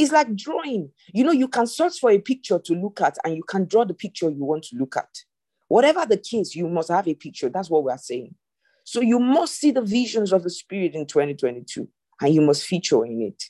It's 0.00 0.12
like 0.12 0.34
drawing. 0.34 0.90
You 1.12 1.24
know, 1.24 1.30
you 1.30 1.46
can 1.46 1.66
search 1.66 1.98
for 1.98 2.10
a 2.10 2.18
picture 2.18 2.58
to 2.58 2.74
look 2.74 3.02
at 3.02 3.18
and 3.22 3.36
you 3.36 3.42
can 3.42 3.66
draw 3.66 3.84
the 3.84 3.92
picture 3.92 4.30
you 4.30 4.46
want 4.46 4.62
to 4.64 4.76
look 4.76 4.96
at. 4.96 5.10
Whatever 5.68 6.06
the 6.06 6.16
case, 6.16 6.54
you 6.54 6.66
must 6.68 6.88
have 6.88 7.06
a 7.06 7.12
picture. 7.12 7.50
That's 7.50 7.68
what 7.68 7.84
we 7.84 7.92
are 7.92 7.98
saying. 7.98 8.34
So 8.84 9.02
you 9.02 9.18
must 9.18 9.56
see 9.56 9.72
the 9.72 9.82
visions 9.82 10.32
of 10.32 10.42
the 10.42 10.48
Spirit 10.48 10.94
in 10.94 11.04
2022 11.04 11.86
and 12.22 12.34
you 12.34 12.40
must 12.40 12.64
feature 12.64 13.04
in 13.04 13.20
it. 13.20 13.44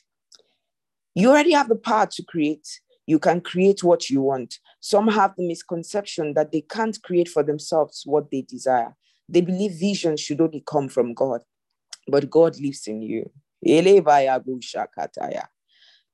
You 1.15 1.29
already 1.29 1.53
have 1.53 1.69
the 1.69 1.77
power 1.77 2.05
to 2.07 2.23
create. 2.23 2.67
You 3.07 3.17
can 3.17 3.39
create 3.39 3.81
what 3.81 4.09
you 4.09 4.21
want. 4.21 4.59
Some 4.81 5.07
have 5.07 5.33
the 5.37 5.47
misconception 5.47 6.33
that 6.33 6.51
they 6.51 6.61
can't 6.61 7.01
create 7.01 7.29
for 7.29 7.43
themselves 7.43 8.03
what 8.05 8.29
they 8.29 8.41
desire. 8.41 8.93
They 9.29 9.39
believe 9.39 9.79
vision 9.79 10.17
should 10.17 10.41
only 10.41 10.65
come 10.67 10.89
from 10.89 11.13
God, 11.13 11.43
but 12.09 12.29
God 12.29 12.59
lives 12.59 12.87
in 12.87 13.01
you. 13.03 13.29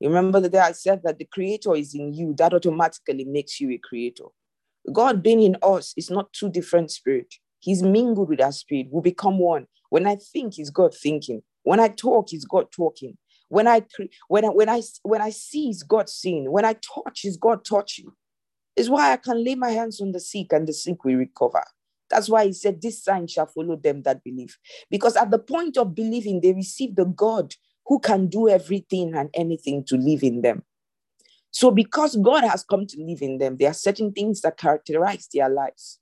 Remember 0.01 0.39
the 0.39 0.49
day 0.49 0.59
I 0.59 0.73
said 0.73 1.01
that 1.03 1.17
the 1.17 1.25
creator 1.25 1.75
is 1.75 1.95
in 1.95 2.13
you, 2.13 2.35
that 2.37 2.53
automatically 2.53 3.25
makes 3.25 3.59
you 3.59 3.71
a 3.71 3.77
creator. 3.77 4.25
God 4.91 5.23
being 5.23 5.41
in 5.41 5.57
us 5.61 5.93
is 5.97 6.09
not 6.09 6.31
two 6.33 6.49
different 6.49 6.91
spirits. 6.91 7.39
He's 7.59 7.81
mingled 7.81 8.29
with 8.29 8.41
our 8.41 8.51
spirit. 8.51 8.87
We 8.91 9.01
become 9.01 9.39
one. 9.39 9.67
When 9.89 10.05
I 10.05 10.15
think, 10.15 10.59
is 10.59 10.69
God 10.69 10.93
thinking. 10.95 11.41
When 11.63 11.79
I 11.79 11.89
talk, 11.89 12.33
is 12.33 12.45
God 12.45 12.67
talking. 12.71 13.17
When 13.49 13.67
I 13.67 13.83
when 14.27 14.45
I 14.45 14.49
when 14.49 14.69
I 14.69 14.81
when 15.03 15.21
I 15.21 15.29
see, 15.31 15.69
is 15.69 15.83
God 15.83 16.09
seeing. 16.09 16.51
When 16.51 16.65
I 16.65 16.73
touch, 16.73 17.25
is 17.25 17.37
God 17.37 17.65
touching. 17.65 18.11
Is 18.75 18.89
why 18.89 19.13
I 19.13 19.17
can 19.17 19.43
lay 19.43 19.55
my 19.55 19.71
hands 19.71 19.99
on 20.01 20.11
the 20.11 20.19
sick 20.19 20.53
and 20.53 20.67
the 20.67 20.73
sick 20.73 21.03
will 21.03 21.15
recover. 21.15 21.63
That's 22.09 22.29
why 22.29 22.45
he 22.45 22.53
said, 22.53 22.81
This 22.81 23.03
sign 23.03 23.27
shall 23.27 23.47
follow 23.47 23.75
them 23.75 24.03
that 24.03 24.23
believe. 24.23 24.57
Because 24.89 25.15
at 25.15 25.31
the 25.31 25.39
point 25.39 25.77
of 25.77 25.95
believing, 25.95 26.41
they 26.41 26.53
receive 26.53 26.95
the 26.95 27.05
God 27.05 27.53
who 27.87 27.99
can 27.99 28.27
do 28.27 28.49
everything 28.49 29.15
and 29.15 29.29
anything 29.33 29.83
to 29.85 29.97
live 29.97 30.23
in 30.23 30.41
them. 30.41 30.63
So, 31.51 31.71
because 31.71 32.15
God 32.17 32.43
has 32.43 32.63
come 32.63 32.85
to 32.85 33.01
live 33.01 33.21
in 33.21 33.37
them, 33.37 33.57
there 33.57 33.71
are 33.71 33.73
certain 33.73 34.11
things 34.11 34.41
that 34.41 34.57
characterize 34.57 35.27
their 35.33 35.49
lives 35.49 35.99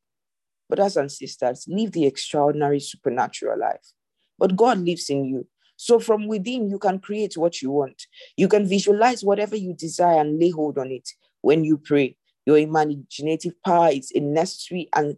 brothers 0.70 0.98
and 0.98 1.12
sisters, 1.12 1.66
live 1.68 1.92
the 1.92 2.06
extraordinary 2.06 2.80
supernatural 2.80 3.60
life. 3.60 3.94
But 4.38 4.56
God 4.56 4.80
lives 4.80 5.10
in 5.10 5.26
you. 5.26 5.48
So 5.78 6.00
from 6.00 6.28
within, 6.28 6.70
you 6.70 6.80
can 6.80 7.00
create 7.00 7.38
what 7.38 7.62
you 7.62 7.72
want. 7.72 8.04
You 8.38 8.48
can 8.48 8.68
visualize 8.68 9.24
whatever 9.24 9.56
you 9.56 9.74
desire 9.74 10.22
and 10.22 10.40
lay 10.40 10.50
hold 10.50 10.78
on 10.78 10.92
it 10.92 11.10
when 11.42 11.64
you 11.64 11.78
pray. 11.78 12.18
Your 12.46 12.58
imaginative 12.58 13.54
power 13.64 13.90
is 13.90 14.12
a 14.16 14.20
necessary 14.20 14.90
and 14.96 15.18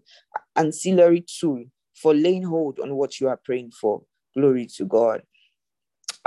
ancillary 0.55 1.25
tool 1.39 1.65
for 1.93 2.13
laying 2.13 2.43
hold 2.43 2.79
on 2.79 2.95
what 2.95 3.19
you 3.19 3.27
are 3.27 3.39
praying 3.43 3.71
for. 3.71 4.01
Glory 4.35 4.65
to 4.77 4.85
God. 4.85 5.21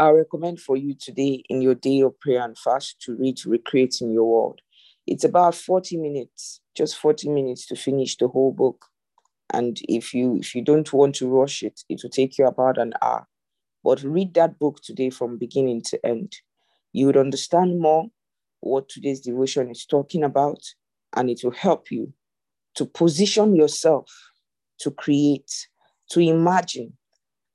I 0.01 0.09
recommend 0.12 0.61
for 0.61 0.78
you 0.78 0.94
today 0.94 1.44
in 1.51 1.61
your 1.61 1.74
day 1.74 2.01
of 2.01 2.18
prayer 2.20 2.42
and 2.42 2.57
fast 2.57 3.03
to 3.03 3.14
read 3.16 3.44
Recreating 3.44 4.11
Your 4.11 4.24
World. 4.24 4.62
It's 5.07 5.24
about 5.24 5.55
40 5.55 5.98
minutes, 5.98 6.62
just 6.74 6.96
40 6.96 7.28
minutes 7.28 7.66
to 7.66 7.76
finish 7.76 8.16
the 8.16 8.28
whole 8.28 8.51
book. 8.51 8.86
And 9.53 9.78
if 9.90 10.14
you 10.14 10.38
if 10.38 10.55
you 10.55 10.62
don't 10.62 10.90
want 10.90 11.16
to 11.16 11.28
rush 11.28 11.62
it, 11.62 11.82
it 11.90 12.01
will 12.03 12.09
take 12.09 12.38
you 12.38 12.46
about 12.46 12.78
an 12.78 12.94
hour. 13.03 13.26
But 13.84 14.03
read 14.03 14.32
that 14.34 14.59
book 14.59 14.80
today 14.82 15.11
from 15.11 15.36
beginning 15.36 15.82
to 15.90 16.07
end. 16.07 16.34
You 16.94 17.05
would 17.05 17.18
understand 17.18 17.78
more 17.78 18.07
what 18.61 18.88
today's 18.88 19.20
devotion 19.20 19.70
is 19.70 19.84
talking 19.84 20.24
about, 20.24 20.62
and 21.14 21.28
it 21.28 21.40
will 21.44 21.51
help 21.51 21.90
you 21.90 22.14
to 22.76 22.86
position 22.86 23.55
yourself 23.55 24.11
to 24.78 24.90
create, 24.90 25.68
to 26.12 26.20
imagine, 26.20 26.94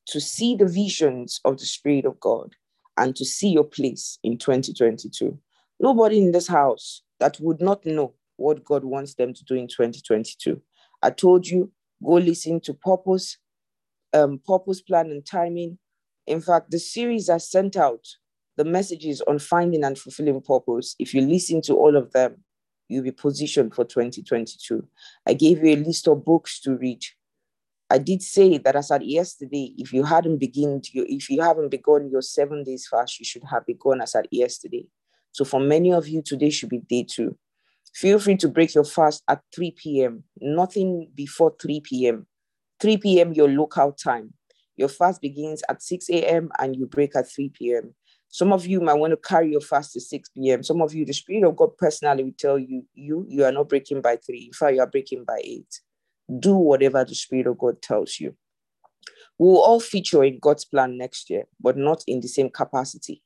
to 0.07 0.21
see 0.21 0.55
the 0.55 0.67
visions 0.67 1.39
of 1.45 1.57
the 1.57 1.65
Spirit 1.65 2.05
of 2.05 2.19
God, 2.19 2.55
and 2.97 3.15
to 3.15 3.25
see 3.25 3.49
your 3.49 3.63
place 3.63 4.19
in 4.23 4.37
2022. 4.37 5.37
Nobody 5.79 6.19
in 6.19 6.31
this 6.31 6.47
house 6.47 7.01
that 7.19 7.39
would 7.39 7.61
not 7.61 7.85
know 7.85 8.13
what 8.37 8.63
God 8.63 8.83
wants 8.83 9.15
them 9.15 9.33
to 9.33 9.43
do 9.43 9.55
in 9.55 9.67
2022. 9.67 10.61
I 11.01 11.09
told 11.09 11.47
you, 11.47 11.71
go 12.03 12.13
listen 12.13 12.59
to 12.61 12.73
purpose, 12.73 13.37
um, 14.13 14.39
purpose, 14.45 14.81
plan, 14.81 15.11
and 15.11 15.25
timing. 15.25 15.77
In 16.27 16.41
fact, 16.41 16.71
the 16.71 16.79
series 16.79 17.29
I 17.29 17.37
sent 17.37 17.75
out, 17.75 18.05
the 18.57 18.65
messages 18.65 19.21
on 19.21 19.39
finding 19.39 19.83
and 19.83 19.97
fulfilling 19.97 20.41
purpose, 20.41 20.95
if 20.99 21.13
you 21.13 21.21
listen 21.21 21.61
to 21.63 21.75
all 21.75 21.95
of 21.95 22.11
them, 22.13 22.37
you'll 22.87 23.03
be 23.03 23.11
positioned 23.11 23.73
for 23.73 23.83
2022. 23.83 24.85
I 25.25 25.33
gave 25.33 25.63
you 25.63 25.73
a 25.73 25.83
list 25.83 26.07
of 26.07 26.23
books 26.23 26.59
to 26.61 26.75
read. 26.77 27.03
I 27.89 27.99
did 27.99 28.23
say 28.23 28.57
that 28.57 28.75
as 28.75 28.89
at 28.91 29.05
yesterday, 29.05 29.73
if 29.77 29.93
you 29.93 30.03
hadn't 30.03 30.37
begun, 30.37 30.81
if 30.93 31.29
you 31.29 31.41
haven't 31.41 31.69
begun 31.69 32.09
your 32.09 32.21
seven 32.21 32.63
days 32.63 32.87
fast, 32.87 33.19
you 33.19 33.25
should 33.25 33.43
have 33.43 33.65
begun 33.65 34.01
as 34.01 34.15
at 34.15 34.27
yesterday. 34.31 34.87
So 35.31 35.45
for 35.45 35.59
many 35.59 35.93
of 35.93 36.07
you, 36.07 36.21
today 36.23 36.49
should 36.49 36.69
be 36.69 36.79
day 36.79 37.05
two. 37.07 37.37
Feel 37.93 38.19
free 38.19 38.37
to 38.37 38.47
break 38.47 38.73
your 38.73 38.83
fast 38.83 39.23
at 39.27 39.41
3 39.53 39.71
p.m. 39.71 40.23
Nothing 40.41 41.09
before 41.13 41.55
3 41.61 41.79
p.m. 41.81 42.25
3 42.81 42.97
p.m. 42.97 43.33
your 43.33 43.47
local 43.47 43.91
time. 43.93 44.33
Your 44.75 44.89
fast 44.89 45.21
begins 45.21 45.63
at 45.69 45.81
6 45.81 46.09
a.m. 46.09 46.49
and 46.59 46.75
you 46.75 46.87
break 46.87 47.15
at 47.15 47.31
3 47.31 47.49
p.m. 47.49 47.93
Some 48.27 48.51
of 48.51 48.65
you 48.65 48.81
might 48.81 48.95
want 48.95 49.11
to 49.11 49.17
carry 49.17 49.51
your 49.51 49.61
fast 49.61 49.93
to 49.93 50.01
6 50.01 50.29
p.m. 50.29 50.61
Some 50.63 50.81
of 50.81 50.93
you, 50.93 51.05
the 51.05 51.13
Spirit 51.13 51.47
of 51.47 51.55
God 51.55 51.77
personally 51.77 52.23
will 52.23 52.33
tell 52.37 52.59
you, 52.59 52.85
you, 52.93 53.25
you 53.29 53.45
are 53.45 53.51
not 53.51 53.69
breaking 53.69 54.01
by 54.01 54.17
3. 54.17 54.45
In 54.47 54.53
fact, 54.53 54.73
you 54.73 54.81
are 54.81 54.87
breaking 54.87 55.23
by 55.23 55.39
8. 55.41 55.65
Do 56.39 56.55
whatever 56.55 57.05
the 57.05 57.15
Spirit 57.15 57.47
of 57.47 57.57
God 57.57 57.81
tells 57.81 58.19
you. 58.19 58.35
We 59.37 59.47
will 59.47 59.61
all 59.61 59.79
feature 59.79 60.23
in 60.23 60.39
God's 60.39 60.65
plan 60.65 60.97
next 60.97 61.29
year, 61.29 61.43
but 61.59 61.77
not 61.77 62.03
in 62.07 62.21
the 62.21 62.27
same 62.27 62.49
capacity. 62.49 63.21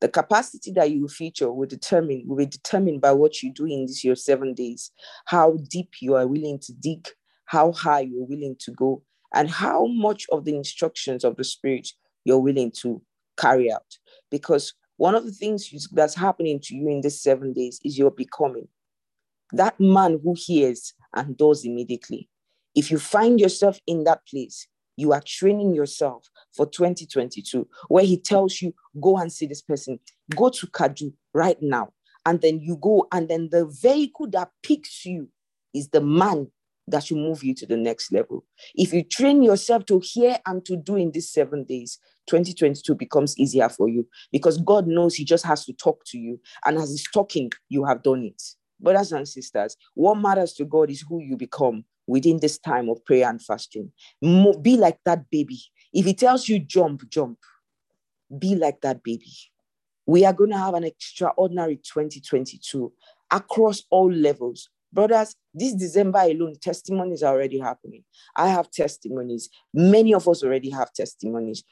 The 0.00 0.08
capacity 0.08 0.70
that 0.72 0.90
you 0.90 1.02
will 1.02 1.08
feature 1.08 1.50
will 1.50 1.66
determine 1.66 2.24
will 2.26 2.36
be 2.36 2.46
determined 2.46 3.00
by 3.00 3.12
what 3.12 3.42
you 3.42 3.52
do 3.52 3.64
in 3.64 3.86
this 3.86 4.04
your 4.04 4.16
seven 4.16 4.52
days, 4.52 4.92
how 5.24 5.56
deep 5.70 5.94
you 6.00 6.14
are 6.14 6.26
willing 6.26 6.58
to 6.60 6.72
dig, 6.74 7.08
how 7.46 7.72
high 7.72 8.00
you're 8.00 8.26
willing 8.26 8.56
to 8.60 8.72
go, 8.72 9.02
and 9.34 9.50
how 9.50 9.86
much 9.86 10.26
of 10.30 10.44
the 10.44 10.54
instructions 10.54 11.24
of 11.24 11.36
the 11.36 11.44
Spirit 11.44 11.88
you're 12.24 12.38
willing 12.38 12.70
to 12.82 13.00
carry 13.38 13.72
out. 13.72 13.96
Because 14.30 14.74
one 14.98 15.14
of 15.14 15.24
the 15.24 15.32
things 15.32 15.70
that's 15.92 16.14
happening 16.14 16.60
to 16.64 16.74
you 16.74 16.88
in 16.88 17.00
these 17.00 17.20
seven 17.20 17.54
days 17.54 17.80
is 17.84 17.98
you're 17.98 18.10
becoming 18.10 18.68
that 19.52 19.78
man 19.78 20.20
who 20.22 20.34
hears 20.36 20.92
and 21.14 21.36
does 21.36 21.64
immediately. 21.64 22.28
If 22.76 22.90
you 22.90 22.98
find 22.98 23.40
yourself 23.40 23.80
in 23.86 24.04
that 24.04 24.26
place, 24.28 24.68
you 24.96 25.12
are 25.12 25.22
training 25.24 25.74
yourself 25.74 26.28
for 26.54 26.66
2022, 26.66 27.66
where 27.88 28.04
he 28.04 28.18
tells 28.20 28.60
you, 28.60 28.74
go 29.00 29.16
and 29.16 29.32
see 29.32 29.46
this 29.46 29.62
person, 29.62 29.98
go 30.34 30.50
to 30.50 30.66
Kaju 30.68 31.12
right 31.34 31.56
now. 31.60 31.92
And 32.24 32.40
then 32.40 32.60
you 32.60 32.76
go, 32.76 33.06
and 33.12 33.28
then 33.28 33.48
the 33.50 33.66
vehicle 33.66 34.28
that 34.30 34.50
picks 34.62 35.06
you 35.06 35.28
is 35.74 35.88
the 35.88 36.00
man 36.00 36.48
that 36.88 37.04
should 37.04 37.16
move 37.16 37.42
you 37.42 37.54
to 37.54 37.66
the 37.66 37.76
next 37.76 38.12
level. 38.12 38.44
If 38.74 38.92
you 38.92 39.02
train 39.02 39.42
yourself 39.42 39.86
to 39.86 40.00
hear 40.02 40.38
and 40.46 40.64
to 40.66 40.76
do 40.76 40.96
in 40.96 41.12
these 41.12 41.30
seven 41.30 41.64
days, 41.64 41.98
2022 42.28 42.94
becomes 42.94 43.38
easier 43.38 43.68
for 43.68 43.88
you 43.88 44.06
because 44.32 44.58
God 44.58 44.86
knows 44.86 45.14
He 45.14 45.24
just 45.24 45.44
has 45.44 45.64
to 45.66 45.72
talk 45.72 46.04
to 46.06 46.18
you. 46.18 46.40
And 46.64 46.78
as 46.78 46.90
He's 46.90 47.08
talking, 47.12 47.52
you 47.68 47.84
have 47.84 48.02
done 48.02 48.24
it. 48.24 48.42
Brothers 48.80 49.12
and 49.12 49.26
sisters, 49.26 49.76
what 49.94 50.16
matters 50.16 50.52
to 50.54 50.64
God 50.64 50.90
is 50.90 51.04
who 51.08 51.22
you 51.22 51.36
become 51.36 51.84
within 52.06 52.38
this 52.40 52.58
time 52.58 52.88
of 52.88 53.04
prayer 53.04 53.28
and 53.28 53.42
fasting. 53.42 53.92
Be 54.20 54.76
like 54.76 54.98
that 55.04 55.30
baby. 55.30 55.60
If 55.92 56.06
He 56.06 56.14
tells 56.14 56.48
you 56.48 56.58
jump, 56.58 57.08
jump. 57.08 57.38
Be 58.38 58.54
like 58.54 58.80
that 58.82 59.02
baby. 59.02 59.32
We 60.06 60.24
are 60.24 60.32
going 60.32 60.50
to 60.50 60.58
have 60.58 60.74
an 60.74 60.84
extraordinary 60.84 61.76
2022 61.76 62.92
across 63.32 63.82
all 63.90 64.12
levels 64.12 64.68
Brothers, 64.96 65.36
this 65.52 65.74
December 65.74 66.20
alone, 66.20 66.54
testimonies 66.60 67.22
are 67.22 67.34
already 67.34 67.58
happening. 67.58 68.02
I 68.34 68.48
have 68.48 68.70
testimonies. 68.70 69.50
Many 69.74 70.14
of 70.14 70.26
us 70.26 70.42
already 70.42 70.70
have 70.70 70.90
testimonies. 70.92 71.64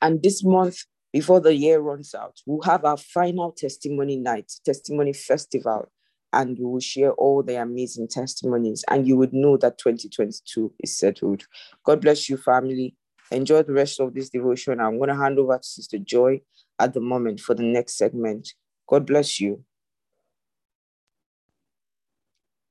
And 0.00 0.22
this 0.22 0.44
month, 0.44 0.78
before 1.12 1.40
the 1.40 1.54
year 1.54 1.80
runs 1.80 2.14
out, 2.14 2.36
we'll 2.46 2.62
have 2.62 2.84
our 2.84 2.96
final 2.96 3.50
testimony 3.50 4.16
night, 4.16 4.52
testimony 4.64 5.12
festival, 5.12 5.90
and 6.32 6.58
we 6.58 6.64
will 6.64 6.80
share 6.80 7.12
all 7.12 7.42
the 7.42 7.60
amazing 7.60 8.08
testimonies. 8.08 8.84
And 8.88 9.06
you 9.06 9.16
would 9.16 9.32
know 9.32 9.56
that 9.58 9.78
2022 9.78 10.72
is 10.80 10.98
settled. 10.98 11.44
God 11.84 12.00
bless 12.00 12.28
you, 12.28 12.36
family. 12.36 12.96
Enjoy 13.30 13.62
the 13.62 13.72
rest 13.72 14.00
of 14.00 14.14
this 14.14 14.30
devotion. 14.30 14.80
I'm 14.80 14.98
going 14.98 15.08
to 15.08 15.16
hand 15.16 15.38
over 15.38 15.56
to 15.56 15.66
Sister 15.66 15.98
Joy 15.98 16.40
at 16.78 16.94
the 16.94 17.00
moment 17.00 17.40
for 17.40 17.54
the 17.54 17.62
next 17.62 17.96
segment. 17.96 18.48
God 18.88 19.06
bless 19.06 19.40
you. 19.40 19.64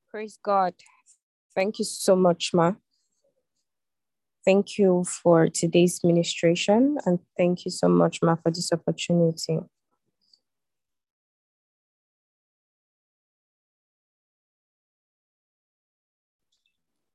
Praise 0.09 0.37
God. 0.43 0.73
Thank 1.55 1.79
you 1.79 1.85
so 1.85 2.15
much, 2.15 2.51
Ma. 2.53 2.73
Thank 4.45 4.77
you 4.77 5.03
for 5.03 5.47
today's 5.47 6.01
ministration 6.03 6.97
and 7.05 7.19
thank 7.37 7.65
you 7.65 7.71
so 7.71 7.87
much, 7.87 8.19
Ma, 8.23 8.35
for 8.35 8.51
this 8.51 8.71
opportunity. 8.73 9.59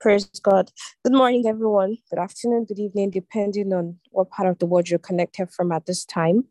Praise 0.04 0.26
God. 0.42 0.70
Good 1.02 1.14
morning, 1.14 1.46
everyone. 1.48 1.96
Good 2.10 2.20
afternoon, 2.20 2.66
good 2.66 2.78
evening, 2.78 3.10
depending 3.10 3.72
on 3.72 3.98
what 4.12 4.30
part 4.30 4.50
of 4.50 4.60
the 4.60 4.66
world 4.66 4.90
you're 4.90 5.00
connected 5.00 5.50
from 5.50 5.72
at 5.72 5.86
this 5.86 6.04
time. 6.04 6.44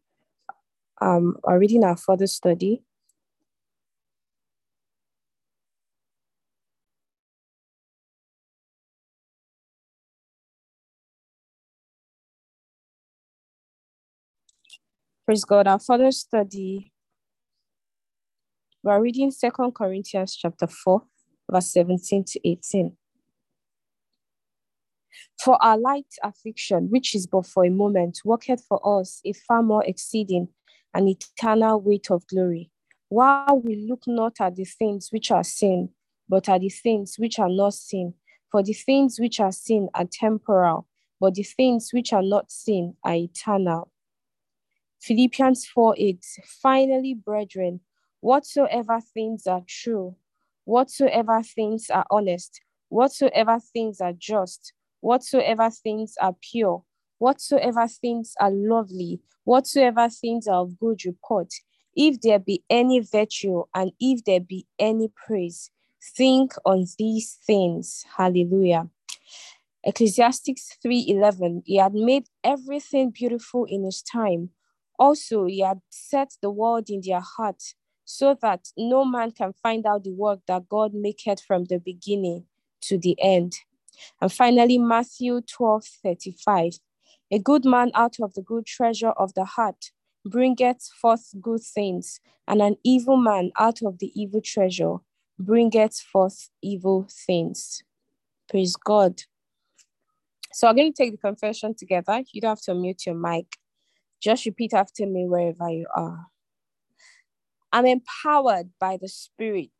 Um, 1.01 1.37
our 1.45 1.59
reading 1.59 1.85
our 1.85 1.97
further 1.97 2.27
study 2.27 2.83
Praise 15.25 15.45
God. 15.45 15.67
Our 15.67 15.79
further 15.79 16.11
study, 16.11 16.93
we're 18.83 19.01
reading 19.01 19.31
Second 19.31 19.73
Corinthians 19.75 20.35
chapter 20.35 20.67
4, 20.67 21.03
verse 21.51 21.73
17 21.73 22.25
to 22.25 22.49
18. 22.49 22.97
For 25.43 25.61
our 25.63 25.77
light 25.77 26.07
affliction, 26.23 26.89
which 26.89 27.15
is 27.15 27.27
but 27.27 27.45
for 27.45 27.65
a 27.65 27.69
moment, 27.69 28.21
worketh 28.25 28.63
for 28.67 28.99
us 28.99 29.21
a 29.25 29.33
far 29.33 29.63
more 29.63 29.83
exceeding 29.85 30.49
and 30.93 31.09
eternal 31.09 31.81
weight 31.81 32.11
of 32.11 32.25
glory, 32.27 32.71
while 33.09 33.59
we 33.63 33.75
look 33.75 34.03
not 34.07 34.37
at 34.39 34.55
the 34.55 34.65
things 34.65 35.09
which 35.11 35.31
are 35.31 35.43
seen, 35.43 35.89
but 36.29 36.47
at 36.49 36.61
the 36.61 36.69
things 36.69 37.15
which 37.17 37.39
are 37.39 37.49
not 37.49 37.73
seen. 37.73 38.13
For 38.51 38.61
the 38.61 38.73
things 38.73 39.19
which 39.19 39.39
are 39.39 39.51
seen 39.51 39.89
are 39.95 40.05
temporal, 40.11 40.87
but 41.19 41.33
the 41.33 41.43
things 41.43 41.89
which 41.91 42.13
are 42.13 42.21
not 42.21 42.51
seen 42.51 42.95
are 43.03 43.15
eternal. 43.15 43.91
Philippians 45.01 45.65
4 45.65 45.95
8. 45.97 46.25
Finally, 46.61 47.13
brethren, 47.13 47.81
whatsoever 48.21 49.01
things 49.13 49.47
are 49.47 49.63
true, 49.67 50.15
whatsoever 50.65 51.41
things 51.43 51.89
are 51.89 52.05
honest, 52.09 52.61
whatsoever 52.89 53.59
things 53.59 53.99
are 53.99 54.13
just, 54.13 54.71
whatsoever 55.03 55.69
things 55.69 56.15
are 56.21 56.35
pure, 56.51 56.83
whatsoever 57.17 57.87
things 57.87 58.33
are 58.39 58.51
lovely, 58.51 59.21
whatsoever 59.43 60.09
things 60.09 60.47
are 60.47 60.61
of 60.61 60.79
good 60.79 61.05
report, 61.05 61.49
if 61.95 62.21
there 62.21 62.39
be 62.39 62.63
any 62.69 62.99
virtue 62.99 63.63
and 63.75 63.91
if 63.99 64.23
there 64.23 64.39
be 64.39 64.65
any 64.79 65.09
praise, 65.25 65.69
think 66.17 66.53
on 66.65 66.85
these 66.97 67.37
things. 67.45 68.05
Hallelujah. 68.17 68.89
Ecclesiastes 69.83 70.77
3:11 70.83 71.63
He 71.65 71.75
had 71.77 71.93
made 71.93 72.27
everything 72.43 73.11
beautiful 73.11 73.65
in 73.65 73.83
his 73.83 74.01
time 74.01 74.51
also, 74.99 75.45
he 75.45 75.59
had 75.59 75.81
set 75.89 76.33
the 76.41 76.51
world 76.51 76.89
in 76.89 77.01
their 77.05 77.19
hearts, 77.19 77.75
so 78.05 78.37
that 78.41 78.67
no 78.77 79.03
man 79.05 79.31
can 79.31 79.53
find 79.53 79.85
out 79.85 80.03
the 80.03 80.13
work 80.13 80.39
that 80.47 80.69
God 80.69 80.93
maketh 80.93 81.41
from 81.41 81.65
the 81.65 81.79
beginning 81.79 82.45
to 82.81 82.97
the 82.97 83.17
end. 83.21 83.53
And 84.21 84.31
finally, 84.31 84.77
Matthew 84.77 85.41
12 85.41 85.85
35. 86.03 86.73
A 87.31 87.39
good 87.39 87.65
man 87.65 87.91
out 87.95 88.17
of 88.21 88.33
the 88.33 88.41
good 88.41 88.65
treasure 88.65 89.11
of 89.11 89.33
the 89.33 89.45
heart 89.45 89.91
bringeth 90.25 90.89
forth 91.01 91.33
good 91.41 91.61
things, 91.61 92.19
and 92.47 92.61
an 92.61 92.75
evil 92.83 93.17
man 93.17 93.51
out 93.57 93.81
of 93.81 93.99
the 93.99 94.11
evil 94.19 94.41
treasure 94.41 94.97
bringeth 95.39 95.99
forth 95.99 96.49
evil 96.61 97.07
things. 97.09 97.83
Praise 98.49 98.75
God. 98.75 99.21
So 100.53 100.67
I'm 100.67 100.75
going 100.75 100.93
to 100.93 101.03
take 101.03 101.11
the 101.11 101.17
confession 101.17 101.73
together. 101.75 102.21
You 102.31 102.41
don't 102.41 102.51
have 102.51 102.61
to 102.61 102.75
mute 102.75 103.05
your 103.05 103.15
mic. 103.15 103.57
Just 104.21 104.45
repeat 104.45 104.73
after 104.73 105.05
me 105.07 105.27
wherever 105.27 105.69
you 105.69 105.87
are. 105.93 106.27
I'm 107.71 107.87
empowered 107.87 108.69
by 108.79 108.97
the 109.01 109.07
Spirit 109.07 109.71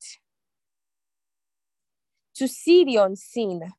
to 2.36 2.47
see 2.47 2.84
the 2.84 2.97
unseen, 2.97 3.72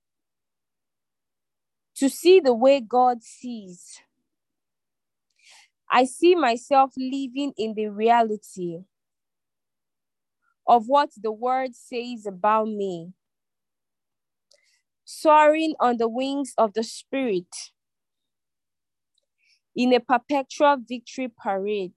to 1.97 2.09
see 2.09 2.41
the 2.41 2.55
way 2.55 2.81
God 2.81 3.23
sees. 3.23 4.01
I 5.91 6.05
see 6.07 6.35
myself 6.35 6.93
living 6.97 7.53
in 7.57 7.75
the 7.75 7.87
reality 7.87 8.81
of 10.67 10.89
what 10.89 11.11
the 11.17 11.31
word 11.31 11.77
says 11.77 12.27
about 12.27 12.67
me, 12.67 13.13
soaring 15.05 15.75
on 15.79 15.99
the 15.99 16.09
wings 16.09 16.53
of 16.59 16.73
the 16.73 16.83
Spirit 16.83 17.71
in 19.77 19.93
a 19.93 20.01
perpetual 20.01 20.79
victory 20.85 21.29
parade. 21.29 21.93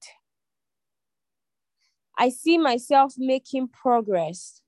I 2.20 2.30
see 2.30 2.60
myself 2.60 3.16
making 3.18 3.70
progress 3.70 4.62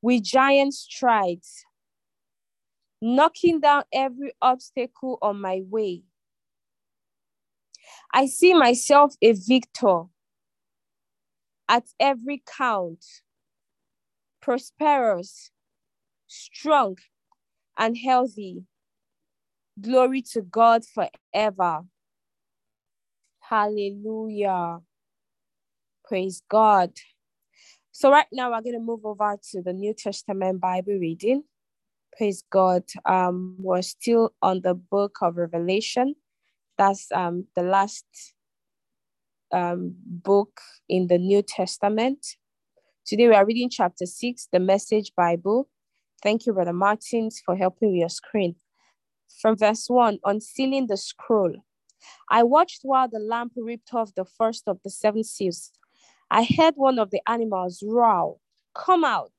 with 0.00 0.22
giant 0.22 0.72
strides, 0.72 1.65
knocking 3.06 3.60
down 3.60 3.84
every 3.92 4.32
obstacle 4.42 5.18
on 5.22 5.40
my 5.40 5.62
way. 5.68 6.02
I 8.12 8.26
see 8.26 8.52
myself 8.54 9.14
a 9.22 9.32
victor 9.32 10.04
at 11.68 11.84
every 12.00 12.42
count, 12.58 13.04
prosperous, 14.42 15.50
strong, 16.26 16.96
and 17.78 17.96
healthy. 17.96 18.64
Glory 19.80 20.22
to 20.32 20.42
God 20.42 20.82
forever. 20.84 21.82
Hallelujah. 23.40 24.80
Praise 26.04 26.42
God. 26.48 26.92
So, 27.92 28.10
right 28.10 28.26
now, 28.32 28.50
we're 28.50 28.62
going 28.62 28.74
to 28.74 28.80
move 28.80 29.06
over 29.06 29.36
to 29.52 29.62
the 29.62 29.72
New 29.72 29.94
Testament 29.94 30.60
Bible 30.60 30.94
reading. 30.94 31.44
Praise 32.16 32.42
God. 32.50 32.84
Um, 33.04 33.56
we're 33.58 33.82
still 33.82 34.32
on 34.40 34.62
the 34.62 34.72
book 34.72 35.18
of 35.20 35.36
Revelation. 35.36 36.14
That's 36.78 37.12
um, 37.12 37.46
the 37.54 37.62
last 37.62 38.06
um, 39.52 39.94
book 40.06 40.60
in 40.88 41.08
the 41.08 41.18
New 41.18 41.42
Testament. 41.42 42.24
Today 43.04 43.28
we 43.28 43.34
are 43.34 43.44
reading 43.44 43.68
chapter 43.68 44.06
6, 44.06 44.48
the 44.50 44.60
Message 44.60 45.12
Bible. 45.14 45.68
Thank 46.22 46.46
you, 46.46 46.54
Brother 46.54 46.72
Martins, 46.72 47.42
for 47.44 47.54
helping 47.54 47.90
with 47.90 47.98
your 47.98 48.08
screen. 48.08 48.56
From 49.42 49.58
verse 49.58 49.84
1, 49.86 50.18
unsealing 50.24 50.86
the 50.86 50.96
scroll. 50.96 51.52
I 52.30 52.44
watched 52.44 52.80
while 52.82 53.08
the 53.08 53.18
Lamb 53.18 53.50
ripped 53.54 53.92
off 53.92 54.14
the 54.14 54.24
first 54.24 54.64
of 54.66 54.78
the 54.82 54.90
seven 54.90 55.22
seals. 55.22 55.70
I 56.30 56.44
heard 56.56 56.74
one 56.76 56.98
of 56.98 57.10
the 57.10 57.20
animals 57.28 57.82
roar, 57.86 58.38
Come 58.74 59.04
out. 59.04 59.32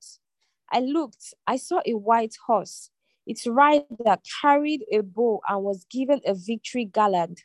I 0.72 0.80
looked, 0.80 1.34
I 1.46 1.58
saw 1.58 1.82
a 1.86 1.94
white 1.94 2.36
horse. 2.46 2.90
Its 3.26 3.46
rider 3.46 4.18
carried 4.42 4.86
a 4.92 5.02
bow 5.02 5.42
and 5.48 5.64
was 5.64 5.86
given 5.90 6.22
a 6.26 6.34
victory 6.34 6.86
gallant. 6.86 7.42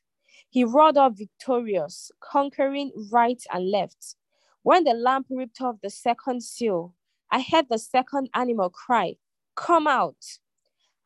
He 0.48 0.64
rode 0.64 0.96
off 0.96 1.16
victorious, 1.16 2.10
conquering 2.20 2.92
right 3.10 3.42
and 3.52 3.70
left. 3.70 4.16
When 4.62 4.84
the 4.84 4.92
Lamb 4.92 5.24
ripped 5.30 5.60
off 5.60 5.76
the 5.82 5.90
second 5.90 6.42
seal, 6.42 6.94
I 7.30 7.40
heard 7.40 7.66
the 7.68 7.78
second 7.78 8.28
animal 8.34 8.70
cry, 8.70 9.16
Come 9.54 9.86
out. 9.86 10.38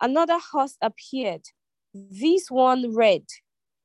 Another 0.00 0.38
horse 0.38 0.76
appeared, 0.82 1.42
this 1.94 2.50
one 2.50 2.94
red. 2.94 3.24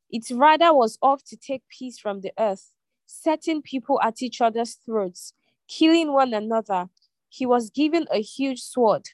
Its 0.10 0.32
rider 0.32 0.74
was 0.74 0.98
off 1.02 1.24
to 1.24 1.38
take 1.38 1.64
peace 1.70 1.98
from 1.98 2.22
the 2.22 2.34
earth, 2.38 2.74
setting 3.06 3.62
people 3.62 4.00
at 4.02 4.22
each 4.22 4.42
other's 4.42 4.76
throats, 4.86 5.34
killing 5.68 6.12
one 6.12 6.34
another. 6.34 6.90
He 7.34 7.46
was 7.46 7.70
given 7.70 8.08
a 8.12 8.22
huge 8.22 8.62
sword. 8.62 9.08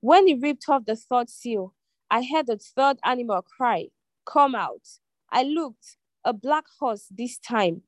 When 0.00 0.26
he 0.26 0.34
ripped 0.34 0.68
off 0.68 0.86
the 0.86 0.96
third 0.96 1.30
seal, 1.30 1.72
I 2.10 2.24
heard 2.24 2.48
the 2.48 2.58
third 2.58 2.98
animal 3.04 3.42
cry, 3.42 3.90
Come 4.26 4.56
out. 4.56 4.82
I 5.30 5.44
looked, 5.44 5.96
a 6.24 6.32
black 6.32 6.64
horse 6.80 7.06
this 7.12 7.38
time. 7.38 7.82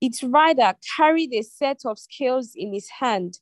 Its 0.00 0.24
rider 0.24 0.72
carried 0.96 1.34
a 1.34 1.42
set 1.42 1.82
of 1.84 1.98
scales 1.98 2.52
in 2.56 2.72
his 2.72 2.88
hand. 2.88 3.40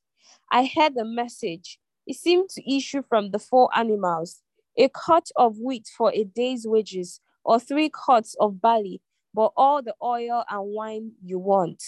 I 0.51 0.65
heard 0.67 0.97
a 0.97 1.05
message. 1.05 1.79
It 2.09 2.17
seemed 2.17 2.49
to 2.51 2.77
issue 2.77 3.03
from 3.09 3.31
the 3.31 3.39
four 3.39 3.69
animals 3.77 4.43
a 4.77 4.89
cut 4.89 5.29
of 5.37 5.61
wheat 5.61 5.89
for 5.97 6.11
a 6.13 6.25
day's 6.25 6.67
wages, 6.67 7.21
or 7.45 7.61
three 7.61 7.89
cuts 7.89 8.35
of 8.41 8.61
barley, 8.61 9.01
but 9.33 9.53
all 9.57 9.81
the 9.81 9.95
oil 10.03 10.45
and 10.51 10.75
wine 10.75 11.13
you 11.23 11.39
want. 11.39 11.81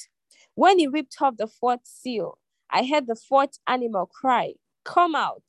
When 0.54 0.78
he 0.78 0.86
ripped 0.86 1.16
off 1.20 1.38
the 1.38 1.48
fourth 1.48 1.80
seal, 1.82 2.38
I 2.74 2.84
heard 2.86 3.08
the 3.08 3.16
fourth 3.16 3.58
animal 3.68 4.06
cry, 4.08 4.54
Come 4.84 5.16
out. 5.16 5.44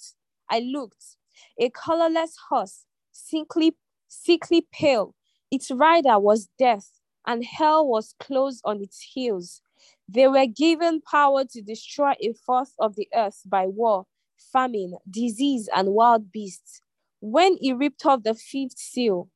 I 0.52 0.62
looked. 0.62 1.18
A 1.60 1.72
colorless 1.72 2.38
horse, 2.50 2.86
sickly, 3.14 3.76
sickly 4.10 4.68
pale, 4.74 5.16
its 5.52 5.72
rider 5.72 6.20
was 6.20 6.50
death, 6.60 6.92
and 7.28 7.46
hell 7.46 7.88
was 7.88 8.16
close 8.22 8.62
on 8.66 8.82
its 8.82 9.02
heels. 9.02 9.62
They 10.10 10.30
were 10.30 10.48
given 10.48 11.02
power 11.02 11.46
to 11.46 11.64
destroy 11.64 12.14
a 12.22 12.34
fourth 12.46 12.74
of 12.80 12.96
the 12.98 13.10
earth 13.16 13.44
by 13.48 13.68
war, 13.68 14.08
famine, 14.54 14.96
disease, 15.10 15.70
and 15.76 15.90
wild 15.96 16.32
beasts. 16.32 16.82
When 17.22 17.58
he 17.62 17.74
ripped 17.74 18.06
off 18.08 18.24
the 18.24 18.36
fifth 18.36 18.80
seal, 18.80 19.30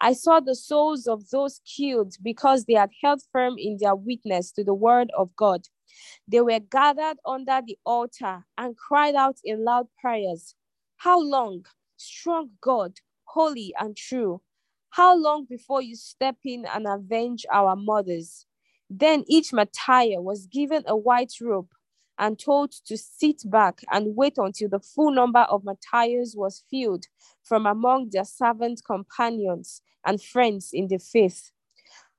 I 0.00 0.14
saw 0.14 0.40
the 0.40 0.56
souls 0.56 1.08
of 1.08 1.30
those 1.30 1.60
killed 1.66 2.16
because 2.22 2.66
they 2.66 2.74
had 2.74 2.92
held 3.02 3.22
firm 3.32 3.56
in 3.58 3.78
their 3.80 3.96
witness 3.96 4.52
to 4.54 4.64
the 4.64 4.74
word 4.74 5.10
of 5.18 5.36
God. 5.36 5.68
They 6.28 6.40
were 6.40 6.60
gathered 6.60 7.18
under 7.26 7.60
the 7.66 7.78
altar 7.86 8.46
and 8.58 8.76
cried 8.76 9.14
out 9.14 9.38
in 9.44 9.64
loud 9.64 9.88
prayers 10.00 10.54
How 10.98 11.20
long, 11.20 11.66
strong 11.96 12.50
God, 12.60 12.94
holy 13.24 13.74
and 13.78 13.96
true? 13.96 14.42
How 14.90 15.16
long 15.16 15.46
before 15.46 15.82
you 15.82 15.96
step 15.96 16.36
in 16.44 16.66
and 16.66 16.86
avenge 16.86 17.46
our 17.52 17.76
mothers? 17.76 18.46
Then 18.90 19.24
each 19.28 19.52
martyr 19.52 20.20
was 20.22 20.46
given 20.46 20.84
a 20.86 20.96
white 20.96 21.34
robe 21.40 21.70
and 22.18 22.38
told 22.38 22.72
to 22.86 22.96
sit 22.96 23.42
back 23.50 23.80
and 23.90 24.16
wait 24.16 24.38
until 24.38 24.68
the 24.68 24.80
full 24.80 25.10
number 25.12 25.40
of 25.40 25.64
martyrs 25.64 26.34
was 26.36 26.62
filled 26.70 27.06
from 27.42 27.66
among 27.66 28.10
their 28.10 28.24
servant 28.24 28.82
companions 28.86 29.82
and 30.06 30.22
friends 30.22 30.70
in 30.72 30.88
the 30.88 30.98
faith. 30.98 31.50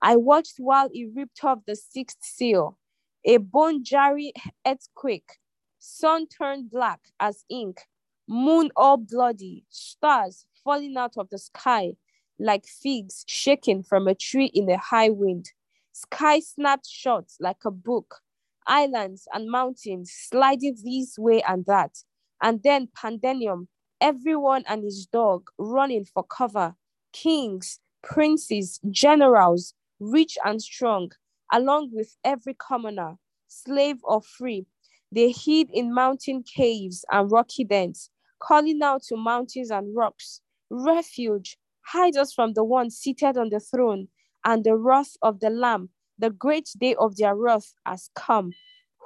I 0.01 0.15
watched 0.17 0.55
while 0.59 0.89
he 0.93 1.05
ripped 1.05 1.43
off 1.43 1.59
the 1.65 1.75
sixth 1.75 2.19
seal, 2.21 2.77
a 3.25 3.37
bone 3.37 3.83
jarring 3.83 4.31
earthquake, 4.65 5.37
sun 5.79 6.27
turned 6.27 6.71
black 6.71 6.99
as 7.19 7.43
ink, 7.49 7.81
moon 8.27 8.71
all 8.75 8.97
bloody, 8.97 9.65
stars 9.69 10.45
falling 10.63 10.97
out 10.97 11.17
of 11.17 11.29
the 11.29 11.37
sky 11.37 11.93
like 12.39 12.65
figs 12.65 13.23
shaken 13.27 13.83
from 13.83 14.07
a 14.07 14.15
tree 14.15 14.51
in 14.53 14.69
a 14.69 14.77
high 14.77 15.09
wind. 15.09 15.51
Sky 15.93 16.39
snapped 16.39 16.87
shut 16.87 17.25
like 17.39 17.65
a 17.65 17.71
book, 17.71 18.19
islands 18.67 19.27
and 19.33 19.49
mountains 19.49 20.11
sliding 20.13 20.77
this 20.83 21.17
way 21.17 21.41
and 21.43 21.65
that. 21.65 21.97
And 22.41 22.61
then 22.63 22.89
pandemonium, 22.95 23.67
everyone 23.99 24.63
and 24.67 24.83
his 24.83 25.07
dog 25.07 25.49
running 25.57 26.05
for 26.05 26.23
cover. 26.23 26.75
Kings, 27.13 27.79
princes, 28.03 28.79
generals, 28.91 29.73
rich 29.99 30.37
and 30.45 30.61
strong, 30.61 31.11
along 31.51 31.91
with 31.93 32.15
every 32.23 32.55
commoner, 32.55 33.15
slave 33.47 33.97
or 34.03 34.21
free. 34.21 34.65
They 35.11 35.31
hid 35.31 35.69
in 35.71 35.93
mountain 35.93 36.43
caves 36.43 37.05
and 37.11 37.31
rocky 37.31 37.63
dens, 37.63 38.09
calling 38.39 38.81
out 38.81 39.03
to 39.03 39.17
mountains 39.17 39.71
and 39.71 39.95
rocks, 39.95 40.41
refuge, 40.69 41.57
Hide 41.87 42.17
us 42.17 42.33
from 42.33 42.51
the 42.53 42.65
one 42.65 42.89
seated 42.89 43.37
on 43.37 43.49
the 43.49 43.61
throne 43.61 44.09
and 44.43 44.61
the 44.65 44.75
wrath 44.75 45.15
of 45.21 45.39
the 45.39 45.49
Lamb. 45.49 45.89
The 46.19 46.29
great 46.29 46.69
day 46.77 46.95
of 46.95 47.15
their 47.15 47.33
wrath 47.33 47.73
has 47.85 48.09
come. 48.13 48.51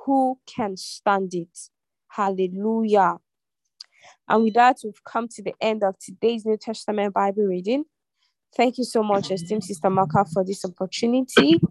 Who 0.05 0.39
can 0.47 0.77
stand 0.77 1.35
it? 1.35 1.69
Hallelujah. 2.07 3.17
And 4.27 4.43
with 4.43 4.55
that, 4.55 4.77
we've 4.83 5.03
come 5.03 5.27
to 5.27 5.43
the 5.43 5.53
end 5.61 5.83
of 5.83 5.95
today's 5.99 6.43
New 6.43 6.57
Testament 6.57 7.13
Bible 7.13 7.43
reading. 7.43 7.83
Thank 8.55 8.77
you 8.77 8.83
so 8.83 9.01
much, 9.01 9.31
esteemed 9.31 9.63
Sister 9.63 9.87
Amaka, 9.87 10.29
for 10.31 10.43
this 10.43 10.65
opportunity. 10.65 11.61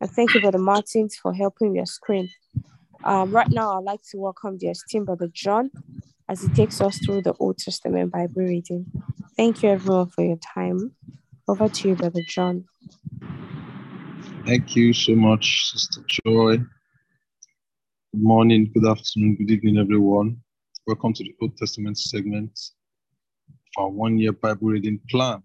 And 0.00 0.10
thank 0.10 0.34
you, 0.34 0.40
Brother 0.40 0.58
Martins, 0.58 1.14
for 1.16 1.32
helping 1.32 1.76
your 1.76 1.86
screen. 1.86 2.28
Um, 3.04 3.30
right 3.30 3.48
now, 3.48 3.78
I'd 3.78 3.84
like 3.84 4.00
to 4.10 4.18
welcome 4.18 4.58
the 4.58 4.68
esteemed 4.68 5.06
Brother 5.06 5.28
John 5.32 5.70
as 6.28 6.42
he 6.42 6.48
takes 6.48 6.80
us 6.80 6.98
through 6.98 7.22
the 7.22 7.34
Old 7.34 7.58
Testament 7.58 8.10
Bible 8.10 8.42
reading. 8.42 8.86
Thank 9.36 9.62
you, 9.62 9.70
everyone, 9.70 10.08
for 10.08 10.24
your 10.24 10.38
time. 10.38 10.96
Over 11.46 11.68
to 11.68 11.88
you, 11.88 11.94
Brother 11.94 12.22
John. 12.28 12.64
Thank 14.44 14.74
you 14.74 14.92
so 14.92 15.14
much, 15.14 15.70
Sister 15.70 16.00
Joy. 16.26 16.56
Good 16.56 18.22
morning, 18.22 18.72
good 18.74 18.86
afternoon, 18.86 19.36
good 19.36 19.50
evening, 19.52 19.78
everyone. 19.78 20.38
Welcome 20.88 21.12
to 21.14 21.22
the 21.22 21.34
Old 21.40 21.56
Testament 21.56 21.98
segment 21.98 22.58
of 23.76 23.84
our 23.84 23.90
one 23.90 24.18
year 24.18 24.32
Bible 24.32 24.68
reading 24.68 24.98
plan. 25.08 25.42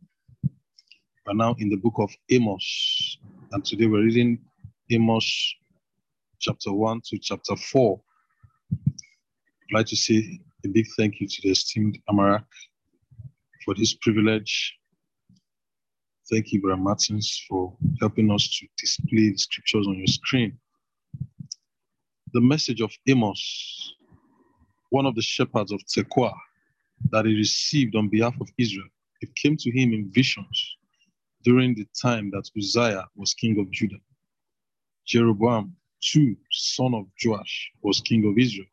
We're 1.27 1.35
now 1.35 1.55
in 1.59 1.69
the 1.69 1.75
book 1.75 1.93
of 1.99 2.09
Amos, 2.31 3.19
and 3.51 3.63
today 3.63 3.85
we're 3.85 4.05
reading 4.05 4.39
Amos 4.89 5.55
chapter 6.39 6.73
1 6.73 7.01
to 7.09 7.19
chapter 7.19 7.55
4. 7.55 8.01
I'd 8.71 8.79
like 9.71 9.85
to 9.85 9.95
say 9.95 10.39
a 10.65 10.67
big 10.67 10.87
thank 10.97 11.21
you 11.21 11.27
to 11.27 11.41
the 11.43 11.51
esteemed 11.51 11.99
Amaka 12.09 12.43
for 13.63 13.75
this 13.75 13.93
privilege. 13.93 14.75
Thank 16.31 16.51
you, 16.53 16.59
Brother 16.59 16.81
Martins, 16.81 17.45
for 17.47 17.77
helping 17.99 18.31
us 18.31 18.57
to 18.57 18.67
display 18.79 19.29
the 19.29 19.37
scriptures 19.37 19.85
on 19.85 19.99
your 19.99 20.07
screen. 20.07 20.57
The 22.33 22.41
message 22.41 22.81
of 22.81 22.91
Amos, 23.07 23.93
one 24.89 25.05
of 25.05 25.13
the 25.13 25.21
shepherds 25.21 25.71
of 25.71 25.81
Tekoa, 25.85 26.33
that 27.11 27.25
he 27.25 27.35
received 27.35 27.95
on 27.95 28.09
behalf 28.09 28.33
of 28.41 28.49
Israel, 28.57 28.89
it 29.21 29.29
came 29.35 29.55
to 29.57 29.69
him 29.69 29.93
in 29.93 30.11
visions 30.11 30.77
during 31.43 31.75
the 31.75 31.87
time 32.01 32.31
that 32.31 32.49
Uzziah 32.57 33.05
was 33.15 33.33
king 33.33 33.59
of 33.59 33.69
Judah. 33.71 33.99
Jeroboam, 35.05 35.75
too, 36.01 36.35
son 36.51 36.93
of 36.93 37.05
Joash, 37.23 37.71
was 37.81 38.01
king 38.01 38.25
of 38.27 38.37
Israel 38.37 38.67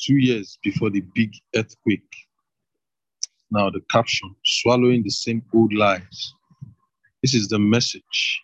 two 0.00 0.16
years 0.16 0.58
before 0.62 0.90
the 0.90 1.02
big 1.14 1.32
earthquake. 1.56 2.14
Now, 3.50 3.70
the 3.70 3.80
caption 3.90 4.34
swallowing 4.44 5.02
the 5.02 5.10
same 5.10 5.42
old 5.54 5.72
lies. 5.72 6.34
This 7.22 7.34
is 7.34 7.48
the 7.48 7.58
message. 7.58 8.42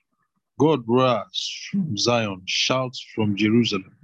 God 0.59 0.83
roars 0.87 1.69
from 1.71 1.97
Zion, 1.97 2.43
shouts 2.47 3.05
from 3.15 3.37
Jerusalem. 3.37 3.97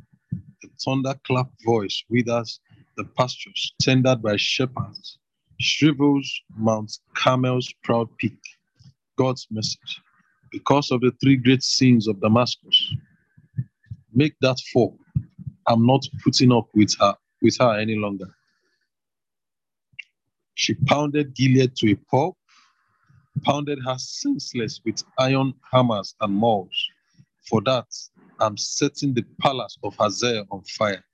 The 0.63 0.69
thunderclap 0.85 1.49
voice 1.65 2.05
withers 2.09 2.61
the 2.97 3.05
pastures 3.05 3.73
tended 3.81 4.23
by 4.23 4.37
shepherds, 4.37 5.19
shrivels 5.59 6.29
Mount 6.57 6.93
Carmel's 7.15 7.73
proud 7.83 8.09
peak. 8.19 8.39
God's 9.21 9.47
message. 9.51 10.01
Because 10.51 10.91
of 10.91 11.03
the 11.03 11.12
three 11.23 11.37
great 11.37 11.62
sins 11.62 12.09
of 12.09 12.21
Damascus, 12.23 12.95
make 14.14 14.35
that 14.41 14.59
fall. 14.73 14.97
I'm 15.66 15.85
not 15.87 16.03
putting 16.25 16.53
up 16.53 16.68
with 16.75 16.95
her 17.01 17.14
with 17.43 17.57
her 17.61 17.79
any 17.79 17.97
longer. 17.97 18.35
She 20.55 20.75
pounded 20.75 21.35
Gilead 21.35 21.77
to 21.77 21.93
a 21.93 21.97
pulp, 22.11 22.37
pounded 23.45 23.79
her 23.85 23.99
senseless 23.99 24.81
with 24.85 25.03
iron 25.18 25.53
hammers 25.71 26.14
and 26.21 26.35
mauls. 26.35 26.79
For 27.49 27.61
that, 27.62 27.89
I'm 28.41 28.57
setting 28.57 29.12
the 29.14 29.25
palace 29.41 29.77
of 29.83 29.95
Hazael 29.97 30.47
on 30.51 30.62
fire. 30.79 31.05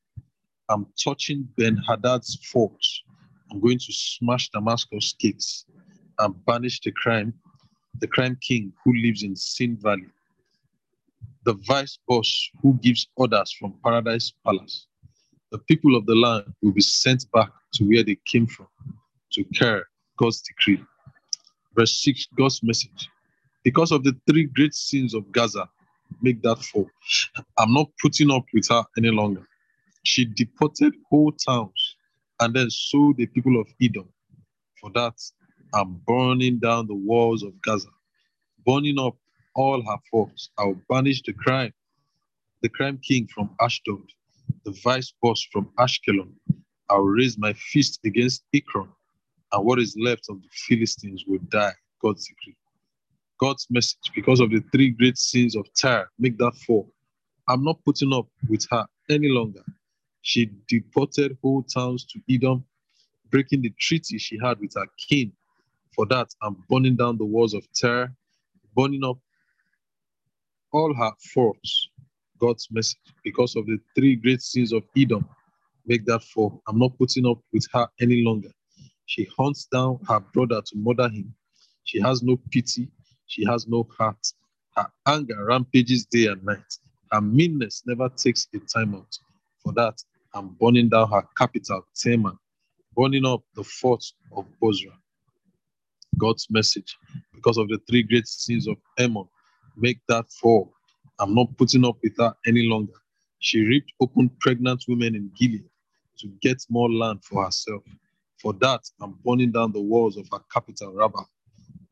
I'm 0.68 0.86
touching 1.02 1.48
Ben 1.56 1.76
Hadad's 1.88 2.38
forts. 2.52 3.02
I'm 3.50 3.60
going 3.60 3.78
to 3.78 3.92
smash 3.92 4.48
Damascus 4.50 5.14
gates 5.18 5.66
and 6.18 6.34
banish 6.46 6.80
the 6.80 6.92
crime, 6.92 7.34
the 8.00 8.06
crime 8.06 8.36
king 8.40 8.72
who 8.84 8.94
lives 8.94 9.22
in 9.22 9.36
Sin 9.36 9.76
Valley, 9.76 10.08
the 11.44 11.54
vice 11.66 11.98
boss 12.08 12.50
who 12.62 12.74
gives 12.82 13.08
orders 13.16 13.52
from 13.52 13.74
Paradise 13.82 14.32
Palace 14.44 14.86
the 15.50 15.58
people 15.58 15.96
of 15.96 16.06
the 16.06 16.14
land 16.14 16.44
will 16.62 16.72
be 16.72 16.82
sent 16.82 17.30
back 17.32 17.50
to 17.74 17.84
where 17.84 18.02
they 18.02 18.18
came 18.26 18.46
from 18.46 18.66
to 19.32 19.44
Kir 19.58 19.86
God's 20.18 20.42
decree. 20.42 20.84
Verse 21.74 22.02
6, 22.02 22.28
God's 22.36 22.62
message. 22.62 23.08
Because 23.62 23.92
of 23.92 24.04
the 24.04 24.14
three 24.28 24.44
great 24.44 24.74
sins 24.74 25.14
of 25.14 25.30
Gaza, 25.32 25.68
make 26.22 26.42
that 26.42 26.62
fall. 26.62 26.88
I'm 27.58 27.72
not 27.72 27.90
putting 28.00 28.30
up 28.30 28.44
with 28.52 28.68
her 28.68 28.84
any 28.96 29.10
longer. 29.10 29.46
She 30.04 30.24
deported 30.24 30.94
whole 31.10 31.32
towns 31.32 31.96
and 32.40 32.54
then 32.54 32.70
sold 32.70 33.16
the 33.16 33.26
people 33.26 33.60
of 33.60 33.66
Edom. 33.80 34.08
For 34.80 34.90
that, 34.90 35.14
I'm 35.76 36.00
burning 36.06 36.58
down 36.58 36.88
the 36.88 36.94
walls 36.94 37.44
of 37.44 37.52
Gaza, 37.62 37.88
burning 38.66 38.98
up 38.98 39.16
all 39.54 39.82
her 39.82 39.98
forts. 40.10 40.50
I'll 40.58 40.80
banish 40.88 41.22
the 41.22 41.34
crime, 41.34 41.72
the 42.62 42.68
crime 42.70 42.98
king 43.06 43.28
from 43.34 43.50
Ashdod 43.60 44.02
the 44.64 44.72
vice 44.82 45.12
boss 45.22 45.46
from 45.52 45.70
Ashkelon. 45.78 46.32
I 46.90 46.96
will 46.96 47.06
raise 47.06 47.38
my 47.38 47.52
fist 47.54 48.00
against 48.04 48.44
Ekron, 48.54 48.88
and 49.52 49.64
what 49.64 49.78
is 49.78 49.96
left 49.98 50.26
of 50.28 50.42
the 50.42 50.48
Philistines 50.50 51.24
will 51.26 51.40
die. 51.48 51.72
God's 52.02 52.26
decree. 52.26 52.56
God's 53.38 53.66
message, 53.70 54.10
because 54.14 54.40
of 54.40 54.50
the 54.50 54.62
three 54.72 54.90
great 54.90 55.18
sins 55.18 55.56
of 55.56 55.66
Tyre, 55.80 56.08
make 56.18 56.38
that 56.38 56.54
four. 56.66 56.86
I'm 57.48 57.62
not 57.62 57.78
putting 57.84 58.12
up 58.12 58.26
with 58.48 58.66
her 58.70 58.86
any 59.10 59.28
longer. 59.28 59.62
She 60.22 60.50
deported 60.68 61.36
whole 61.42 61.62
towns 61.62 62.04
to 62.06 62.20
Edom, 62.30 62.64
breaking 63.30 63.62
the 63.62 63.72
treaty 63.78 64.18
she 64.18 64.38
had 64.42 64.58
with 64.58 64.74
her 64.74 64.86
king. 65.08 65.32
For 65.96 66.06
that, 66.08 66.28
I'm 66.42 66.64
burning 66.70 66.96
down 66.96 67.18
the 67.18 67.26
walls 67.26 67.54
of 67.54 67.66
Tyre, 67.80 68.14
burning 68.76 69.04
up 69.04 69.18
all 70.72 70.94
her 70.94 71.12
forts, 71.34 71.88
God's 72.40 72.68
message 72.70 72.98
because 73.24 73.56
of 73.56 73.66
the 73.66 73.78
three 73.96 74.16
great 74.16 74.42
sins 74.42 74.72
of 74.72 74.84
Edom. 74.96 75.28
Make 75.86 76.06
that 76.06 76.22
fall. 76.24 76.62
I'm 76.68 76.78
not 76.78 76.98
putting 76.98 77.26
up 77.26 77.38
with 77.52 77.66
her 77.74 77.88
any 78.00 78.22
longer. 78.24 78.50
She 79.06 79.28
hunts 79.38 79.66
down 79.66 80.00
her 80.08 80.20
brother 80.20 80.62
to 80.62 80.76
murder 80.76 81.08
him. 81.08 81.34
She 81.84 82.00
has 82.00 82.22
no 82.22 82.38
pity. 82.50 82.88
She 83.26 83.44
has 83.46 83.66
no 83.68 83.88
heart. 83.98 84.18
Her 84.76 84.88
anger 85.06 85.44
rampages 85.44 86.06
day 86.06 86.26
and 86.26 86.44
night. 86.44 86.78
Her 87.12 87.20
meanness 87.20 87.82
never 87.86 88.08
takes 88.10 88.48
a 88.54 88.60
time 88.60 88.94
out. 88.94 89.18
For 89.62 89.72
that, 89.74 90.02
I'm 90.34 90.50
burning 90.60 90.88
down 90.90 91.10
her 91.10 91.24
capital, 91.36 91.86
Teman, 91.96 92.38
burning 92.96 93.26
up 93.26 93.42
the 93.56 93.64
forts 93.64 94.14
of 94.36 94.46
Bozrah. 94.60 94.98
God's 96.18 96.48
message, 96.50 96.96
because 97.34 97.58
of 97.58 97.68
the 97.68 97.78
three 97.88 98.02
great 98.02 98.26
sins 98.26 98.68
of 98.68 98.76
Ammon, 98.98 99.28
make 99.76 100.00
that 100.08 100.30
fall. 100.32 100.72
I'm 101.20 101.34
not 101.34 101.56
putting 101.58 101.84
up 101.84 101.96
with 102.02 102.14
her 102.18 102.34
any 102.46 102.68
longer. 102.68 102.92
She 103.40 103.60
ripped 103.62 103.92
open 104.00 104.30
pregnant 104.40 104.84
women 104.88 105.14
in 105.14 105.30
Gilead 105.38 105.64
to 106.18 106.28
get 106.42 106.62
more 106.70 106.90
land 106.90 107.24
for 107.24 107.44
herself. 107.44 107.82
For 108.40 108.52
that, 108.54 108.82
I'm 109.00 109.18
burning 109.24 109.52
down 109.52 109.72
the 109.72 109.80
walls 109.80 110.16
of 110.16 110.28
her 110.32 110.40
capital, 110.52 110.92
Rabbah, 110.94 111.24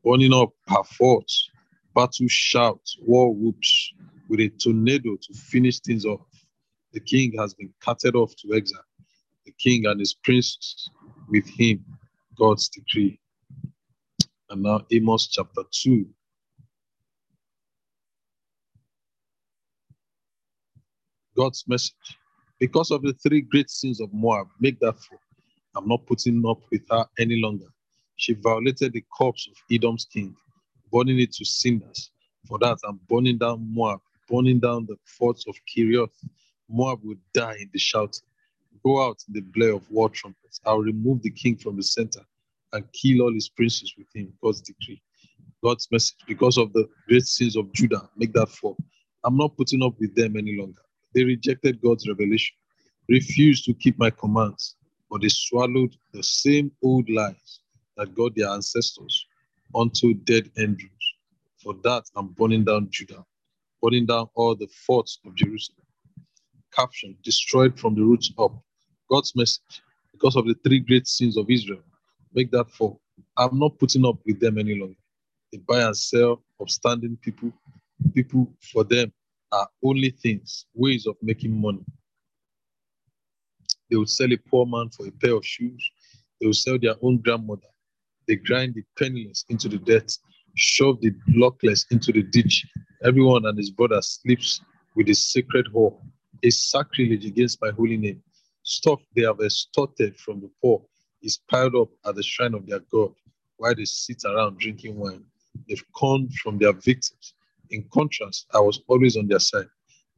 burning 0.03 0.33
up 0.33 0.51
her 0.69 0.83
forts, 0.83 1.49
battle 1.95 2.27
shouts, 2.29 2.97
war 3.01 3.33
whoops, 3.33 3.93
with 4.29 4.39
a 4.41 4.49
tornado 4.49 5.17
to 5.17 5.33
finish 5.33 5.79
things 5.79 6.05
off. 6.05 6.27
The 6.93 6.99
king 7.01 7.33
has 7.39 7.53
been 7.53 7.73
carted 7.81 8.15
off 8.15 8.35
to 8.37 8.55
exile. 8.55 8.83
The 9.45 9.53
king 9.59 9.85
and 9.87 9.99
his 9.99 10.13
princes 10.13 10.89
with 11.29 11.47
him, 11.47 11.85
God's 12.37 12.69
decree. 12.69 13.19
And 14.49 14.61
now 14.63 14.81
Amos 14.91 15.27
chapter 15.27 15.63
2, 15.71 16.05
God's 21.35 21.63
message. 21.67 21.93
Because 22.59 22.91
of 22.91 23.01
the 23.01 23.13
three 23.13 23.41
great 23.41 23.69
sins 23.69 23.99
of 23.99 24.13
Moab, 24.13 24.47
make 24.59 24.79
that 24.79 24.99
fall. 24.99 25.19
I'm 25.75 25.87
not 25.87 26.05
putting 26.05 26.43
up 26.47 26.59
with 26.71 26.83
her 26.89 27.05
any 27.19 27.41
longer. 27.41 27.65
She 28.17 28.33
violated 28.33 28.93
the 28.93 29.03
corpse 29.15 29.47
of 29.47 29.57
Edom's 29.69 30.05
king, 30.05 30.35
burning 30.91 31.19
it 31.19 31.33
to 31.33 31.45
cinders. 31.45 32.11
For 32.47 32.59
that, 32.59 32.77
I'm 32.87 32.99
burning 33.09 33.39
down 33.39 33.67
Moab, 33.73 33.99
burning 34.29 34.59
down 34.59 34.85
the 34.85 34.95
forts 35.05 35.45
of 35.47 35.55
Kerioth. 35.65 36.13
Moab 36.69 36.99
will 37.03 37.17
die 37.33 37.57
in 37.59 37.69
the 37.73 37.79
shouting. 37.79 38.23
Go 38.83 39.05
out 39.05 39.17
in 39.27 39.33
the 39.33 39.41
blare 39.41 39.73
of 39.73 39.89
war 39.91 40.09
trumpets. 40.09 40.61
I'll 40.65 40.79
remove 40.79 41.23
the 41.23 41.31
king 41.31 41.57
from 41.57 41.75
the 41.75 41.83
center 41.83 42.21
and 42.75 42.85
kill 42.91 43.21
all 43.21 43.33
his 43.33 43.49
princes 43.49 43.93
with 43.97 44.07
him. 44.13 44.33
God's 44.43 44.61
decree. 44.61 45.01
God's 45.63 45.87
message. 45.91 46.17
Because 46.27 46.57
of 46.57 46.73
the 46.73 46.87
great 47.07 47.25
sins 47.25 47.55
of 47.55 47.71
Judah, 47.73 48.09
make 48.17 48.33
that 48.33 48.49
fall. 48.49 48.77
I'm 49.23 49.37
not 49.37 49.57
putting 49.57 49.81
up 49.81 49.95
with 49.99 50.13
them 50.13 50.35
any 50.37 50.57
longer. 50.57 50.81
They 51.13 51.23
rejected 51.23 51.81
God's 51.81 52.07
revelation, 52.07 52.55
refused 53.09 53.63
to 53.65 53.73
keep 53.73 53.97
my 53.97 54.09
commands, 54.09 54.75
but 55.09 55.21
they 55.21 55.29
swallowed 55.29 55.95
the 56.13 56.21
same 56.21 56.71
old 56.83 57.09
lies 57.09 57.61
that 57.95 58.13
got 58.13 58.35
their 58.35 58.49
ancestors 58.49 59.25
unto 59.73 60.13
dead 60.13 60.51
Andrews. 60.57 60.91
For 61.63 61.73
that, 61.83 62.03
I'm 62.15 62.27
burning 62.27 62.65
down 62.65 62.89
Judah, 62.91 63.25
burning 63.81 64.05
down 64.05 64.27
all 64.35 64.55
the 64.55 64.67
forts 64.85 65.19
of 65.25 65.33
Jerusalem. 65.35 65.79
Caption 66.73 67.15
Destroyed 67.23 67.79
from 67.79 67.95
the 67.95 68.01
roots 68.01 68.31
up. 68.37 68.51
God's 69.09 69.33
message, 69.35 69.81
because 70.11 70.35
of 70.35 70.45
the 70.45 70.55
three 70.63 70.79
great 70.79 71.07
sins 71.07 71.37
of 71.37 71.49
Israel, 71.49 71.81
make 72.35 72.51
that 72.51 72.69
fall. 72.69 73.01
I'm 73.37 73.57
not 73.57 73.79
putting 73.79 74.05
up 74.05 74.17
with 74.25 74.39
them 74.39 74.57
any 74.57 74.75
longer. 74.75 74.95
They 75.51 75.59
buy 75.59 75.83
and 75.83 75.95
sell 75.95 76.43
upstanding 76.61 77.17
people, 77.21 77.51
people 78.13 78.53
for 78.73 78.83
them 78.83 79.11
are 79.51 79.67
only 79.83 80.09
things, 80.09 80.65
ways 80.73 81.07
of 81.07 81.15
making 81.21 81.59
money. 81.59 81.85
They 83.89 83.97
would 83.97 84.09
sell 84.09 84.31
a 84.31 84.37
poor 84.37 84.65
man 84.65 84.89
for 84.89 85.07
a 85.07 85.11
pair 85.11 85.35
of 85.35 85.45
shoes. 85.45 85.91
They 86.39 86.47
would 86.47 86.55
sell 86.55 86.77
their 86.79 86.95
own 87.01 87.19
grandmother. 87.19 87.67
They 88.27 88.35
grind 88.35 88.73
the 88.75 88.83
penniless 88.97 89.45
into 89.49 89.69
the 89.69 89.77
dirt, 89.77 90.11
shove 90.55 90.99
the 91.01 91.13
luckless 91.29 91.85
into 91.91 92.11
the 92.11 92.23
ditch. 92.23 92.65
Everyone 93.03 93.45
and 93.45 93.57
his 93.57 93.69
brother 93.69 94.01
sleeps 94.01 94.61
with 94.95 95.07
a 95.09 95.13
sacred 95.13 95.67
whore, 95.73 95.97
a 96.43 96.49
sacrilege 96.49 97.25
against 97.25 97.61
my 97.61 97.71
holy 97.71 97.97
name. 97.97 98.21
Stuff 98.63 98.99
they 99.15 99.21
have 99.21 99.39
extorted 99.39 100.17
from 100.17 100.41
the 100.41 100.49
poor 100.61 100.81
is 101.25 101.39
piled 101.49 101.75
up 101.75 101.89
at 102.05 102.15
the 102.15 102.23
shrine 102.23 102.53
of 102.53 102.67
their 102.67 102.81
God 102.91 103.11
while 103.57 103.73
they 103.75 103.85
sit 103.85 104.23
around 104.25 104.59
drinking 104.59 104.95
wine. 104.95 105.23
They've 105.67 105.83
conned 105.95 106.33
from 106.35 106.59
their 106.59 106.73
victims. 106.73 107.33
In 107.71 107.83
contrast, 107.91 108.45
I 108.53 108.59
was 108.59 108.81
always 108.87 109.17
on 109.17 109.27
their 109.27 109.39
side. 109.39 109.67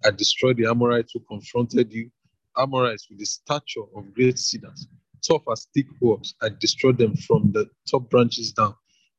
I 0.04 0.12
destroyed 0.12 0.58
the 0.58 0.68
Amorites 0.68 1.14
who 1.14 1.22
confronted 1.22 1.92
you, 1.94 2.12
Amorites 2.58 3.08
with 3.10 3.20
the 3.20 3.26
stature 3.26 3.84
of 3.96 4.14
great 4.14 4.38
cedars, 4.38 4.88
tough 5.26 5.44
as 5.52 5.68
thick 5.74 5.88
oaks. 6.04 6.34
I 6.42 6.50
destroyed 6.60 6.98
them 6.98 7.16
from 7.16 7.52
the 7.54 7.70
top 7.90 8.10
branches 8.10 8.52
down. 8.52 8.76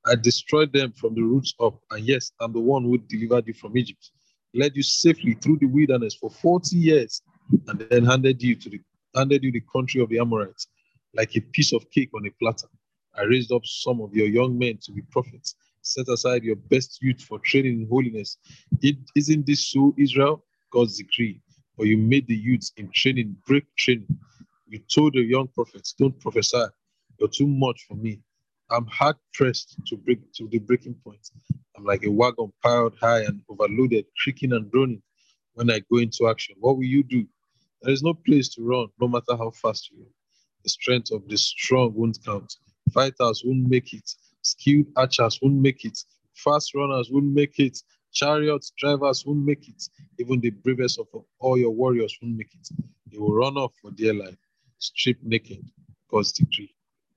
I 0.07 0.15
destroyed 0.15 0.73
them 0.73 0.93
from 0.93 1.15
the 1.15 1.23
roots 1.23 1.55
up. 1.61 1.81
And 1.91 2.07
yes, 2.07 2.33
I'm 2.41 2.53
the 2.53 2.61
one 2.61 2.85
who 2.85 2.99
delivered 2.99 3.47
you 3.47 3.55
from 3.55 3.77
Egypt, 3.77 4.11
led 4.55 4.77
you 4.77 4.83
safely 4.83 5.35
through 5.35 5.59
the 5.59 5.67
wilderness 5.67 6.15
for 6.15 6.31
40 6.31 6.77
years, 6.77 7.23
and 7.67 7.81
then 7.91 8.05
handed 8.05 8.43
you 8.43 8.55
to 8.57 8.69
the 8.69 8.81
handed 9.17 9.43
you 9.43 9.51
the 9.51 9.63
country 9.73 10.03
of 10.03 10.09
the 10.11 10.19
Amorites 10.19 10.69
like 11.15 11.37
a 11.37 11.41
piece 11.41 11.73
of 11.73 11.91
cake 11.91 12.11
on 12.15 12.27
a 12.27 12.31
platter. 12.39 12.69
I 13.17 13.25
raised 13.25 13.53
up 13.53 13.65
some 13.65 14.01
of 14.01 14.15
your 14.15 14.29
young 14.29 14.59
men 14.59 14.79
to 14.83 14.93
be 14.93 15.03
prophets, 15.11 15.57
set 15.83 16.09
aside 16.09 16.45
your 16.45 16.57
best 16.57 16.99
youth 17.03 17.21
for 17.23 17.39
training 17.41 17.83
in 17.83 17.89
holiness. 17.89 18.37
It, 18.81 18.97
isn't 19.17 19.47
this 19.47 19.69
so, 19.69 19.95
Israel? 19.99 20.45
God's 20.71 20.99
decree. 20.99 21.41
For 21.77 21.87
you 21.87 21.97
made 21.97 22.27
the 22.27 22.37
youths 22.37 22.73
in 22.77 22.91
training 22.93 23.37
break 23.47 23.65
training. 23.77 24.19
You 24.67 24.81
told 24.95 25.15
the 25.15 25.23
young 25.23 25.49
prophets, 25.49 25.95
don't 25.99 26.19
prophesy. 26.21 26.65
You're 27.19 27.29
too 27.29 27.47
much 27.47 27.87
for 27.89 27.95
me. 27.95 28.21
I'm 28.71 28.87
hard 28.87 29.17
pressed 29.33 29.77
to 29.87 29.97
break 29.97 30.21
to 30.35 30.47
the 30.49 30.59
breaking 30.59 30.95
point. 31.05 31.31
I'm 31.77 31.85
like 31.85 32.05
a 32.05 32.11
wagon 32.11 32.53
piled 32.63 32.97
high 33.01 33.21
and 33.21 33.41
overloaded, 33.49 34.05
creaking 34.23 34.53
and 34.53 34.71
groaning. 34.71 35.03
When 35.55 35.71
I 35.71 35.81
go 35.91 35.99
into 35.99 36.29
action, 36.29 36.57
what 36.61 36.77
will 36.77 36.85
you 36.85 37.03
do? 37.03 37.27
There 37.83 37.93
is 37.93 38.03
no 38.03 38.13
place 38.15 38.49
to 38.51 38.63
run, 38.63 38.89
no 39.01 39.09
matter 39.09 39.37
how 39.37 39.51
fast 39.51 39.91
you 39.91 39.99
run. 40.01 40.13
The 40.65 40.71
strength 40.71 41.13
of 41.13 41.29
the 41.29 41.37
strong 41.37 41.95
won't 41.95 42.19
count. 42.25 42.57
Fighters 42.93 43.43
won't 43.45 43.69
make 43.69 43.93
it. 43.95 44.11
Skilled 44.43 44.87
archers 44.97 45.39
won't 45.43 45.57
make 45.57 45.85
it. 45.85 45.99
Fast 46.35 46.75
runners 46.75 47.11
won't 47.11 47.27
make 47.35 47.59
it. 47.59 47.79
Chariot 48.13 48.65
drivers 48.79 49.25
won't 49.27 49.45
make 49.45 49.69
it. 49.69 49.83
Even 50.19 50.41
the 50.41 50.51
bravest 50.51 50.99
of 50.99 51.07
all 51.41 51.59
your 51.59 51.71
warriors 51.71 52.17
won't 52.23 52.37
make 52.37 52.55
it. 52.55 52.69
They 53.13 53.19
will 53.19 53.35
run 53.35 53.57
off 53.57 53.73
for 53.83 53.91
dear 53.93 54.15
life, 54.15 54.37
stripped 54.79 55.25
naked. 55.25 55.65
God's 56.11 56.33
decree. 56.33 56.75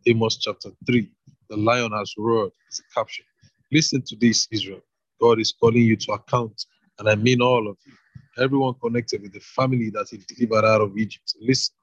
Amos 0.07 0.37
chapter 0.37 0.71
3. 0.85 1.09
The 1.49 1.57
lion 1.57 1.91
has 1.93 2.13
roared 2.17 2.51
It's 2.67 2.79
a 2.81 2.83
caption. 2.93 3.25
Listen 3.71 4.01
to 4.03 4.15
this, 4.17 4.47
Israel. 4.51 4.81
God 5.21 5.39
is 5.39 5.53
calling 5.59 5.83
you 5.83 5.95
to 5.97 6.13
account, 6.13 6.65
and 6.99 7.09
I 7.09 7.15
mean 7.15 7.41
all 7.41 7.67
of 7.69 7.77
you. 7.85 7.93
Everyone 8.43 8.73
connected 8.81 9.21
with 9.21 9.33
the 9.33 9.39
family 9.39 9.89
that 9.91 10.07
he 10.09 10.19
delivered 10.35 10.65
out 10.65 10.81
of 10.81 10.97
Egypt. 10.97 11.35
Listen, 11.41 11.75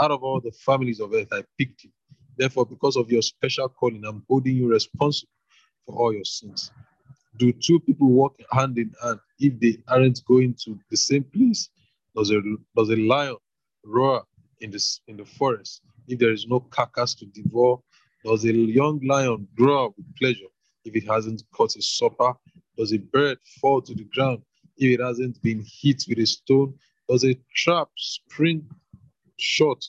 out 0.00 0.10
of 0.10 0.22
all 0.22 0.40
the 0.40 0.52
families 0.52 1.00
of 1.00 1.12
earth, 1.12 1.28
I 1.32 1.44
picked 1.58 1.84
you. 1.84 1.90
Therefore, 2.36 2.64
because 2.64 2.96
of 2.96 3.10
your 3.10 3.22
special 3.22 3.68
calling, 3.68 4.04
I'm 4.06 4.24
holding 4.28 4.56
you 4.56 4.68
responsible 4.68 5.32
for 5.84 5.94
all 5.96 6.12
your 6.12 6.24
sins. 6.24 6.72
Do 7.36 7.52
two 7.52 7.80
people 7.80 8.08
walk 8.08 8.40
hand 8.50 8.78
in 8.78 8.92
hand 9.02 9.20
if 9.38 9.60
they 9.60 9.82
aren't 9.88 10.24
going 10.24 10.54
to 10.64 10.78
the 10.90 10.96
same 10.96 11.24
place? 11.24 11.68
Does 12.16 12.30
a, 12.30 12.40
does 12.76 12.90
a 12.90 12.96
lion 12.96 13.36
roar 13.84 14.24
in, 14.60 14.70
this, 14.70 15.00
in 15.06 15.16
the 15.16 15.24
forest 15.24 15.82
if 16.08 16.18
there 16.18 16.32
is 16.32 16.46
no 16.46 16.60
carcass 16.60 17.14
to 17.16 17.26
devour? 17.26 17.78
Does 18.24 18.44
a 18.44 18.52
young 18.52 19.00
lion 19.06 19.46
grow 19.56 19.86
up 19.86 19.92
with 19.96 20.16
pleasure 20.16 20.50
if 20.84 20.96
it 20.96 21.06
hasn't 21.06 21.42
caught 21.52 21.76
a 21.76 21.82
supper? 21.82 22.32
Does 22.76 22.92
a 22.92 22.98
bird 22.98 23.38
fall 23.60 23.82
to 23.82 23.94
the 23.94 24.04
ground 24.14 24.42
if 24.76 24.98
it 24.98 25.02
hasn't 25.02 25.40
been 25.42 25.64
hit 25.64 26.04
with 26.08 26.18
a 26.18 26.26
stone? 26.26 26.74
Does 27.08 27.24
a 27.24 27.38
trap 27.54 27.88
spring 27.96 28.68
short 29.40 29.84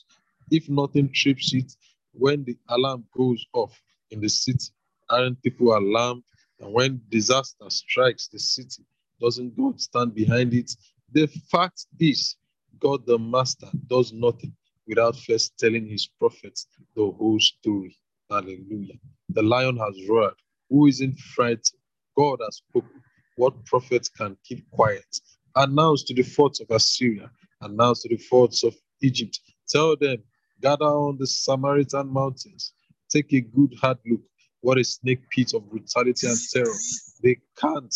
if 0.50 0.68
nothing 0.68 1.10
trips 1.12 1.54
it 1.54 1.72
when 2.12 2.44
the 2.44 2.56
alarm 2.68 3.04
goes 3.16 3.44
off 3.52 3.80
in 4.10 4.20
the 4.20 4.28
city? 4.28 4.70
Aren't 5.10 5.42
people 5.42 5.76
alarmed? 5.76 6.24
And 6.60 6.72
when 6.72 7.00
disaster 7.08 7.68
strikes 7.68 8.28
the 8.28 8.38
city, 8.38 8.84
doesn't 9.20 9.56
God 9.56 9.80
stand 9.80 10.14
behind 10.14 10.54
it? 10.54 10.70
The 11.12 11.26
fact 11.50 11.86
is, 11.98 12.36
God 12.80 13.06
the 13.06 13.18
Master 13.18 13.68
does 13.88 14.12
nothing 14.12 14.52
without 14.86 15.16
first 15.16 15.56
telling 15.58 15.86
his 15.86 16.06
prophets 16.06 16.66
the 16.96 17.10
whole 17.10 17.38
story. 17.40 17.96
Hallelujah. 18.30 18.94
The 19.30 19.42
lion 19.42 19.76
has 19.76 20.08
roared. 20.08 20.34
Who 20.70 20.86
isn't 20.86 21.18
frightened? 21.18 21.78
God 22.16 22.38
has 22.44 22.56
spoken. 22.56 23.02
What 23.36 23.64
prophet 23.64 24.08
can 24.16 24.36
keep 24.44 24.68
quiet? 24.70 25.20
Announce 25.56 26.02
to 26.04 26.14
the 26.14 26.22
forts 26.22 26.60
of 26.60 26.70
Assyria, 26.70 27.30
announce 27.60 28.02
to 28.02 28.08
the 28.08 28.16
forts 28.16 28.64
of 28.64 28.74
Egypt. 29.02 29.40
Tell 29.68 29.96
them, 29.96 30.18
gather 30.60 30.84
on 30.84 31.18
the 31.18 31.26
Samaritan 31.26 32.08
mountains. 32.12 32.72
Take 33.10 33.32
a 33.32 33.40
good 33.40 33.74
hard 33.80 33.98
look. 34.06 34.20
What 34.60 34.78
a 34.78 34.84
snake 34.84 35.20
pit 35.30 35.54
of 35.54 35.68
brutality 35.68 36.26
and 36.26 36.38
terror. 36.52 36.74
They 37.22 37.38
can't 37.56 37.94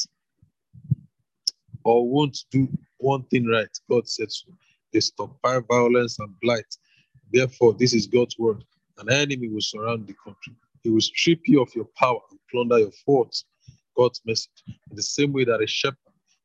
or 1.84 2.08
won't 2.08 2.36
do 2.50 2.68
one 2.98 3.22
thing 3.24 3.46
right. 3.46 3.68
God 3.88 4.08
said 4.08 4.32
so. 4.32 4.48
They 4.92 5.00
stockpile 5.00 5.62
violence 5.62 6.18
and 6.18 6.34
blight. 6.40 6.66
Therefore, 7.32 7.74
this 7.74 7.94
is 7.94 8.06
God's 8.06 8.38
word. 8.38 8.64
An 8.98 9.10
enemy 9.10 9.48
will 9.48 9.60
surround 9.60 10.06
the 10.06 10.14
country. 10.14 10.54
He 10.82 10.90
will 10.90 11.00
strip 11.00 11.40
you 11.44 11.62
of 11.62 11.74
your 11.74 11.88
power 11.96 12.20
and 12.30 12.40
plunder 12.50 12.78
your 12.78 12.92
forts. 13.04 13.44
God's 13.96 14.20
message. 14.26 14.64
In 14.90 14.96
the 14.96 15.02
same 15.02 15.32
way 15.32 15.44
that 15.44 15.62
a 15.62 15.66
shepherd 15.66 15.98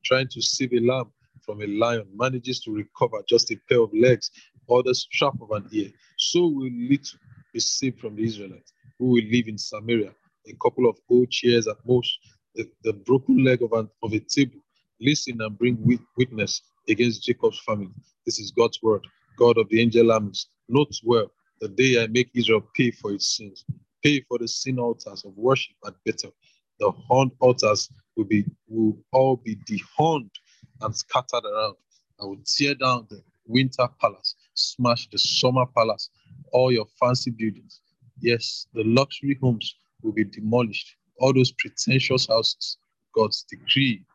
trying 0.04 0.28
to 0.30 0.42
save 0.42 0.74
a 0.74 0.80
lamb 0.80 1.12
from 1.42 1.62
a 1.62 1.68
lion 1.68 2.08
manages 2.16 2.60
to 2.62 2.72
recover 2.72 3.24
just 3.28 3.52
a 3.52 3.58
pair 3.68 3.82
of 3.82 3.92
legs 3.94 4.32
or 4.72 4.82
the 4.84 4.96
strap 4.96 5.34
of 5.42 5.52
an 5.52 5.68
ear, 5.74 5.90
so 6.18 6.48
will 6.48 6.72
little 6.72 7.20
be 7.54 7.60
saved 7.60 8.00
from 8.00 8.16
the 8.16 8.24
Israelites 8.24 8.72
who 8.98 9.08
will 9.08 9.24
live 9.30 9.50
in 9.50 9.58
Samaria, 9.58 10.14
a 10.48 10.54
couple 10.64 10.90
of 10.90 10.98
old 11.10 11.30
chairs 11.30 11.68
at 11.68 11.76
most, 11.86 12.18
the, 12.56 12.66
the 12.86 12.94
broken 12.94 13.44
leg 13.44 13.62
of, 13.62 13.74
an, 13.74 13.90
of 14.02 14.14
a 14.14 14.20
table. 14.20 14.62
Listen 15.02 15.42
and 15.42 15.58
bring 15.60 15.78
witness 16.16 16.62
against 16.88 17.24
Jacob's 17.24 17.60
family. 17.60 17.92
This 18.26 18.40
is 18.40 18.52
God's 18.52 18.80
word, 18.82 19.06
God 19.38 19.58
of 19.58 19.68
the 19.68 19.82
angel 19.82 20.10
armies. 20.10 20.48
Note 20.70 20.96
well 21.04 21.30
the 21.60 21.68
day 21.68 22.02
I 22.02 22.08
make 22.08 22.30
Israel 22.34 22.64
pay 22.74 22.92
for 22.92 23.12
its 23.12 23.36
sins, 23.36 23.66
pay 24.02 24.22
for 24.22 24.38
the 24.38 24.48
sin 24.48 24.80
altars 24.80 25.26
of 25.26 25.36
worship 25.36 25.76
at 25.86 25.96
Bethel. 26.06 26.34
The 26.80 26.92
horned 26.92 27.32
altars 27.42 27.90
will 28.16 28.24
be 28.26 28.46
will 28.70 28.98
all 29.12 29.36
be 29.36 29.58
dehorned 29.70 30.32
and 30.80 30.96
scattered 30.96 31.44
around. 31.46 31.76
I 32.22 32.26
will 32.26 32.42
tear 32.46 32.74
down 32.76 33.08
the 33.10 33.22
winter 33.46 33.88
palace, 34.00 34.36
smash 34.70 35.10
the 35.10 35.18
summer 35.18 35.66
palace, 35.76 36.10
all 36.52 36.72
your 36.72 36.86
fancy 37.00 37.32
buildings. 37.32 37.82
Yes, 38.20 38.68
the 38.74 38.84
luxury 38.84 39.38
homes 39.42 39.76
will 40.02 40.12
be 40.12 40.24
demolished. 40.24 40.96
All 41.20 41.34
those 41.34 41.52
pretentious 41.52 42.28
houses, 42.28 42.78
God's 43.16 43.46
decree. 43.50 44.06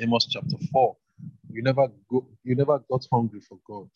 Amos 0.00 0.26
chapter 0.26 0.56
4. 0.72 0.96
You 1.50 1.62
never 1.62 1.88
go, 2.10 2.26
you 2.42 2.54
never 2.54 2.78
got 2.90 3.06
hungry 3.12 3.40
for 3.40 3.58
God. 3.68 3.88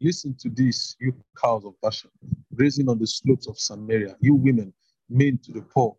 Listen 0.00 0.34
to 0.40 0.48
this, 0.50 0.96
you 1.00 1.14
cows 1.40 1.64
of 1.64 1.74
Bashan, 1.82 2.10
grazing 2.54 2.88
on 2.88 2.98
the 2.98 3.06
slopes 3.06 3.46
of 3.46 3.58
Samaria, 3.58 4.16
you 4.20 4.34
women, 4.34 4.72
mean 5.08 5.38
to 5.44 5.52
the 5.52 5.62
poor, 5.62 5.96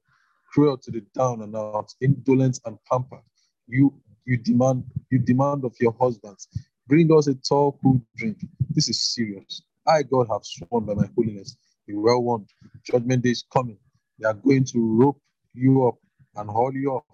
cruel 0.51 0.77
to 0.77 0.91
the 0.91 1.01
down 1.13 1.41
and 1.41 1.55
out, 1.55 1.93
indolent 2.01 2.59
and 2.65 2.77
pampered. 2.89 3.23
You 3.67 3.93
you 4.25 4.37
demand 4.37 4.83
you 5.11 5.19
demand 5.19 5.63
of 5.65 5.75
your 5.79 5.95
husbands, 5.99 6.47
bring 6.87 7.11
us 7.17 7.27
a 7.27 7.35
tall, 7.35 7.77
cool 7.83 8.01
drink. 8.15 8.37
This 8.69 8.89
is 8.89 9.13
serious. 9.13 9.61
I, 9.87 10.03
God, 10.03 10.27
have 10.31 10.41
sworn 10.43 10.85
by 10.85 10.93
my 10.93 11.07
holiness. 11.15 11.57
Be 11.87 11.93
well 11.95 12.21
warned. 12.21 12.49
Judgment 12.83 13.23
day 13.23 13.29
is 13.31 13.43
coming. 13.53 13.77
They 14.19 14.27
are 14.27 14.33
going 14.33 14.65
to 14.65 14.79
rope 14.79 15.21
you 15.53 15.87
up 15.87 15.95
and 16.35 16.49
haul 16.49 16.73
you 16.73 16.91
off. 16.91 17.05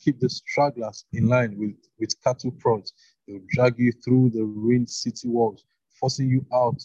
Keep 0.00 0.20
the 0.20 0.28
stragglers 0.28 1.04
in 1.12 1.28
line 1.28 1.56
with, 1.58 1.76
with 1.98 2.20
cattle 2.22 2.52
prods. 2.52 2.92
They 3.26 3.34
will 3.34 3.46
drag 3.48 3.78
you 3.78 3.92
through 4.04 4.30
the 4.30 4.44
ruined 4.44 4.88
city 4.88 5.28
walls 5.28 5.64
forcing 5.98 6.28
you 6.28 6.44
out 6.52 6.82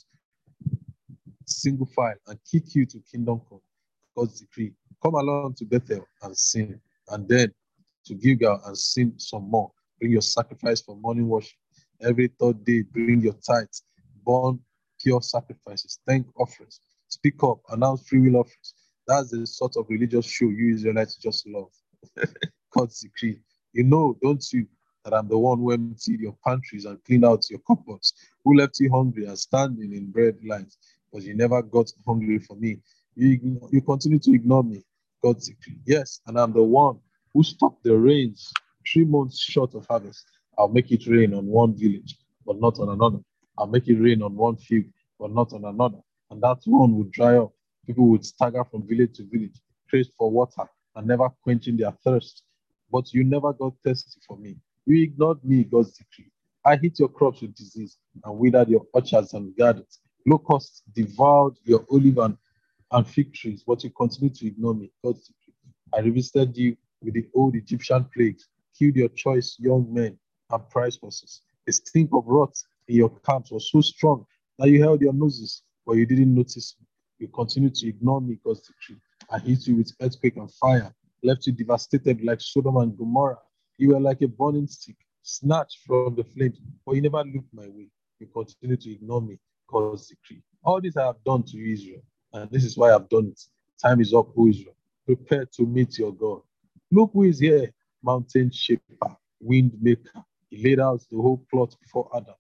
single 1.46 1.88
file 1.88 2.16
and 2.28 2.40
kick 2.50 2.76
you 2.76 2.86
to 2.86 3.00
kingdom 3.12 3.42
come. 3.50 3.60
God's 4.16 4.40
decree. 4.40 4.74
Come 5.02 5.16
along 5.16 5.56
to 5.56 5.66
Bethel 5.66 6.06
and 6.22 6.38
sin, 6.38 6.80
and 7.10 7.28
then 7.28 7.54
to 8.06 8.16
Gilgal 8.16 8.62
and 8.66 8.78
sin 8.78 9.14
some 9.18 9.50
more. 9.50 9.72
Bring 10.00 10.12
your 10.12 10.22
sacrifice 10.22 10.82
for 10.82 10.96
morning 10.98 11.28
worship. 11.28 11.58
Every 12.02 12.28
third 12.39 12.64
day, 12.64 12.82
bring 12.84 13.22
your 13.22 13.36
tithes, 13.45 13.84
burn 14.26 14.60
pure 15.02 15.22
sacrifices, 15.22 16.00
thank 16.08 16.28
offerings. 16.39 16.80
Speak 17.08 17.43
up, 17.43 17.60
announce 17.70 18.08
free 18.08 18.20
will 18.20 18.41
offerings. 18.41 18.74
That's 19.08 19.32
the 19.32 19.45
sort 19.47 19.76
of 19.76 19.88
religious 19.89 20.26
show 20.26 20.45
you 20.45 20.74
Israelites 20.74 21.16
just 21.16 21.47
love. 21.47 21.72
God's 22.72 23.00
decree. 23.00 23.39
You 23.74 23.84
know, 23.84 24.18
don't 24.22 24.43
you, 24.54 24.68
that 25.04 25.14
I'm 25.14 25.28
the 25.28 25.38
one 25.38 25.60
who 25.60 25.72
emptied 25.72 26.20
your 26.20 26.38
pantries 26.45 26.86
and 26.86 27.04
cleaned 27.04 27.26
out 27.26 27.50
your 27.50 27.60
cupboards, 27.68 28.14
who 28.43 28.56
left 28.56 28.80
you 28.80 28.91
hungry 28.91 29.26
and 29.26 29.38
standing 29.38 29.93
in 29.93 30.12
bread 30.12 30.38
lines, 30.45 30.78
but 31.12 31.24
you 31.24 31.36
never 31.36 31.62
got 31.62 31.91
hungry 32.06 32.39
for 32.39 32.56
me. 32.56 32.80
You, 33.16 33.60
you 33.72 33.82
continue 33.82 34.20
to 34.20 34.34
ignore 34.34 34.64
me, 34.64 34.84
God's 35.24 35.47
decree. 35.47 35.80
Yes, 35.86 36.22
and 36.28 36.39
I'm 36.39 36.54
the 36.54 36.64
one 36.64 37.00
who 37.34 37.43
stopped 37.43 37.84
the 37.84 37.97
rains 37.97 38.52
three 38.91 39.06
months 39.06 39.39
short 39.39 39.76
of 39.76 39.86
harvest. 39.88 40.26
I'll 40.60 40.68
make 40.68 40.91
it 40.91 41.07
rain 41.07 41.34
on 41.34 41.45
one 41.45 41.74
village, 41.74 42.18
but 42.45 42.60
not 42.60 42.80
on 42.80 42.89
another. 42.89 43.20
I'll 43.57 43.66
make 43.66 43.88
it 43.88 43.95
rain 43.95 44.22
on 44.22 44.36
one 44.36 44.57
field, 44.57 44.88
but 45.18 45.32
not 45.32 45.53
on 45.53 45.64
another. 45.64 45.99
And 46.30 46.41
that 46.43 46.60
one 46.66 46.97
would 46.97 47.12
dry 47.12 47.38
up. 47.38 47.53
People 47.88 48.10
would 48.10 48.26
stagger 48.26 48.66
from 48.66 48.86
village 48.86 49.16
to 49.16 49.24
village, 49.32 49.62
thirst 49.89 50.12
for 50.18 50.30
water, 50.30 50.66
and 50.97 51.07
never 51.07 51.30
quenching 51.43 51.78
their 51.78 51.93
thirst. 52.03 52.43
But 52.91 53.14
you 53.14 53.24
never 53.24 53.53
got 53.53 53.74
thirsty 53.86 54.20
for 54.28 54.38
me. 54.38 54.57
You 54.86 55.01
ignored 55.01 55.41
me, 55.45 55.64
God's 55.64 55.97
decree. 55.97 56.30
I 56.66 56.76
hit 56.76 56.99
your 56.99 57.07
crops 57.07 57.41
with 57.41 57.55
disease 57.55 57.97
and 58.26 58.38
withered 58.38 58.68
your 58.68 58.86
orchards 58.93 59.34
and 59.34 59.55
gardens. 59.55 59.99
Locusts 60.26 60.84
devoured 60.93 61.53
your 61.64 61.86
olive 61.89 62.18
and, 62.18 62.38
and 62.91 63.07
fig 63.07 63.34
trees, 63.34 63.64
but 63.66 63.82
you 63.86 63.91
continue 63.91 64.34
to 64.34 64.47
ignore 64.47 64.74
me, 64.74 64.91
God's 65.05 65.26
decree. 65.26 65.53
I 65.93 65.99
revisited 66.01 66.57
you 66.57 66.76
with 67.01 67.14
the 67.14 67.30
old 67.34 67.55
Egyptian 67.55 68.05
plagues, 68.14 68.49
killed 68.78 68.97
your 68.97 69.10
choice 69.10 69.55
young 69.57 69.88
men 69.93 70.20
and 70.52 70.70
prize 70.70 70.97
horses. 70.97 71.41
The 71.66 71.74
stink 71.74 72.10
of 72.14 72.26
rot 72.26 72.56
in 72.88 72.95
your 72.95 73.10
camps 73.26 73.52
was 73.52 73.72
so 73.72 73.82
strong 73.82 74.26
that 74.58 74.70
you 74.70 74.82
held 74.82 75.02
your 75.02 75.14
noses, 75.14 75.64
but 75.86 75.93
you 75.93 76.06
didn't 76.06 76.34
notice 76.34 76.76
me. 76.80 76.88
You 77.20 77.28
continued 77.28 77.76
to 77.76 77.88
ignore 77.88 78.22
me, 78.22 78.39
decree. 78.43 79.00
I 79.30 79.39
hit 79.39 79.68
you 79.68 79.76
with 79.76 79.93
earthquake 80.02 80.38
and 80.38 80.52
fire, 80.54 80.93
left 81.24 81.45
you 81.47 81.54
devastated 81.54 82.24
like 82.24 82.41
Sodom 82.41 82.78
and 82.78 82.97
Gomorrah. 82.97 83.38
You 83.78 83.89
were 83.89 84.00
like 84.00 84.22
a 84.22 84.28
burning 84.28 84.68
stick, 84.68 84.95
snatched 85.22 85.80
from 85.86 86.16
the 86.16 86.24
flames, 86.24 86.60
but 86.86 86.93
you 86.93 87.02
never 87.02 87.24
looked 87.24 87.54
my 87.54 87.68
way. 87.68 87.89
You 88.20 88.28
continued 88.28 88.82
to 88.82 88.91
ignore 88.91 89.22
me, 89.22 89.38
God's 89.68 90.08
decree. 90.08 90.41
All 90.64 90.82
this 90.82 90.97
I 90.97 91.06
have 91.06 91.24
done 91.26 91.43
to 91.43 91.58
you, 91.58 91.74
Israel, 91.74 92.02
and 92.34 92.50
this 92.52 92.64
is 92.64 92.78
why 92.78 92.93
I've 92.93 93.10
done 93.10 93.28
it. 93.28 93.41
Time 93.82 94.02
is 94.02 94.14
up, 94.14 94.30
O 94.38 94.47
Israel. 94.47 94.76
Prepare 95.06 95.45
to 95.45 95.66
meet 95.66 95.97
your 95.97 96.14
God. 96.14 96.41
Look 96.91 97.12
who 97.14 97.24
is 97.24 97.39
here, 97.39 97.72
mountain 98.04 98.52
shaper, 98.52 99.16
wind 99.39 99.72
maker. 99.82 100.24
He 100.50 100.64
laid 100.64 100.80
out 100.80 101.02
the 101.12 101.18
whole 101.18 101.45
plot 101.52 101.76
before 101.82 102.10
Adam. 102.16 102.36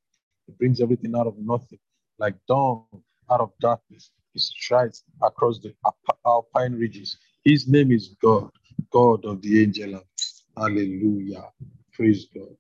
He 0.47 0.53
brings 0.53 0.81
everything 0.81 1.15
out 1.15 1.27
of 1.27 1.37
nothing, 1.37 1.79
like 2.17 2.35
dawn 2.47 2.85
out 3.29 3.41
of 3.41 3.51
darkness. 3.59 4.11
He 4.33 4.39
strides 4.39 5.03
across 5.21 5.59
the 5.59 5.73
alpine 6.25 6.73
ridges. 6.73 7.17
His 7.43 7.67
name 7.67 7.91
is 7.91 8.15
God, 8.21 8.49
God 8.91 9.25
of 9.25 9.41
the 9.41 9.61
angel. 9.61 10.01
Hallelujah. 10.57 11.49
Praise 11.93 12.27
God. 12.33 12.55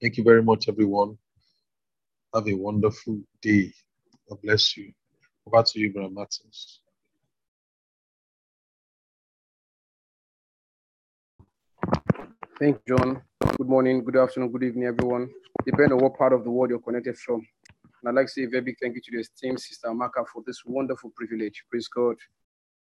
Thank 0.00 0.16
you 0.16 0.24
very 0.24 0.42
much, 0.42 0.68
everyone. 0.68 1.18
Have 2.34 2.48
a 2.48 2.54
wonderful 2.54 3.20
day. 3.42 3.72
God 4.28 4.38
bless 4.42 4.76
you. 4.76 4.92
Over 5.46 5.62
to 5.62 5.80
you, 5.80 5.92
Brother 5.92 6.10
Martins. 6.10 6.80
Thank 12.58 12.80
you, 12.86 12.96
John. 12.96 13.22
Good 13.60 13.68
morning, 13.68 14.02
good 14.02 14.16
afternoon, 14.16 14.52
good 14.52 14.62
evening, 14.62 14.86
everyone. 14.86 15.28
Depending 15.66 15.92
on 15.92 15.98
what 15.98 16.16
part 16.16 16.32
of 16.32 16.44
the 16.44 16.50
world 16.50 16.70
you're 16.70 16.78
connected 16.78 17.18
from. 17.18 17.46
And 18.00 18.08
I'd 18.08 18.14
like 18.14 18.28
to 18.28 18.32
say 18.32 18.44
a 18.44 18.48
very 18.48 18.62
big 18.62 18.76
thank 18.80 18.94
you 18.94 19.02
to 19.02 19.10
the 19.12 19.18
esteemed 19.18 19.60
Sister 19.60 19.88
Amaka 19.88 20.26
for 20.32 20.42
this 20.46 20.62
wonderful 20.64 21.12
privilege. 21.14 21.62
Praise 21.68 21.86
God. 21.86 22.16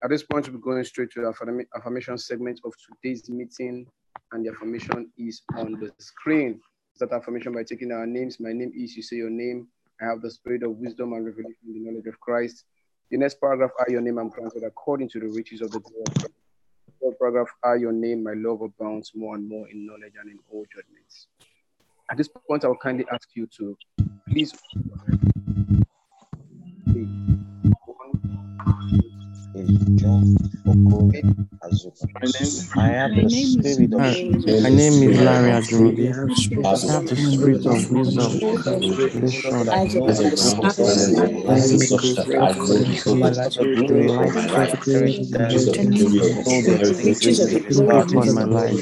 At 0.03 0.11
this 0.11 0.21
point, 0.21 0.47
we'll 0.47 0.59
be 0.59 0.63
going 0.63 0.83
straight 0.83 1.09
to 1.13 1.21
the 1.21 1.65
affirmation 1.75 2.15
segment 2.19 2.61
of 2.63 2.73
today's 2.77 3.27
meeting, 3.27 3.87
and 4.31 4.45
the 4.45 4.51
affirmation 4.51 5.09
is 5.17 5.41
on 5.55 5.79
the 5.79 5.91
screen. 5.97 6.61
That 6.99 7.11
affirmation 7.11 7.53
by 7.53 7.63
taking 7.63 7.91
our 7.91 8.05
names. 8.05 8.39
My 8.39 8.53
name 8.53 8.71
is, 8.75 8.95
you 8.95 9.01
say 9.01 9.15
your 9.15 9.31
name. 9.31 9.69
I 9.99 10.05
have 10.05 10.21
the 10.21 10.29
spirit 10.29 10.61
of 10.61 10.73
wisdom 10.73 11.13
and 11.13 11.25
revelation 11.25 11.55
in 11.65 11.73
the 11.73 11.89
knowledge 11.89 12.05
of 12.05 12.19
Christ. 12.19 12.65
The 13.09 13.17
next 13.17 13.41
paragraph, 13.41 13.71
I, 13.79 13.91
your 13.91 14.01
name, 14.01 14.19
I'm 14.19 14.29
granted 14.29 14.61
according 14.63 15.09
to 15.09 15.21
the 15.21 15.27
riches 15.29 15.61
of 15.61 15.71
the 15.71 15.79
glory 15.79 16.29
paragraph, 17.19 17.47
I, 17.63 17.75
your 17.75 17.91
name, 17.91 18.23
my 18.23 18.33
love 18.33 18.61
abounds 18.61 19.11
more 19.15 19.35
and 19.35 19.47
more 19.47 19.67
in 19.69 19.85
knowledge 19.85 20.13
and 20.19 20.31
in 20.31 20.39
all 20.51 20.65
judgments. 20.73 21.27
At 22.09 22.17
this 22.17 22.27
point, 22.27 22.63
I 22.63 22.67
will 22.67 22.77
kindly 22.77 23.05
ask 23.11 23.29
you 23.35 23.47
to 23.57 23.77
please. 24.29 24.53
John 29.95 30.37
I 32.77 32.89
have 32.89 33.15
the 33.15 33.29
spirit 33.29 33.93
of 33.93 34.17
My 34.63 34.69
name 34.69 35.03
is 35.03 35.19
Larry 35.19 35.51
Ajobi. 35.51 36.09
I 36.65 36.93
have 36.93 37.07
the 37.07 37.17
spirit 37.17 37.65
of 37.65 37.89
wisdom, 37.91 38.39
revelation, 38.97 39.69
I 39.69 39.85
know 39.85 40.11
the 40.13 40.29
upon 48.01 48.33
my 48.33 48.43
life. 48.45 48.79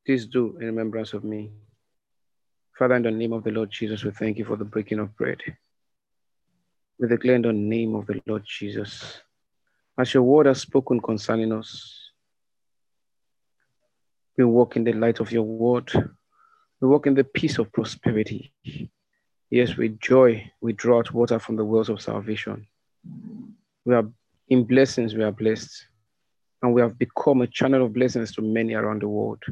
Please 0.07 0.27
do 0.27 0.57
in 0.59 0.67
remembrance 0.67 1.13
of 1.13 1.25
me. 1.25 1.53
Father, 2.79 2.95
in 2.95 3.03
the 3.03 3.11
name 3.11 3.33
of 3.33 3.45
the 3.45 3.51
Lord 3.51 3.71
Jesus, 3.71 4.03
we 4.03 4.13
thank 4.13 4.39
you 4.39 4.45
for 4.45 4.57
the 4.57 4.65
breaking 4.65 4.99
of 4.99 5.15
bread. 5.17 5.41
We 6.99 7.09
declare 7.09 7.35
in 7.35 7.43
the 7.43 7.53
name 7.53 7.95
of 7.95 8.07
the 8.07 8.23
Lord 8.27 8.45
Jesus, 8.47 9.21
as 9.99 10.15
your 10.15 10.23
word 10.23 10.47
has 10.47 10.61
spoken 10.63 11.01
concerning 11.01 11.53
us, 11.53 12.06
we 14.37 14.45
walk 14.45 14.77
in 14.77 14.85
the 14.85 14.93
light 14.93 15.21
of 15.21 15.33
your 15.33 15.43
word. 15.43 15.91
We 16.81 16.89
walk 16.89 17.07
in 17.07 17.15
the 17.15 17.25
peace 17.25 17.59
of 17.59 17.73
prosperity. 17.73 18.53
Yes, 19.51 19.77
with 19.77 19.99
joy, 20.01 20.51
we 20.61 20.73
draw 20.73 20.99
out 20.99 21.13
water 21.15 21.39
from 21.39 21.57
the 21.57 21.65
wells 21.65 21.89
of 21.89 22.03
salvation. 22.03 22.67
We 23.85 23.95
are 23.95 24.05
in 24.49 24.65
blessings, 24.65 25.15
we 25.15 25.23
are 25.23 25.33
blessed. 25.33 25.87
And 26.63 26.75
we 26.75 26.81
have 26.81 26.99
become 26.99 27.43
a 27.43 27.47
channel 27.47 27.85
of 27.85 27.93
blessings 27.93 28.35
to 28.35 28.43
many 28.43 28.75
around 28.75 29.03
the 29.03 29.09
world. 29.09 29.43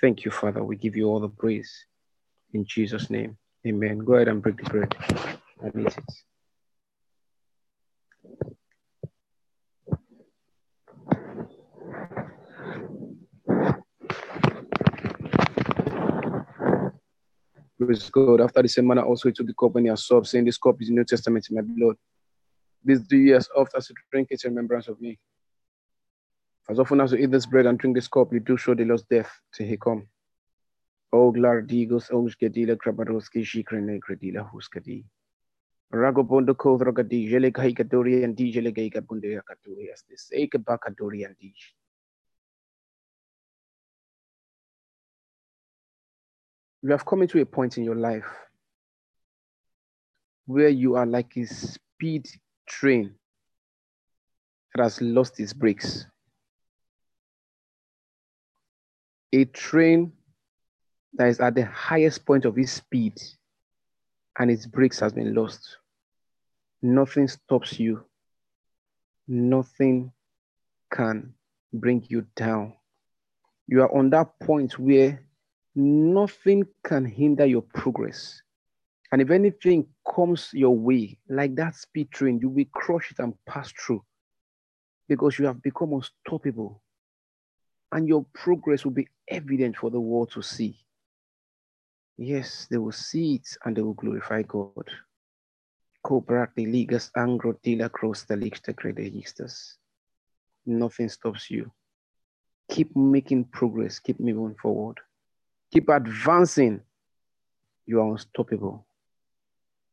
Thank 0.00 0.24
you, 0.24 0.30
Father. 0.30 0.62
We 0.62 0.76
give 0.76 0.96
you 0.96 1.06
all 1.06 1.20
the 1.20 1.28
praise. 1.28 1.70
In 2.52 2.64
Jesus' 2.64 3.10
name, 3.10 3.36
amen. 3.66 3.98
Go 3.98 4.14
ahead 4.14 4.28
and 4.28 4.42
break 4.42 4.56
the 4.56 4.70
bread 4.70 4.94
and 5.62 5.86
eat 5.86 5.98
it. 5.98 6.04
Praise 17.80 18.10
God. 18.10 18.42
After 18.42 18.60
the 18.60 18.68
same 18.68 18.88
manner, 18.88 19.02
also 19.02 19.30
he 19.30 19.32
took 19.32 19.46
the 19.46 19.54
cup 19.54 19.72
when 19.72 19.84
he 19.84 19.88
had 19.88 19.98
supped, 19.98 20.26
saying, 20.26 20.44
This 20.44 20.58
cup 20.58 20.82
is 20.82 20.88
the 20.88 20.94
New 20.94 21.04
Testament 21.04 21.46
in 21.48 21.56
my 21.56 21.62
blood. 21.62 21.96
These 22.84 23.00
three 23.08 23.24
years 23.24 23.48
after 23.58 23.78
as 23.78 23.88
you 23.88 23.96
drink 24.12 24.28
it 24.30 24.44
in 24.44 24.50
remembrance 24.50 24.86
of 24.88 25.00
me. 25.00 25.18
As 26.68 26.78
often 26.78 27.00
as 27.00 27.12
you 27.12 27.18
eat 27.18 27.30
this 27.30 27.46
bread 27.46 27.64
and 27.64 27.78
drink 27.78 27.96
this 27.96 28.06
cup, 28.06 28.34
you 28.34 28.40
do 28.40 28.58
show 28.58 28.74
the 28.74 28.84
Lord's 28.84 29.04
death 29.04 29.30
till 29.54 29.66
he 29.66 29.78
come. 29.78 30.06
O 31.10 31.32
glardigos 31.32 32.10
os 32.12 32.36
gedila 32.36 32.76
krabaroski 32.76 33.42
shikrene 33.44 33.98
gredila 33.98 34.46
huskadi. 34.52 35.02
Ragobondo 35.90 36.54
kodrogadi 36.54 37.30
jele 37.30 37.50
kaikadori 37.50 38.22
and 38.24 38.36
di 38.36 38.52
jele 38.52 38.72
gaiga 38.72 39.00
bunde 39.00 39.40
akadori 39.40 39.90
as 39.90 40.04
this 40.06 40.30
eke 40.34 40.58
bakadori 40.58 41.24
and 41.24 41.36
di. 41.38 41.54
You 46.82 46.90
have 46.92 47.04
come 47.04 47.22
into 47.22 47.40
a 47.40 47.46
point 47.46 47.76
in 47.76 47.84
your 47.84 47.94
life 47.94 48.26
where 50.46 50.68
you 50.68 50.96
are 50.96 51.06
like 51.06 51.36
a 51.36 51.46
speed 51.46 52.26
train 52.66 53.14
that 54.74 54.82
has 54.82 55.00
lost 55.00 55.38
its 55.40 55.52
brakes. 55.52 56.06
A 59.32 59.44
train 59.44 60.12
that 61.14 61.28
is 61.28 61.38
at 61.38 61.54
the 61.54 61.66
highest 61.66 62.24
point 62.24 62.44
of 62.44 62.58
its 62.58 62.72
speed 62.72 63.20
and 64.38 64.50
its 64.50 64.66
brakes 64.66 65.00
has 65.00 65.12
been 65.12 65.34
lost. 65.34 65.76
Nothing 66.82 67.28
stops 67.28 67.78
you. 67.78 68.04
Nothing 69.28 70.12
can 70.92 71.34
bring 71.72 72.04
you 72.08 72.26
down. 72.34 72.72
You 73.66 73.82
are 73.82 73.94
on 73.94 74.10
that 74.10 74.40
point 74.40 74.78
where 74.78 75.22
nothing 75.74 76.66
can 76.84 77.04
hinder 77.04 77.46
your 77.46 77.62
progress. 77.62 78.42
And 79.12 79.20
if 79.20 79.30
anything 79.30 79.86
comes 80.14 80.50
your 80.52 80.76
way, 80.76 81.18
like 81.28 81.54
that 81.56 81.74
speed 81.74 82.10
train, 82.12 82.38
you 82.40 82.48
will 82.48 82.64
crush 82.72 83.10
it 83.10 83.18
and 83.18 83.34
pass 83.46 83.72
through 83.72 84.04
because 85.08 85.38
you 85.38 85.46
have 85.46 85.62
become 85.62 85.92
unstoppable. 85.92 86.82
And 87.92 88.06
your 88.06 88.24
progress 88.32 88.84
will 88.84 88.92
be 88.92 89.08
evident 89.26 89.76
for 89.76 89.90
the 89.90 89.98
world 90.00 90.30
to 90.32 90.42
see. 90.42 90.78
Yes, 92.16 92.68
they 92.70 92.78
will 92.78 92.92
see 92.92 93.36
it 93.36 93.48
and 93.64 93.76
they 93.76 93.82
will 93.82 93.94
glorify 93.94 94.42
God. 94.42 94.88
ligas 96.06 97.10
angro 97.16 97.54
cross 97.88 98.22
the 98.22 98.36
Nothing 100.66 101.08
stops 101.08 101.50
you. 101.50 101.72
Keep 102.70 102.94
making 102.94 103.44
progress, 103.46 103.98
keep 103.98 104.20
moving 104.20 104.54
forward, 104.62 105.00
keep 105.70 105.88
advancing. 105.88 106.80
You 107.86 108.00
are 108.00 108.10
unstoppable. 108.12 108.86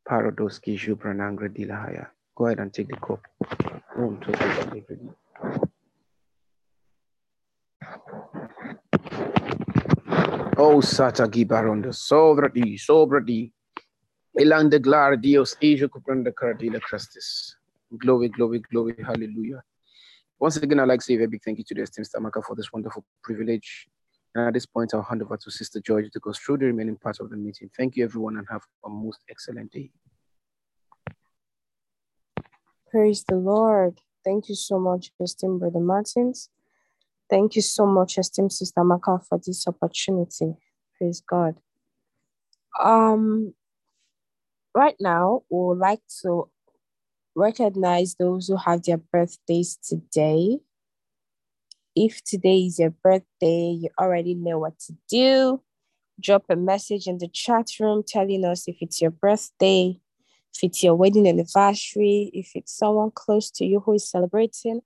Paradoski 0.08 0.76
Jupranangra 0.78 1.48
Dilahaya. 1.48 2.08
Go 2.36 2.46
ahead 2.46 2.60
and 2.60 2.72
take 2.72 2.88
the 2.88 2.96
cup. 2.96 3.20
Oh, 3.96 4.06
One, 4.06 4.20
two, 4.20 4.32
three, 4.32 4.84
Oh, 10.56 10.80
Sata 10.80 11.26
Gibaronda, 11.28 11.92
Sobradi, 11.92 12.76
Sobradi, 12.78 13.50
Elande 14.38 14.80
Glar 14.80 15.16
Dios, 15.20 15.56
Asia 15.60 15.88
Cupranda 15.88 16.32
Caradila 16.32 16.80
Crustis. 16.80 17.54
Glory, 17.96 18.28
glory, 18.28 18.60
glory, 18.60 18.96
hallelujah. 19.04 19.62
Once 20.40 20.56
again, 20.56 20.80
I'd 20.80 20.88
like 20.88 21.00
to 21.00 21.04
say 21.04 21.22
a 21.22 21.28
big 21.28 21.42
thank 21.44 21.58
you 21.58 21.64
to 21.64 21.74
the 21.74 21.82
esteemed 21.82 22.08
Stamaka 22.08 22.44
for 22.44 22.54
this 22.54 22.72
wonderful 22.72 23.04
privilege. 23.22 23.88
And 24.34 24.46
at 24.46 24.54
this 24.54 24.66
point, 24.66 24.94
I'll 24.94 25.02
hand 25.02 25.22
over 25.22 25.36
to 25.36 25.50
Sister 25.50 25.80
George 25.80 26.10
to 26.12 26.20
go 26.20 26.32
through 26.32 26.58
the 26.58 26.66
remaining 26.66 26.96
part 26.96 27.20
of 27.20 27.30
the 27.30 27.36
meeting. 27.36 27.70
Thank 27.76 27.96
you, 27.96 28.04
everyone, 28.04 28.36
and 28.36 28.46
have 28.50 28.62
a 28.84 28.88
most 28.88 29.20
excellent 29.30 29.72
day. 29.72 29.90
Praise 32.90 33.24
the 33.24 33.36
Lord. 33.36 34.00
Thank 34.24 34.48
you 34.48 34.54
so 34.54 34.78
much, 34.78 35.10
esteemed 35.20 35.60
Brother 35.60 35.80
Martins. 35.80 36.50
Thank 37.30 37.56
you 37.56 37.62
so 37.62 37.86
much, 37.86 38.18
esteemed 38.18 38.52
Sister 38.52 38.80
Amaka, 38.80 39.24
for 39.26 39.38
this 39.44 39.66
opportunity. 39.66 40.54
Praise 40.96 41.22
God. 41.28 41.56
Um, 42.82 43.54
right 44.74 44.96
now, 45.00 45.42
we 45.50 45.58
would 45.58 45.78
like 45.78 46.00
to 46.22 46.50
recognize 47.34 48.14
those 48.14 48.48
who 48.48 48.56
have 48.56 48.82
their 48.82 48.96
birthdays 48.96 49.76
today. 49.76 50.58
If 52.00 52.22
today 52.22 52.58
is 52.58 52.78
your 52.78 52.90
birthday, 52.90 53.76
you 53.80 53.88
already 53.98 54.32
know 54.32 54.60
what 54.60 54.78
to 54.86 54.94
do. 55.10 55.60
Drop 56.20 56.44
a 56.48 56.54
message 56.54 57.08
in 57.08 57.18
the 57.18 57.26
chat 57.26 57.66
room 57.80 58.04
telling 58.06 58.44
us 58.44 58.68
if 58.68 58.76
it's 58.80 59.00
your 59.00 59.10
birthday, 59.10 60.00
if 60.54 60.62
it's 60.62 60.80
your 60.80 60.94
wedding 60.94 61.26
anniversary, 61.26 62.30
if 62.32 62.52
it's 62.54 62.72
someone 62.72 63.10
close 63.10 63.50
to 63.50 63.64
you 63.64 63.80
who 63.80 63.94
is 63.94 64.08
celebrating, 64.08 64.80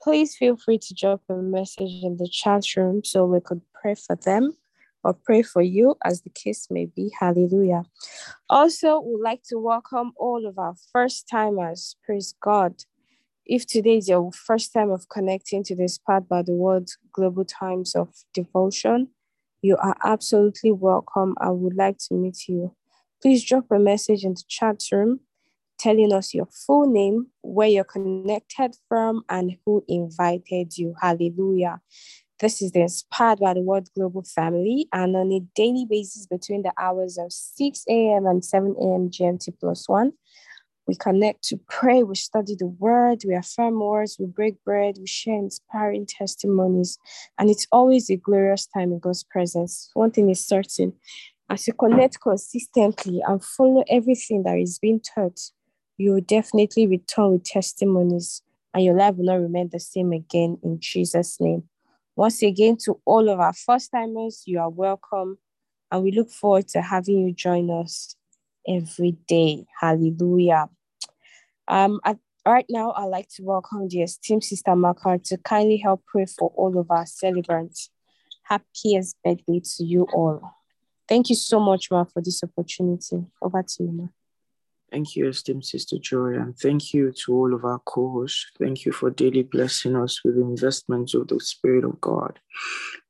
please 0.00 0.36
feel 0.36 0.56
free 0.56 0.78
to 0.78 0.94
drop 0.94 1.22
a 1.28 1.34
message 1.34 2.04
in 2.04 2.16
the 2.18 2.28
chat 2.28 2.62
room 2.76 3.02
so 3.02 3.24
we 3.24 3.40
could 3.40 3.62
pray 3.74 3.96
for 3.96 4.14
them 4.14 4.56
or 5.02 5.14
pray 5.14 5.42
for 5.42 5.62
you 5.62 5.96
as 6.04 6.22
the 6.22 6.30
case 6.30 6.68
may 6.70 6.86
be. 6.86 7.10
Hallelujah. 7.18 7.82
Also, 8.48 9.00
we'd 9.00 9.20
like 9.20 9.42
to 9.48 9.58
welcome 9.58 10.12
all 10.16 10.46
of 10.46 10.60
our 10.60 10.76
first 10.92 11.26
timers. 11.28 11.96
Praise 12.06 12.36
God. 12.40 12.84
If 13.44 13.66
today 13.66 13.96
is 13.96 14.08
your 14.08 14.30
first 14.32 14.72
time 14.72 14.90
of 14.90 15.08
connecting 15.08 15.64
to 15.64 15.74
this 15.74 15.98
part 15.98 16.28
by 16.28 16.42
the 16.42 16.52
word 16.52 16.88
Global 17.12 17.44
Times 17.44 17.96
of 17.96 18.08
Devotion, 18.32 19.08
you 19.62 19.76
are 19.78 19.96
absolutely 20.04 20.70
welcome. 20.70 21.34
I 21.40 21.50
would 21.50 21.74
like 21.74 21.98
to 22.08 22.14
meet 22.14 22.48
you. 22.48 22.76
Please 23.20 23.44
drop 23.44 23.64
a 23.72 23.80
message 23.80 24.24
in 24.24 24.34
the 24.34 24.44
chat 24.48 24.82
room 24.92 25.20
telling 25.78 26.12
us 26.12 26.32
your 26.32 26.46
full 26.46 26.86
name, 26.86 27.26
where 27.42 27.66
you're 27.66 27.82
connected 27.82 28.76
from, 28.88 29.24
and 29.28 29.56
who 29.66 29.84
invited 29.88 30.78
you. 30.78 30.94
Hallelujah. 31.00 31.80
This 32.38 32.62
is 32.62 32.70
the 32.70 32.82
Inspired 32.82 33.40
by 33.40 33.54
the 33.54 33.60
Word 33.60 33.88
Global 33.96 34.22
Family, 34.22 34.86
and 34.92 35.16
on 35.16 35.32
a 35.32 35.40
daily 35.56 35.86
basis 35.88 36.26
between 36.26 36.62
the 36.62 36.72
hours 36.78 37.18
of 37.18 37.32
6 37.32 37.84
a.m. 37.88 38.26
and 38.26 38.44
7 38.44 38.76
a.m. 38.80 39.10
GMT 39.10 39.58
plus 39.58 39.88
one, 39.88 40.12
we 40.86 40.96
connect 40.96 41.44
to 41.44 41.60
pray, 41.68 42.02
we 42.02 42.14
study 42.16 42.56
the 42.58 42.66
word, 42.66 43.22
we 43.26 43.34
affirm 43.34 43.78
words, 43.80 44.16
we 44.18 44.26
break 44.26 44.62
bread, 44.64 44.96
we 44.98 45.06
share 45.06 45.36
inspiring 45.36 46.06
testimonies, 46.06 46.98
and 47.38 47.48
it's 47.50 47.66
always 47.70 48.10
a 48.10 48.16
glorious 48.16 48.66
time 48.66 48.92
in 48.92 48.98
God's 48.98 49.24
presence. 49.24 49.90
One 49.94 50.10
thing 50.10 50.28
is 50.28 50.44
certain 50.44 50.92
as 51.52 51.66
you 51.66 51.74
connect 51.74 52.20
consistently 52.20 53.20
and 53.26 53.44
follow 53.44 53.84
everything 53.88 54.42
that 54.44 54.58
is 54.58 54.78
being 54.78 55.00
taught, 55.00 55.38
you 55.98 56.12
will 56.12 56.20
definitely 56.22 56.86
return 56.86 57.32
with 57.32 57.44
testimonies 57.44 58.42
and 58.72 58.82
your 58.82 58.96
life 58.96 59.16
will 59.16 59.26
not 59.26 59.40
remain 59.40 59.68
the 59.70 59.78
same 59.78 60.12
again 60.12 60.56
in 60.62 60.80
Jesus' 60.80 61.38
name. 61.40 61.64
Once 62.16 62.42
again, 62.42 62.76
to 62.84 62.98
all 63.04 63.28
of 63.28 63.38
our 63.38 63.52
first 63.52 63.90
timers, 63.92 64.44
you 64.46 64.58
are 64.58 64.70
welcome 64.70 65.36
and 65.90 66.02
we 66.02 66.10
look 66.10 66.30
forward 66.30 66.68
to 66.68 66.80
having 66.80 67.18
you 67.18 67.34
join 67.34 67.70
us 67.70 68.16
every 68.66 69.12
day. 69.26 69.66
Hallelujah. 69.80 70.68
Um, 71.68 72.00
at, 72.04 72.18
right 72.46 72.66
now, 72.68 72.92
I'd 72.92 73.06
like 73.06 73.28
to 73.36 73.42
welcome 73.42 73.88
the 73.88 74.02
esteemed 74.02 74.44
Sister 74.44 74.72
Amaka 74.72 75.22
to 75.28 75.36
kindly 75.38 75.78
help 75.78 76.04
pray 76.06 76.26
for 76.26 76.52
all 76.56 76.78
of 76.78 76.90
our 76.90 77.06
celebrants. 77.06 77.90
Happiest 78.44 79.16
birthday 79.24 79.60
to 79.76 79.84
you 79.84 80.06
all. 80.12 80.54
Thank 81.08 81.30
you 81.30 81.36
so 81.36 81.60
much, 81.60 81.90
Ma, 81.90 82.04
for 82.04 82.22
this 82.22 82.42
opportunity. 82.42 83.24
Over 83.40 83.62
to 83.62 83.82
you, 83.82 83.92
Ma. 83.92 84.06
Thank 84.90 85.16
you, 85.16 85.28
esteemed 85.28 85.64
Sister 85.64 85.96
Joy, 85.98 86.34
and 86.34 86.54
thank 86.58 86.92
you 86.92 87.12
to 87.24 87.34
all 87.34 87.54
of 87.54 87.64
our 87.64 87.78
co-hosts. 87.78 88.50
Thank 88.58 88.84
you 88.84 88.92
for 88.92 89.10
daily 89.10 89.42
blessing 89.42 89.96
us 89.96 90.22
with 90.22 90.36
investments 90.36 91.14
of 91.14 91.28
the 91.28 91.40
Spirit 91.40 91.84
of 91.84 91.98
God. 91.98 92.38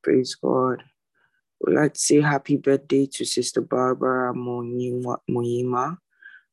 Praise 0.04 0.36
God. 0.36 0.84
To 1.64 1.90
say 1.94 2.20
happy 2.20 2.56
birthday 2.56 3.06
to 3.06 3.24
Sister 3.24 3.60
Barbara 3.60 4.34
Moyima 4.34 5.96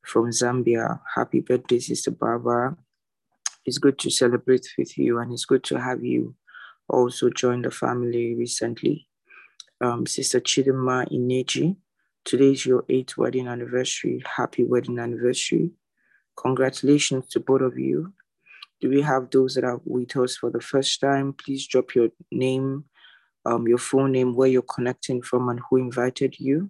from 0.06 0.30
Zambia. 0.30 1.00
Happy 1.16 1.40
birthday, 1.40 1.80
Sister 1.80 2.12
Barbara. 2.12 2.78
It's 3.66 3.80
good 3.80 3.98
to 4.00 4.12
celebrate 4.12 4.68
with 4.78 4.98
you, 4.98 5.18
and 5.18 5.34
it's 5.34 5.46
good 5.46 5.64
to 5.66 5.80
have 5.80 6.04
you 6.04 6.36
also 6.88 7.30
join 7.32 7.64
the 7.64 7.72
family 7.72 8.36
recently. 8.36 9.08
Um, 9.82 10.06
Sister 10.06 10.40
Chidima 10.40 11.12
Ineji, 11.12 11.78
today 12.24 12.52
is 12.52 12.66
your 12.66 12.86
eighth 12.88 13.18
wedding 13.18 13.48
anniversary. 13.48 14.22
Happy 14.38 14.64
wedding 14.64 15.00
anniversary. 15.00 15.72
Congratulations 16.38 17.28
to 17.30 17.40
both 17.40 17.62
of 17.62 17.80
you. 17.80 18.14
Do 18.80 18.90
we 18.90 19.02
have 19.02 19.32
those 19.32 19.56
that 19.56 19.64
are 19.64 19.82
with 19.86 20.16
us 20.18 20.38
for 20.38 20.52
the 20.52 20.62
first 20.62 21.02
time? 21.02 21.34
Please 21.34 21.68
drop 21.68 21.96
your 21.96 22.10
name, 22.32 22.86
um, 23.46 23.68
your 23.68 23.78
full 23.78 24.08
name, 24.08 24.36
where 24.36 24.48
you're 24.48 24.62
connecting 24.62 25.22
from, 25.22 25.50
and 25.50 25.60
who 25.70 25.78
invited 25.78 26.40
you. 26.40 26.70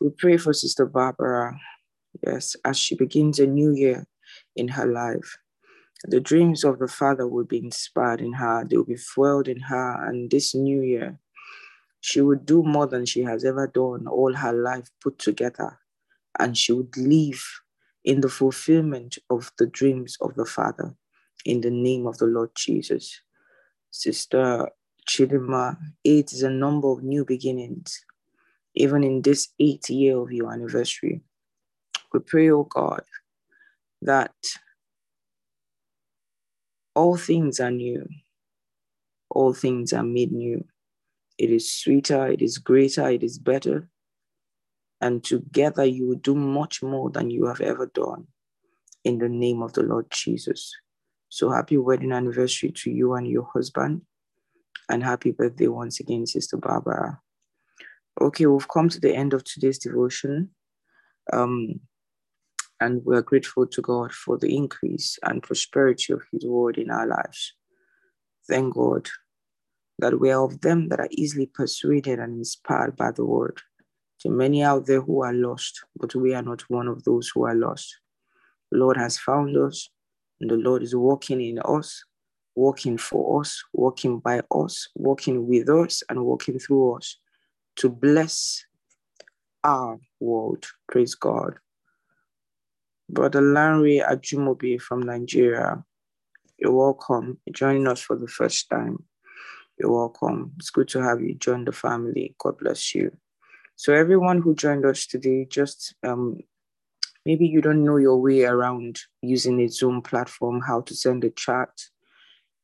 We 0.00 0.10
pray 0.10 0.36
for 0.36 0.52
Sister 0.52 0.86
Barbara, 0.86 1.58
yes, 2.26 2.56
as 2.64 2.78
she 2.78 2.94
begins 2.94 3.38
a 3.38 3.46
new 3.46 3.72
year 3.72 4.06
in 4.56 4.68
her 4.68 4.86
life. 4.86 5.38
The 6.04 6.20
dreams 6.20 6.64
of 6.64 6.78
the 6.78 6.88
Father 6.88 7.28
will 7.28 7.44
be 7.44 7.58
inspired 7.58 8.20
in 8.20 8.32
her, 8.32 8.64
they 8.64 8.76
will 8.76 8.84
be 8.84 8.96
fueled 8.96 9.46
in 9.46 9.60
her, 9.60 10.08
and 10.08 10.30
this 10.30 10.54
new 10.54 10.82
year, 10.82 11.18
she 12.00 12.20
would 12.20 12.44
do 12.44 12.64
more 12.64 12.88
than 12.88 13.06
she 13.06 13.22
has 13.22 13.44
ever 13.44 13.68
done 13.68 14.08
all 14.08 14.34
her 14.34 14.52
life 14.52 14.90
put 15.00 15.18
together, 15.18 15.78
and 16.38 16.58
she 16.58 16.72
would 16.72 16.96
live 16.96 17.44
in 18.04 18.20
the 18.20 18.28
fulfillment 18.28 19.18
of 19.30 19.52
the 19.58 19.66
dreams 19.66 20.16
of 20.20 20.34
the 20.34 20.44
Father 20.44 20.96
in 21.44 21.60
the 21.60 21.70
name 21.70 22.06
of 22.06 22.18
the 22.18 22.26
Lord 22.26 22.50
Jesus. 22.56 23.20
Sister 23.92 24.68
Chidima, 25.08 25.76
eight 26.04 26.32
is 26.32 26.42
a 26.42 26.50
number 26.50 26.88
of 26.88 27.02
new 27.02 27.24
beginnings, 27.24 28.04
even 28.74 29.04
in 29.04 29.22
this 29.22 29.48
eighth 29.58 29.90
year 29.90 30.18
of 30.18 30.32
your 30.32 30.52
anniversary. 30.52 31.22
We 32.12 32.20
pray, 32.20 32.50
oh 32.50 32.64
God, 32.64 33.02
that 34.02 34.34
all 36.94 37.16
things 37.16 37.58
are 37.60 37.70
new. 37.70 38.06
All 39.30 39.54
things 39.54 39.92
are 39.92 40.02
made 40.02 40.32
new. 40.32 40.64
It 41.38 41.50
is 41.50 41.72
sweeter, 41.72 42.26
it 42.26 42.42
is 42.42 42.58
greater, 42.58 43.08
it 43.08 43.22
is 43.22 43.38
better. 43.38 43.88
And 45.00 45.24
together 45.24 45.84
you 45.84 46.06
will 46.06 46.16
do 46.16 46.34
much 46.34 46.82
more 46.82 47.10
than 47.10 47.30
you 47.30 47.46
have 47.46 47.60
ever 47.60 47.86
done 47.86 48.28
in 49.04 49.18
the 49.18 49.28
name 49.28 49.62
of 49.62 49.72
the 49.72 49.82
Lord 49.82 50.06
Jesus. 50.10 50.72
So 51.28 51.50
happy 51.50 51.78
wedding 51.78 52.12
anniversary 52.12 52.70
to 52.76 52.90
you 52.90 53.14
and 53.14 53.26
your 53.26 53.48
husband. 53.52 54.02
And 54.88 55.02
happy 55.02 55.30
birthday 55.30 55.68
once 55.68 56.00
again, 56.00 56.26
Sister 56.26 56.56
Barbara. 56.56 57.20
Okay, 58.20 58.46
we've 58.46 58.68
come 58.68 58.88
to 58.88 59.00
the 59.00 59.14
end 59.14 59.32
of 59.32 59.44
today's 59.44 59.78
devotion. 59.78 60.50
Um, 61.32 61.80
and 62.80 63.00
we're 63.04 63.22
grateful 63.22 63.66
to 63.66 63.80
God 63.80 64.12
for 64.12 64.36
the 64.36 64.56
increase 64.56 65.18
and 65.22 65.42
prosperity 65.42 66.12
of 66.12 66.22
His 66.32 66.44
word 66.44 66.78
in 66.78 66.90
our 66.90 67.06
lives. 67.06 67.54
Thank 68.48 68.74
God 68.74 69.08
that 69.98 70.18
we 70.18 70.30
are 70.32 70.44
of 70.44 70.60
them 70.62 70.88
that 70.88 70.98
are 70.98 71.08
easily 71.12 71.46
persuaded 71.46 72.18
and 72.18 72.36
inspired 72.36 72.96
by 72.96 73.12
the 73.12 73.24
word. 73.24 73.60
To 74.20 74.30
many 74.30 74.62
out 74.62 74.86
there 74.86 75.00
who 75.00 75.22
are 75.22 75.32
lost, 75.32 75.84
but 75.96 76.14
we 76.14 76.34
are 76.34 76.42
not 76.42 76.68
one 76.68 76.88
of 76.88 77.04
those 77.04 77.30
who 77.32 77.44
are 77.44 77.54
lost. 77.54 77.98
The 78.70 78.78
Lord 78.78 78.96
has 78.96 79.18
found 79.18 79.56
us, 79.56 79.90
and 80.40 80.50
the 80.50 80.56
Lord 80.56 80.82
is 80.82 80.94
working 80.94 81.40
in 81.40 81.60
us, 81.60 82.04
working 82.54 82.98
for 82.98 83.40
us, 83.40 83.62
working 83.72 84.18
by 84.18 84.42
us, 84.50 84.88
working 84.94 85.46
with 85.46 85.68
us, 85.68 86.02
and 86.08 86.24
working 86.24 86.58
through 86.58 86.96
us 86.96 87.18
to 87.76 87.88
bless 87.88 88.64
our 89.64 89.98
world. 90.20 90.66
Praise 90.88 91.14
God. 91.14 91.54
Brother 93.08 93.40
Larry 93.40 94.02
Ajumobi 94.04 94.80
from 94.80 95.02
Nigeria, 95.02 95.84
you're 96.58 96.72
welcome. 96.72 97.38
You're 97.44 97.54
joining 97.54 97.86
us 97.86 98.00
for 98.00 98.16
the 98.16 98.28
first 98.28 98.70
time. 98.70 99.04
You're 99.78 99.92
welcome. 99.92 100.52
It's 100.58 100.70
good 100.70 100.88
to 100.88 101.02
have 101.02 101.20
you 101.20 101.34
join 101.34 101.64
the 101.64 101.72
family. 101.72 102.34
God 102.38 102.58
bless 102.58 102.94
you. 102.94 103.16
So, 103.76 103.92
everyone 103.92 104.40
who 104.40 104.54
joined 104.54 104.84
us 104.86 105.06
today, 105.06 105.44
just 105.44 105.94
um, 106.02 106.38
maybe 107.26 107.46
you 107.46 107.60
don't 107.60 107.84
know 107.84 107.96
your 107.96 108.20
way 108.20 108.44
around 108.44 109.00
using 109.22 109.60
a 109.60 109.68
Zoom 109.68 110.02
platform, 110.02 110.60
how 110.60 110.82
to 110.82 110.94
send 110.94 111.24
a 111.24 111.30
chat. 111.30 111.70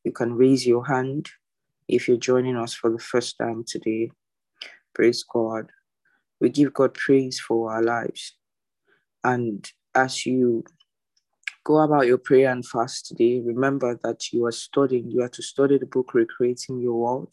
You 0.09 0.13
can 0.13 0.33
raise 0.33 0.65
your 0.65 0.87
hand 0.87 1.29
if 1.87 2.07
you're 2.07 2.17
joining 2.17 2.57
us 2.57 2.73
for 2.73 2.89
the 2.89 2.97
first 2.97 3.37
time 3.37 3.63
today. 3.63 4.09
Praise 4.95 5.23
God. 5.23 5.69
We 6.41 6.49
give 6.49 6.73
God 6.73 6.95
praise 6.95 7.39
for 7.39 7.71
our 7.71 7.83
lives. 7.83 8.33
And 9.23 9.71
as 9.93 10.25
you 10.25 10.63
go 11.63 11.77
about 11.77 12.07
your 12.07 12.17
prayer 12.17 12.51
and 12.51 12.65
fast 12.65 13.05
today, 13.05 13.39
remember 13.39 13.99
that 14.01 14.33
you 14.33 14.47
are 14.47 14.51
studying. 14.51 15.11
You 15.11 15.21
are 15.21 15.29
to 15.29 15.43
study 15.43 15.77
the 15.77 15.85
book 15.85 16.15
Recreating 16.15 16.79
Your 16.79 16.95
World. 16.95 17.31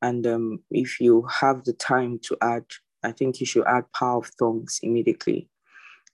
And 0.00 0.24
um, 0.28 0.60
if 0.70 1.00
you 1.00 1.26
have 1.40 1.64
the 1.64 1.72
time 1.72 2.20
to 2.22 2.36
add, 2.40 2.66
I 3.02 3.10
think 3.10 3.40
you 3.40 3.46
should 3.46 3.66
add 3.66 3.92
power 3.98 4.18
of 4.18 4.30
tongues 4.38 4.78
immediately. 4.84 5.48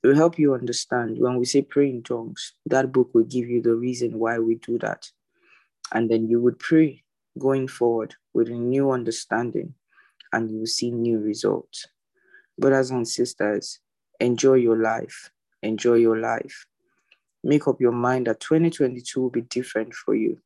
It 0.02 0.06
will 0.06 0.16
help 0.16 0.38
you 0.38 0.54
understand 0.54 1.18
when 1.18 1.36
we 1.36 1.44
say 1.44 1.60
pray 1.60 1.90
in 1.90 2.02
tongues, 2.02 2.54
that 2.64 2.92
book 2.92 3.10
will 3.12 3.24
give 3.24 3.46
you 3.50 3.60
the 3.60 3.74
reason 3.74 4.18
why 4.18 4.38
we 4.38 4.54
do 4.54 4.78
that. 4.78 5.10
And 5.92 6.10
then 6.10 6.28
you 6.28 6.40
would 6.40 6.58
pray 6.58 7.02
going 7.38 7.68
forward 7.68 8.14
with 8.34 8.48
a 8.48 8.52
new 8.52 8.90
understanding 8.90 9.74
and 10.32 10.50
you 10.50 10.58
will 10.60 10.66
see 10.66 10.90
new 10.90 11.18
results. 11.18 11.86
Brothers 12.58 12.90
and 12.90 13.06
sisters, 13.06 13.80
enjoy 14.20 14.54
your 14.54 14.78
life 14.78 15.30
enjoy 15.66 15.94
your 15.94 16.18
life. 16.18 16.66
Make 17.44 17.68
up 17.68 17.80
your 17.80 17.92
mind 17.92 18.26
that 18.26 18.40
2022 18.40 19.20
will 19.20 19.30
be 19.30 19.42
different 19.42 19.94
for 19.94 20.14
you. 20.14 20.38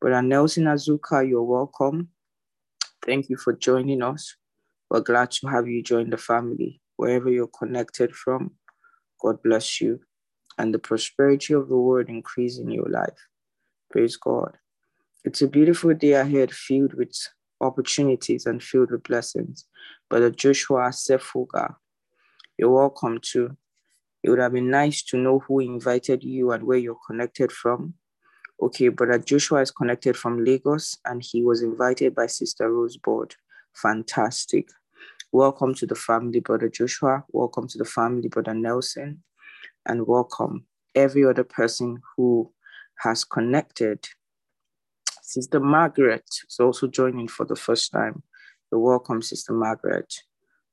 Brother 0.00 0.22
Nelson 0.22 0.64
Azuka, 0.64 1.28
you're 1.28 1.42
welcome. 1.42 2.08
Thank 3.04 3.28
you 3.28 3.36
for 3.36 3.52
joining 3.52 4.02
us. 4.02 4.36
We're 4.90 5.00
glad 5.00 5.30
to 5.32 5.46
have 5.48 5.68
you 5.68 5.82
join 5.82 6.10
the 6.10 6.16
family 6.16 6.80
wherever 6.96 7.30
you're 7.30 7.46
connected 7.58 8.14
from. 8.14 8.52
God 9.20 9.42
bless 9.42 9.80
you 9.80 10.00
and 10.58 10.74
the 10.74 10.78
prosperity 10.78 11.54
of 11.54 11.68
the 11.68 11.76
word 11.76 12.08
increase 12.08 12.58
in 12.58 12.70
your 12.70 12.88
life. 12.88 13.28
Praise 13.90 14.16
God. 14.16 14.56
It's 15.22 15.42
a 15.42 15.48
beautiful 15.48 15.92
day 15.92 16.14
ahead 16.14 16.50
filled 16.50 16.94
with 16.94 17.14
opportunities 17.60 18.46
and 18.46 18.62
filled 18.62 18.90
with 18.90 19.02
blessings. 19.02 19.66
Brother 20.08 20.30
Joshua 20.30 20.88
Sefuga, 20.92 21.74
you're 22.56 22.70
welcome 22.70 23.18
too. 23.20 23.54
It 24.22 24.30
would 24.30 24.38
have 24.38 24.54
been 24.54 24.70
nice 24.70 25.02
to 25.04 25.18
know 25.18 25.40
who 25.40 25.60
invited 25.60 26.24
you 26.24 26.52
and 26.52 26.62
where 26.62 26.78
you're 26.78 26.98
connected 27.06 27.52
from. 27.52 27.94
Okay, 28.62 28.88
brother 28.88 29.18
Joshua 29.18 29.60
is 29.60 29.70
connected 29.70 30.16
from 30.16 30.42
Lagos 30.42 30.96
and 31.04 31.22
he 31.22 31.42
was 31.42 31.60
invited 31.60 32.14
by 32.14 32.26
Sister 32.26 32.72
Rosebud. 32.72 33.34
Fantastic. 33.74 34.68
Welcome 35.32 35.74
to 35.74 35.86
the 35.86 35.94
family, 35.94 36.40
brother 36.40 36.70
Joshua. 36.70 37.24
Welcome 37.30 37.68
to 37.68 37.76
the 37.76 37.84
family, 37.84 38.28
brother 38.28 38.54
Nelson. 38.54 39.22
And 39.84 40.06
welcome 40.06 40.64
every 40.94 41.26
other 41.26 41.44
person 41.44 42.00
who 42.16 42.50
has 43.00 43.22
connected. 43.22 44.08
Sister 45.30 45.60
Margaret 45.60 46.24
is 46.48 46.58
also 46.58 46.88
joining 46.88 47.28
for 47.28 47.46
the 47.46 47.54
first 47.54 47.92
time. 47.92 48.24
You're 48.72 48.80
welcome, 48.80 49.22
Sister 49.22 49.52
Margaret. 49.52 50.12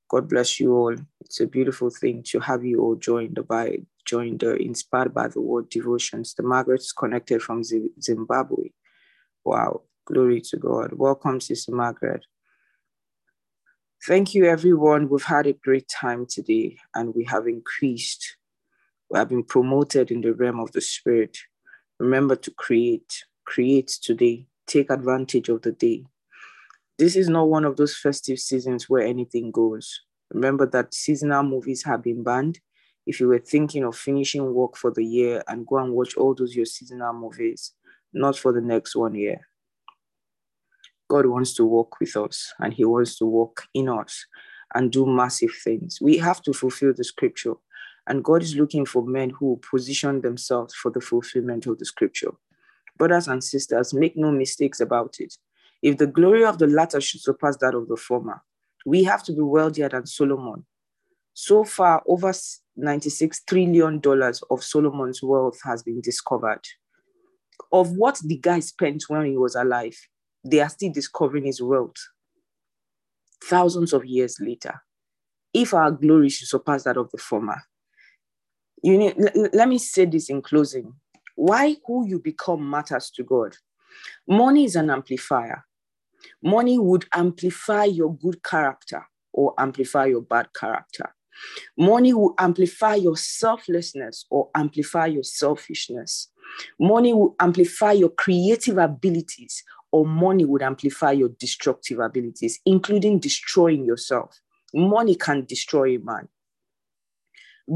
God 0.10 0.28
bless 0.28 0.60
you 0.60 0.74
all. 0.74 0.96
It's 1.22 1.40
a 1.42 1.46
beautiful 1.46 1.92
thing 1.92 2.24
to 2.30 2.40
have 2.40 2.66
you 2.66 2.82
all 2.82 2.96
join 2.96 3.36
the 3.36 3.44
by 3.44 3.78
join 4.04 4.40
the 4.40 4.54
uh, 4.54 4.56
inspired 4.56 5.14
by 5.14 5.28
the 5.28 5.42
word 5.42 5.70
devotions. 5.70 6.34
The 6.34 6.42
Margaret 6.42 6.82
is 6.82 6.92
connected 6.92 7.44
from 7.44 7.62
Zimbabwe. 7.64 8.72
Wow, 9.46 9.84
glory 10.06 10.42
to 10.50 10.58
God. 10.58 10.94
Welcome, 10.94 11.40
Sister 11.40 11.72
Margaret. 11.72 12.26
Thank 14.08 14.34
you, 14.34 14.46
everyone. 14.46 15.08
We've 15.08 15.22
had 15.22 15.46
a 15.46 15.54
great 15.54 15.88
time 15.88 16.26
today 16.26 16.78
and 16.96 17.14
we 17.14 17.26
have 17.26 17.46
increased. 17.46 18.38
We 19.12 19.20
have 19.20 19.30
been 19.30 19.44
promoted 19.44 20.10
in 20.10 20.22
the 20.22 20.34
realm 20.34 20.60
of 20.60 20.72
the 20.72 20.82
Spirit. 20.82 21.38
Remember 22.00 22.36
to 22.36 22.50
create, 22.50 23.24
create 23.48 23.88
today. 23.88 24.46
Take 24.68 24.92
advantage 24.92 25.50
of 25.50 25.62
the 25.62 25.72
day. 25.72 26.04
This 27.00 27.16
is 27.16 27.30
not 27.30 27.50
one 27.50 27.64
of 27.66 27.78
those 27.78 27.98
festive 27.98 28.38
seasons 28.40 28.90
where 28.90 29.02
anything 29.02 29.50
goes. 29.52 30.02
Remember 30.34 30.66
that 30.68 30.94
seasonal 30.94 31.44
movies 31.44 31.84
have 31.86 32.04
been 32.04 32.22
banned. 32.22 32.60
If 33.06 33.22
you 33.22 33.28
were 33.30 33.40
thinking 33.40 33.86
of 33.86 33.96
finishing 33.96 34.54
work 34.54 34.76
for 34.76 34.92
the 34.92 35.06
year 35.06 35.42
and 35.48 35.66
go 35.66 35.78
and 35.78 35.94
watch 35.94 36.18
all 36.18 36.36
those 36.36 36.56
your 36.56 36.66
seasonal 36.66 37.14
movies, 37.14 37.74
not 38.14 38.38
for 38.38 38.52
the 38.52 38.62
next 38.62 38.96
one 38.96 39.16
year. 39.16 39.48
God 41.10 41.26
wants 41.28 41.54
to 41.56 41.66
walk 41.66 42.00
with 42.02 42.18
us 42.18 42.54
and 42.60 42.74
He 42.74 42.84
wants 42.84 43.18
to 43.20 43.26
walk 43.26 43.64
in 43.74 43.88
us. 43.88 44.26
and 44.76 44.92
do 44.92 45.06
massive 45.06 45.54
things. 45.64 46.00
We 46.02 46.18
have 46.18 46.42
to 46.42 46.52
fulfill 46.52 46.94
the 46.94 47.06
scripture. 47.06 47.54
And 48.06 48.22
God 48.22 48.44
is 48.44 48.58
looking 48.58 48.86
for 48.86 49.02
men 49.02 49.30
who 49.30 49.62
position 49.72 50.20
themselves 50.20 50.74
for 50.74 50.92
the 50.92 51.00
fulfillment 51.00 51.68
of 51.68 51.78
the 51.80 51.86
scripture. 51.86 52.32
Brothers 52.98 53.28
and 53.28 53.44
sisters, 53.44 53.94
make 53.94 54.18
no 54.18 54.32
mistakes 54.32 54.80
about 54.80 55.16
it. 55.20 55.36
If 55.82 55.98
the 55.98 56.08
glory 56.08 56.44
of 56.44 56.58
the 56.58 56.68
latter 56.68 57.00
should 57.00 57.22
surpass 57.22 57.58
that 57.58 57.76
of 57.76 57.88
the 57.88 57.98
former, 57.98 58.42
we 58.86 59.04
have 59.04 59.24
to 59.24 59.34
be 59.34 59.42
wealthier 59.42 59.90
than 59.90 60.06
Solomon. 60.06 60.66
So 61.34 61.64
far, 61.64 62.02
over 62.08 62.32
$96 62.32 63.46
trillion 63.46 64.02
of 64.50 64.64
Solomon's 64.64 65.22
wealth 65.22 65.60
has 65.64 65.84
been 65.84 66.02
discovered. 66.02 66.62
Of 67.72 67.92
what 67.92 68.20
the 68.24 68.38
guy 68.38 68.60
spent 68.62 69.04
when 69.08 69.26
he 69.26 69.38
was 69.38 69.56
alive, 69.56 69.98
they 70.44 70.62
are 70.62 70.70
still 70.70 70.92
discovering 70.92 71.46
his 71.46 71.62
wealth 71.62 71.98
thousands 73.44 73.94
of 73.94 74.06
years 74.06 74.38
later. 74.40 74.82
If 75.54 75.74
our 75.74 75.92
glory 75.92 76.30
should 76.30 76.48
surpass 76.48 76.84
that 76.84 76.98
of 76.98 77.12
the 77.12 77.18
former, 77.18 77.62
you 78.84 78.98
need, 78.98 79.16
let 79.54 79.68
me 79.68 79.78
say 79.78 80.06
this 80.06 80.30
in 80.30 80.42
closing. 80.42 80.94
Why 81.38 81.76
who 81.86 82.08
you 82.08 82.20
become 82.20 82.68
matters 82.68 83.12
to 83.12 83.24
God. 83.24 83.56
Money 84.28 84.66
is 84.66 84.76
an 84.76 84.90
amplifier. 84.90 85.66
Money 86.42 86.80
would 86.80 87.06
amplify 87.14 87.84
your 87.84 88.18
good 88.18 88.42
character 88.42 89.06
or 89.34 89.54
amplify 89.60 90.08
your 90.08 90.22
bad 90.22 90.48
character. 90.60 91.14
Money 91.78 92.12
will 92.12 92.34
amplify 92.40 92.96
your 92.96 93.16
selflessness 93.16 94.26
or 94.32 94.50
amplify 94.56 95.06
your 95.06 95.22
selfishness. 95.22 96.32
Money 96.80 97.14
will 97.14 97.36
amplify 97.40 97.92
your 97.92 98.10
creative 98.10 98.80
abilities 98.80 99.64
or 99.92 100.08
money 100.08 100.44
would 100.44 100.64
amplify 100.64 101.12
your 101.12 101.30
destructive 101.30 102.00
abilities, 102.00 102.60
including 102.66 103.20
destroying 103.20 103.86
yourself. 103.86 104.40
Money 104.74 105.14
can 105.14 105.46
destroy 105.46 105.98
a 105.98 106.00
man. 106.00 106.28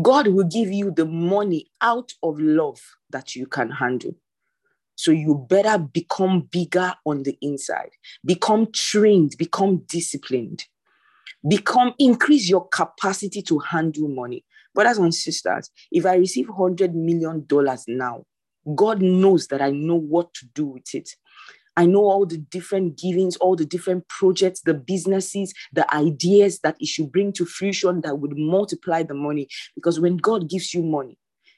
God 0.01 0.27
will 0.27 0.45
give 0.45 0.71
you 0.71 0.91
the 0.91 1.05
money 1.05 1.67
out 1.81 2.13
of 2.23 2.39
love 2.39 2.79
that 3.09 3.35
you 3.35 3.45
can 3.45 3.71
handle. 3.71 4.15
So 4.95 5.11
you 5.11 5.45
better 5.49 5.79
become 5.79 6.47
bigger 6.51 6.93
on 7.05 7.23
the 7.23 7.37
inside, 7.41 7.89
become 8.23 8.67
trained, 8.71 9.35
become 9.37 9.83
disciplined, 9.87 10.65
become 11.47 11.93
increase 11.97 12.49
your 12.49 12.67
capacity 12.69 13.41
to 13.43 13.59
handle 13.59 14.07
money. 14.07 14.45
Brothers 14.73 14.99
and 14.99 15.13
sisters, 15.13 15.69
if 15.91 16.05
I 16.05 16.15
receive 16.15 16.47
$100 16.47 16.93
million 16.93 17.45
now, 17.87 18.25
God 18.75 19.01
knows 19.01 19.47
that 19.47 19.61
I 19.61 19.71
know 19.71 19.95
what 19.95 20.33
to 20.35 20.45
do 20.53 20.67
with 20.67 20.93
it. 20.93 21.09
I 21.77 21.85
know 21.85 22.01
all 22.01 22.25
the 22.25 22.37
different 22.37 22.97
givings, 22.97 23.37
all 23.37 23.55
the 23.55 23.65
different 23.65 24.07
projects, 24.09 24.61
the 24.61 24.73
businesses, 24.73 25.53
the 25.71 25.91
ideas 25.93 26.59
that 26.59 26.75
it 26.79 26.87
should 26.87 27.11
bring 27.11 27.31
to 27.33 27.45
fruition 27.45 28.01
that 28.01 28.19
would 28.19 28.37
multiply 28.37 29.03
the 29.03 29.13
money. 29.13 29.47
Because 29.75 29.99
when 29.99 30.17
God 30.17 30.49
gives 30.49 30.73
you 30.73 30.83
money, 30.83 31.17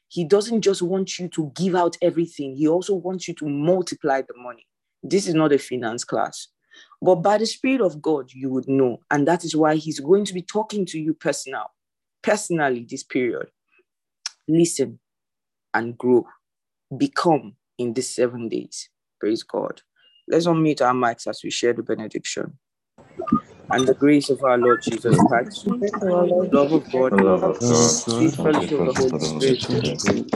He 0.09 0.23
doesn't 0.23 0.61
just 0.61 0.81
want 0.81 1.17
you 1.17 1.27
to 1.29 1.51
give 1.55 1.75
out 1.75 1.97
everything, 2.01 2.55
He 2.55 2.67
also 2.67 2.93
wants 2.93 3.27
you 3.27 3.33
to 3.35 3.49
multiply 3.49 4.21
the 4.21 4.35
money. 4.37 4.67
This 5.01 5.27
is 5.27 5.33
not 5.33 5.51
a 5.51 5.57
finance 5.57 6.03
class. 6.03 6.47
But 7.01 7.15
by 7.15 7.37
the 7.37 7.45
Spirit 7.45 7.81
of 7.81 8.01
God, 8.01 8.31
you 8.31 8.49
would 8.49 8.67
know. 8.67 8.99
And 9.11 9.27
that 9.27 9.43
is 9.43 9.55
why 9.55 9.75
He's 9.75 9.99
going 9.99 10.25
to 10.25 10.33
be 10.33 10.41
talking 10.41 10.85
to 10.87 10.99
you 10.99 11.13
personal, 11.13 11.71
personally 12.21 12.85
this 12.89 13.03
period. 13.03 13.47
Listen 14.47 14.99
and 15.73 15.97
grow. 15.97 16.27
Become 16.95 17.55
in 17.77 17.93
these 17.93 18.13
seven 18.13 18.47
days. 18.49 18.89
Praise 19.19 19.43
God. 19.43 19.81
Let's 20.27 20.47
unmute 20.47 20.81
our 20.81 20.93
mics 20.93 21.27
as 21.27 21.41
we 21.43 21.49
share 21.51 21.73
the 21.73 21.83
benediction. 21.83 22.57
And 23.71 23.87
the 23.87 23.95
grace 23.95 24.29
of 24.29 24.43
our 24.43 24.57
Lord 24.57 24.81
Jesus 24.81 25.21
Christ, 25.21 25.67
the 25.99 26.47
love 26.51 26.73
of 26.73 26.89
God, 26.91 27.11
The 27.11 27.17
love 27.17 27.43
of 27.45 27.57
sweet 28.01 28.35
fellowship 28.35 28.79
of 28.79 28.85
the 28.87 28.93
Holy 28.93 29.19
Spirit, 29.19 29.61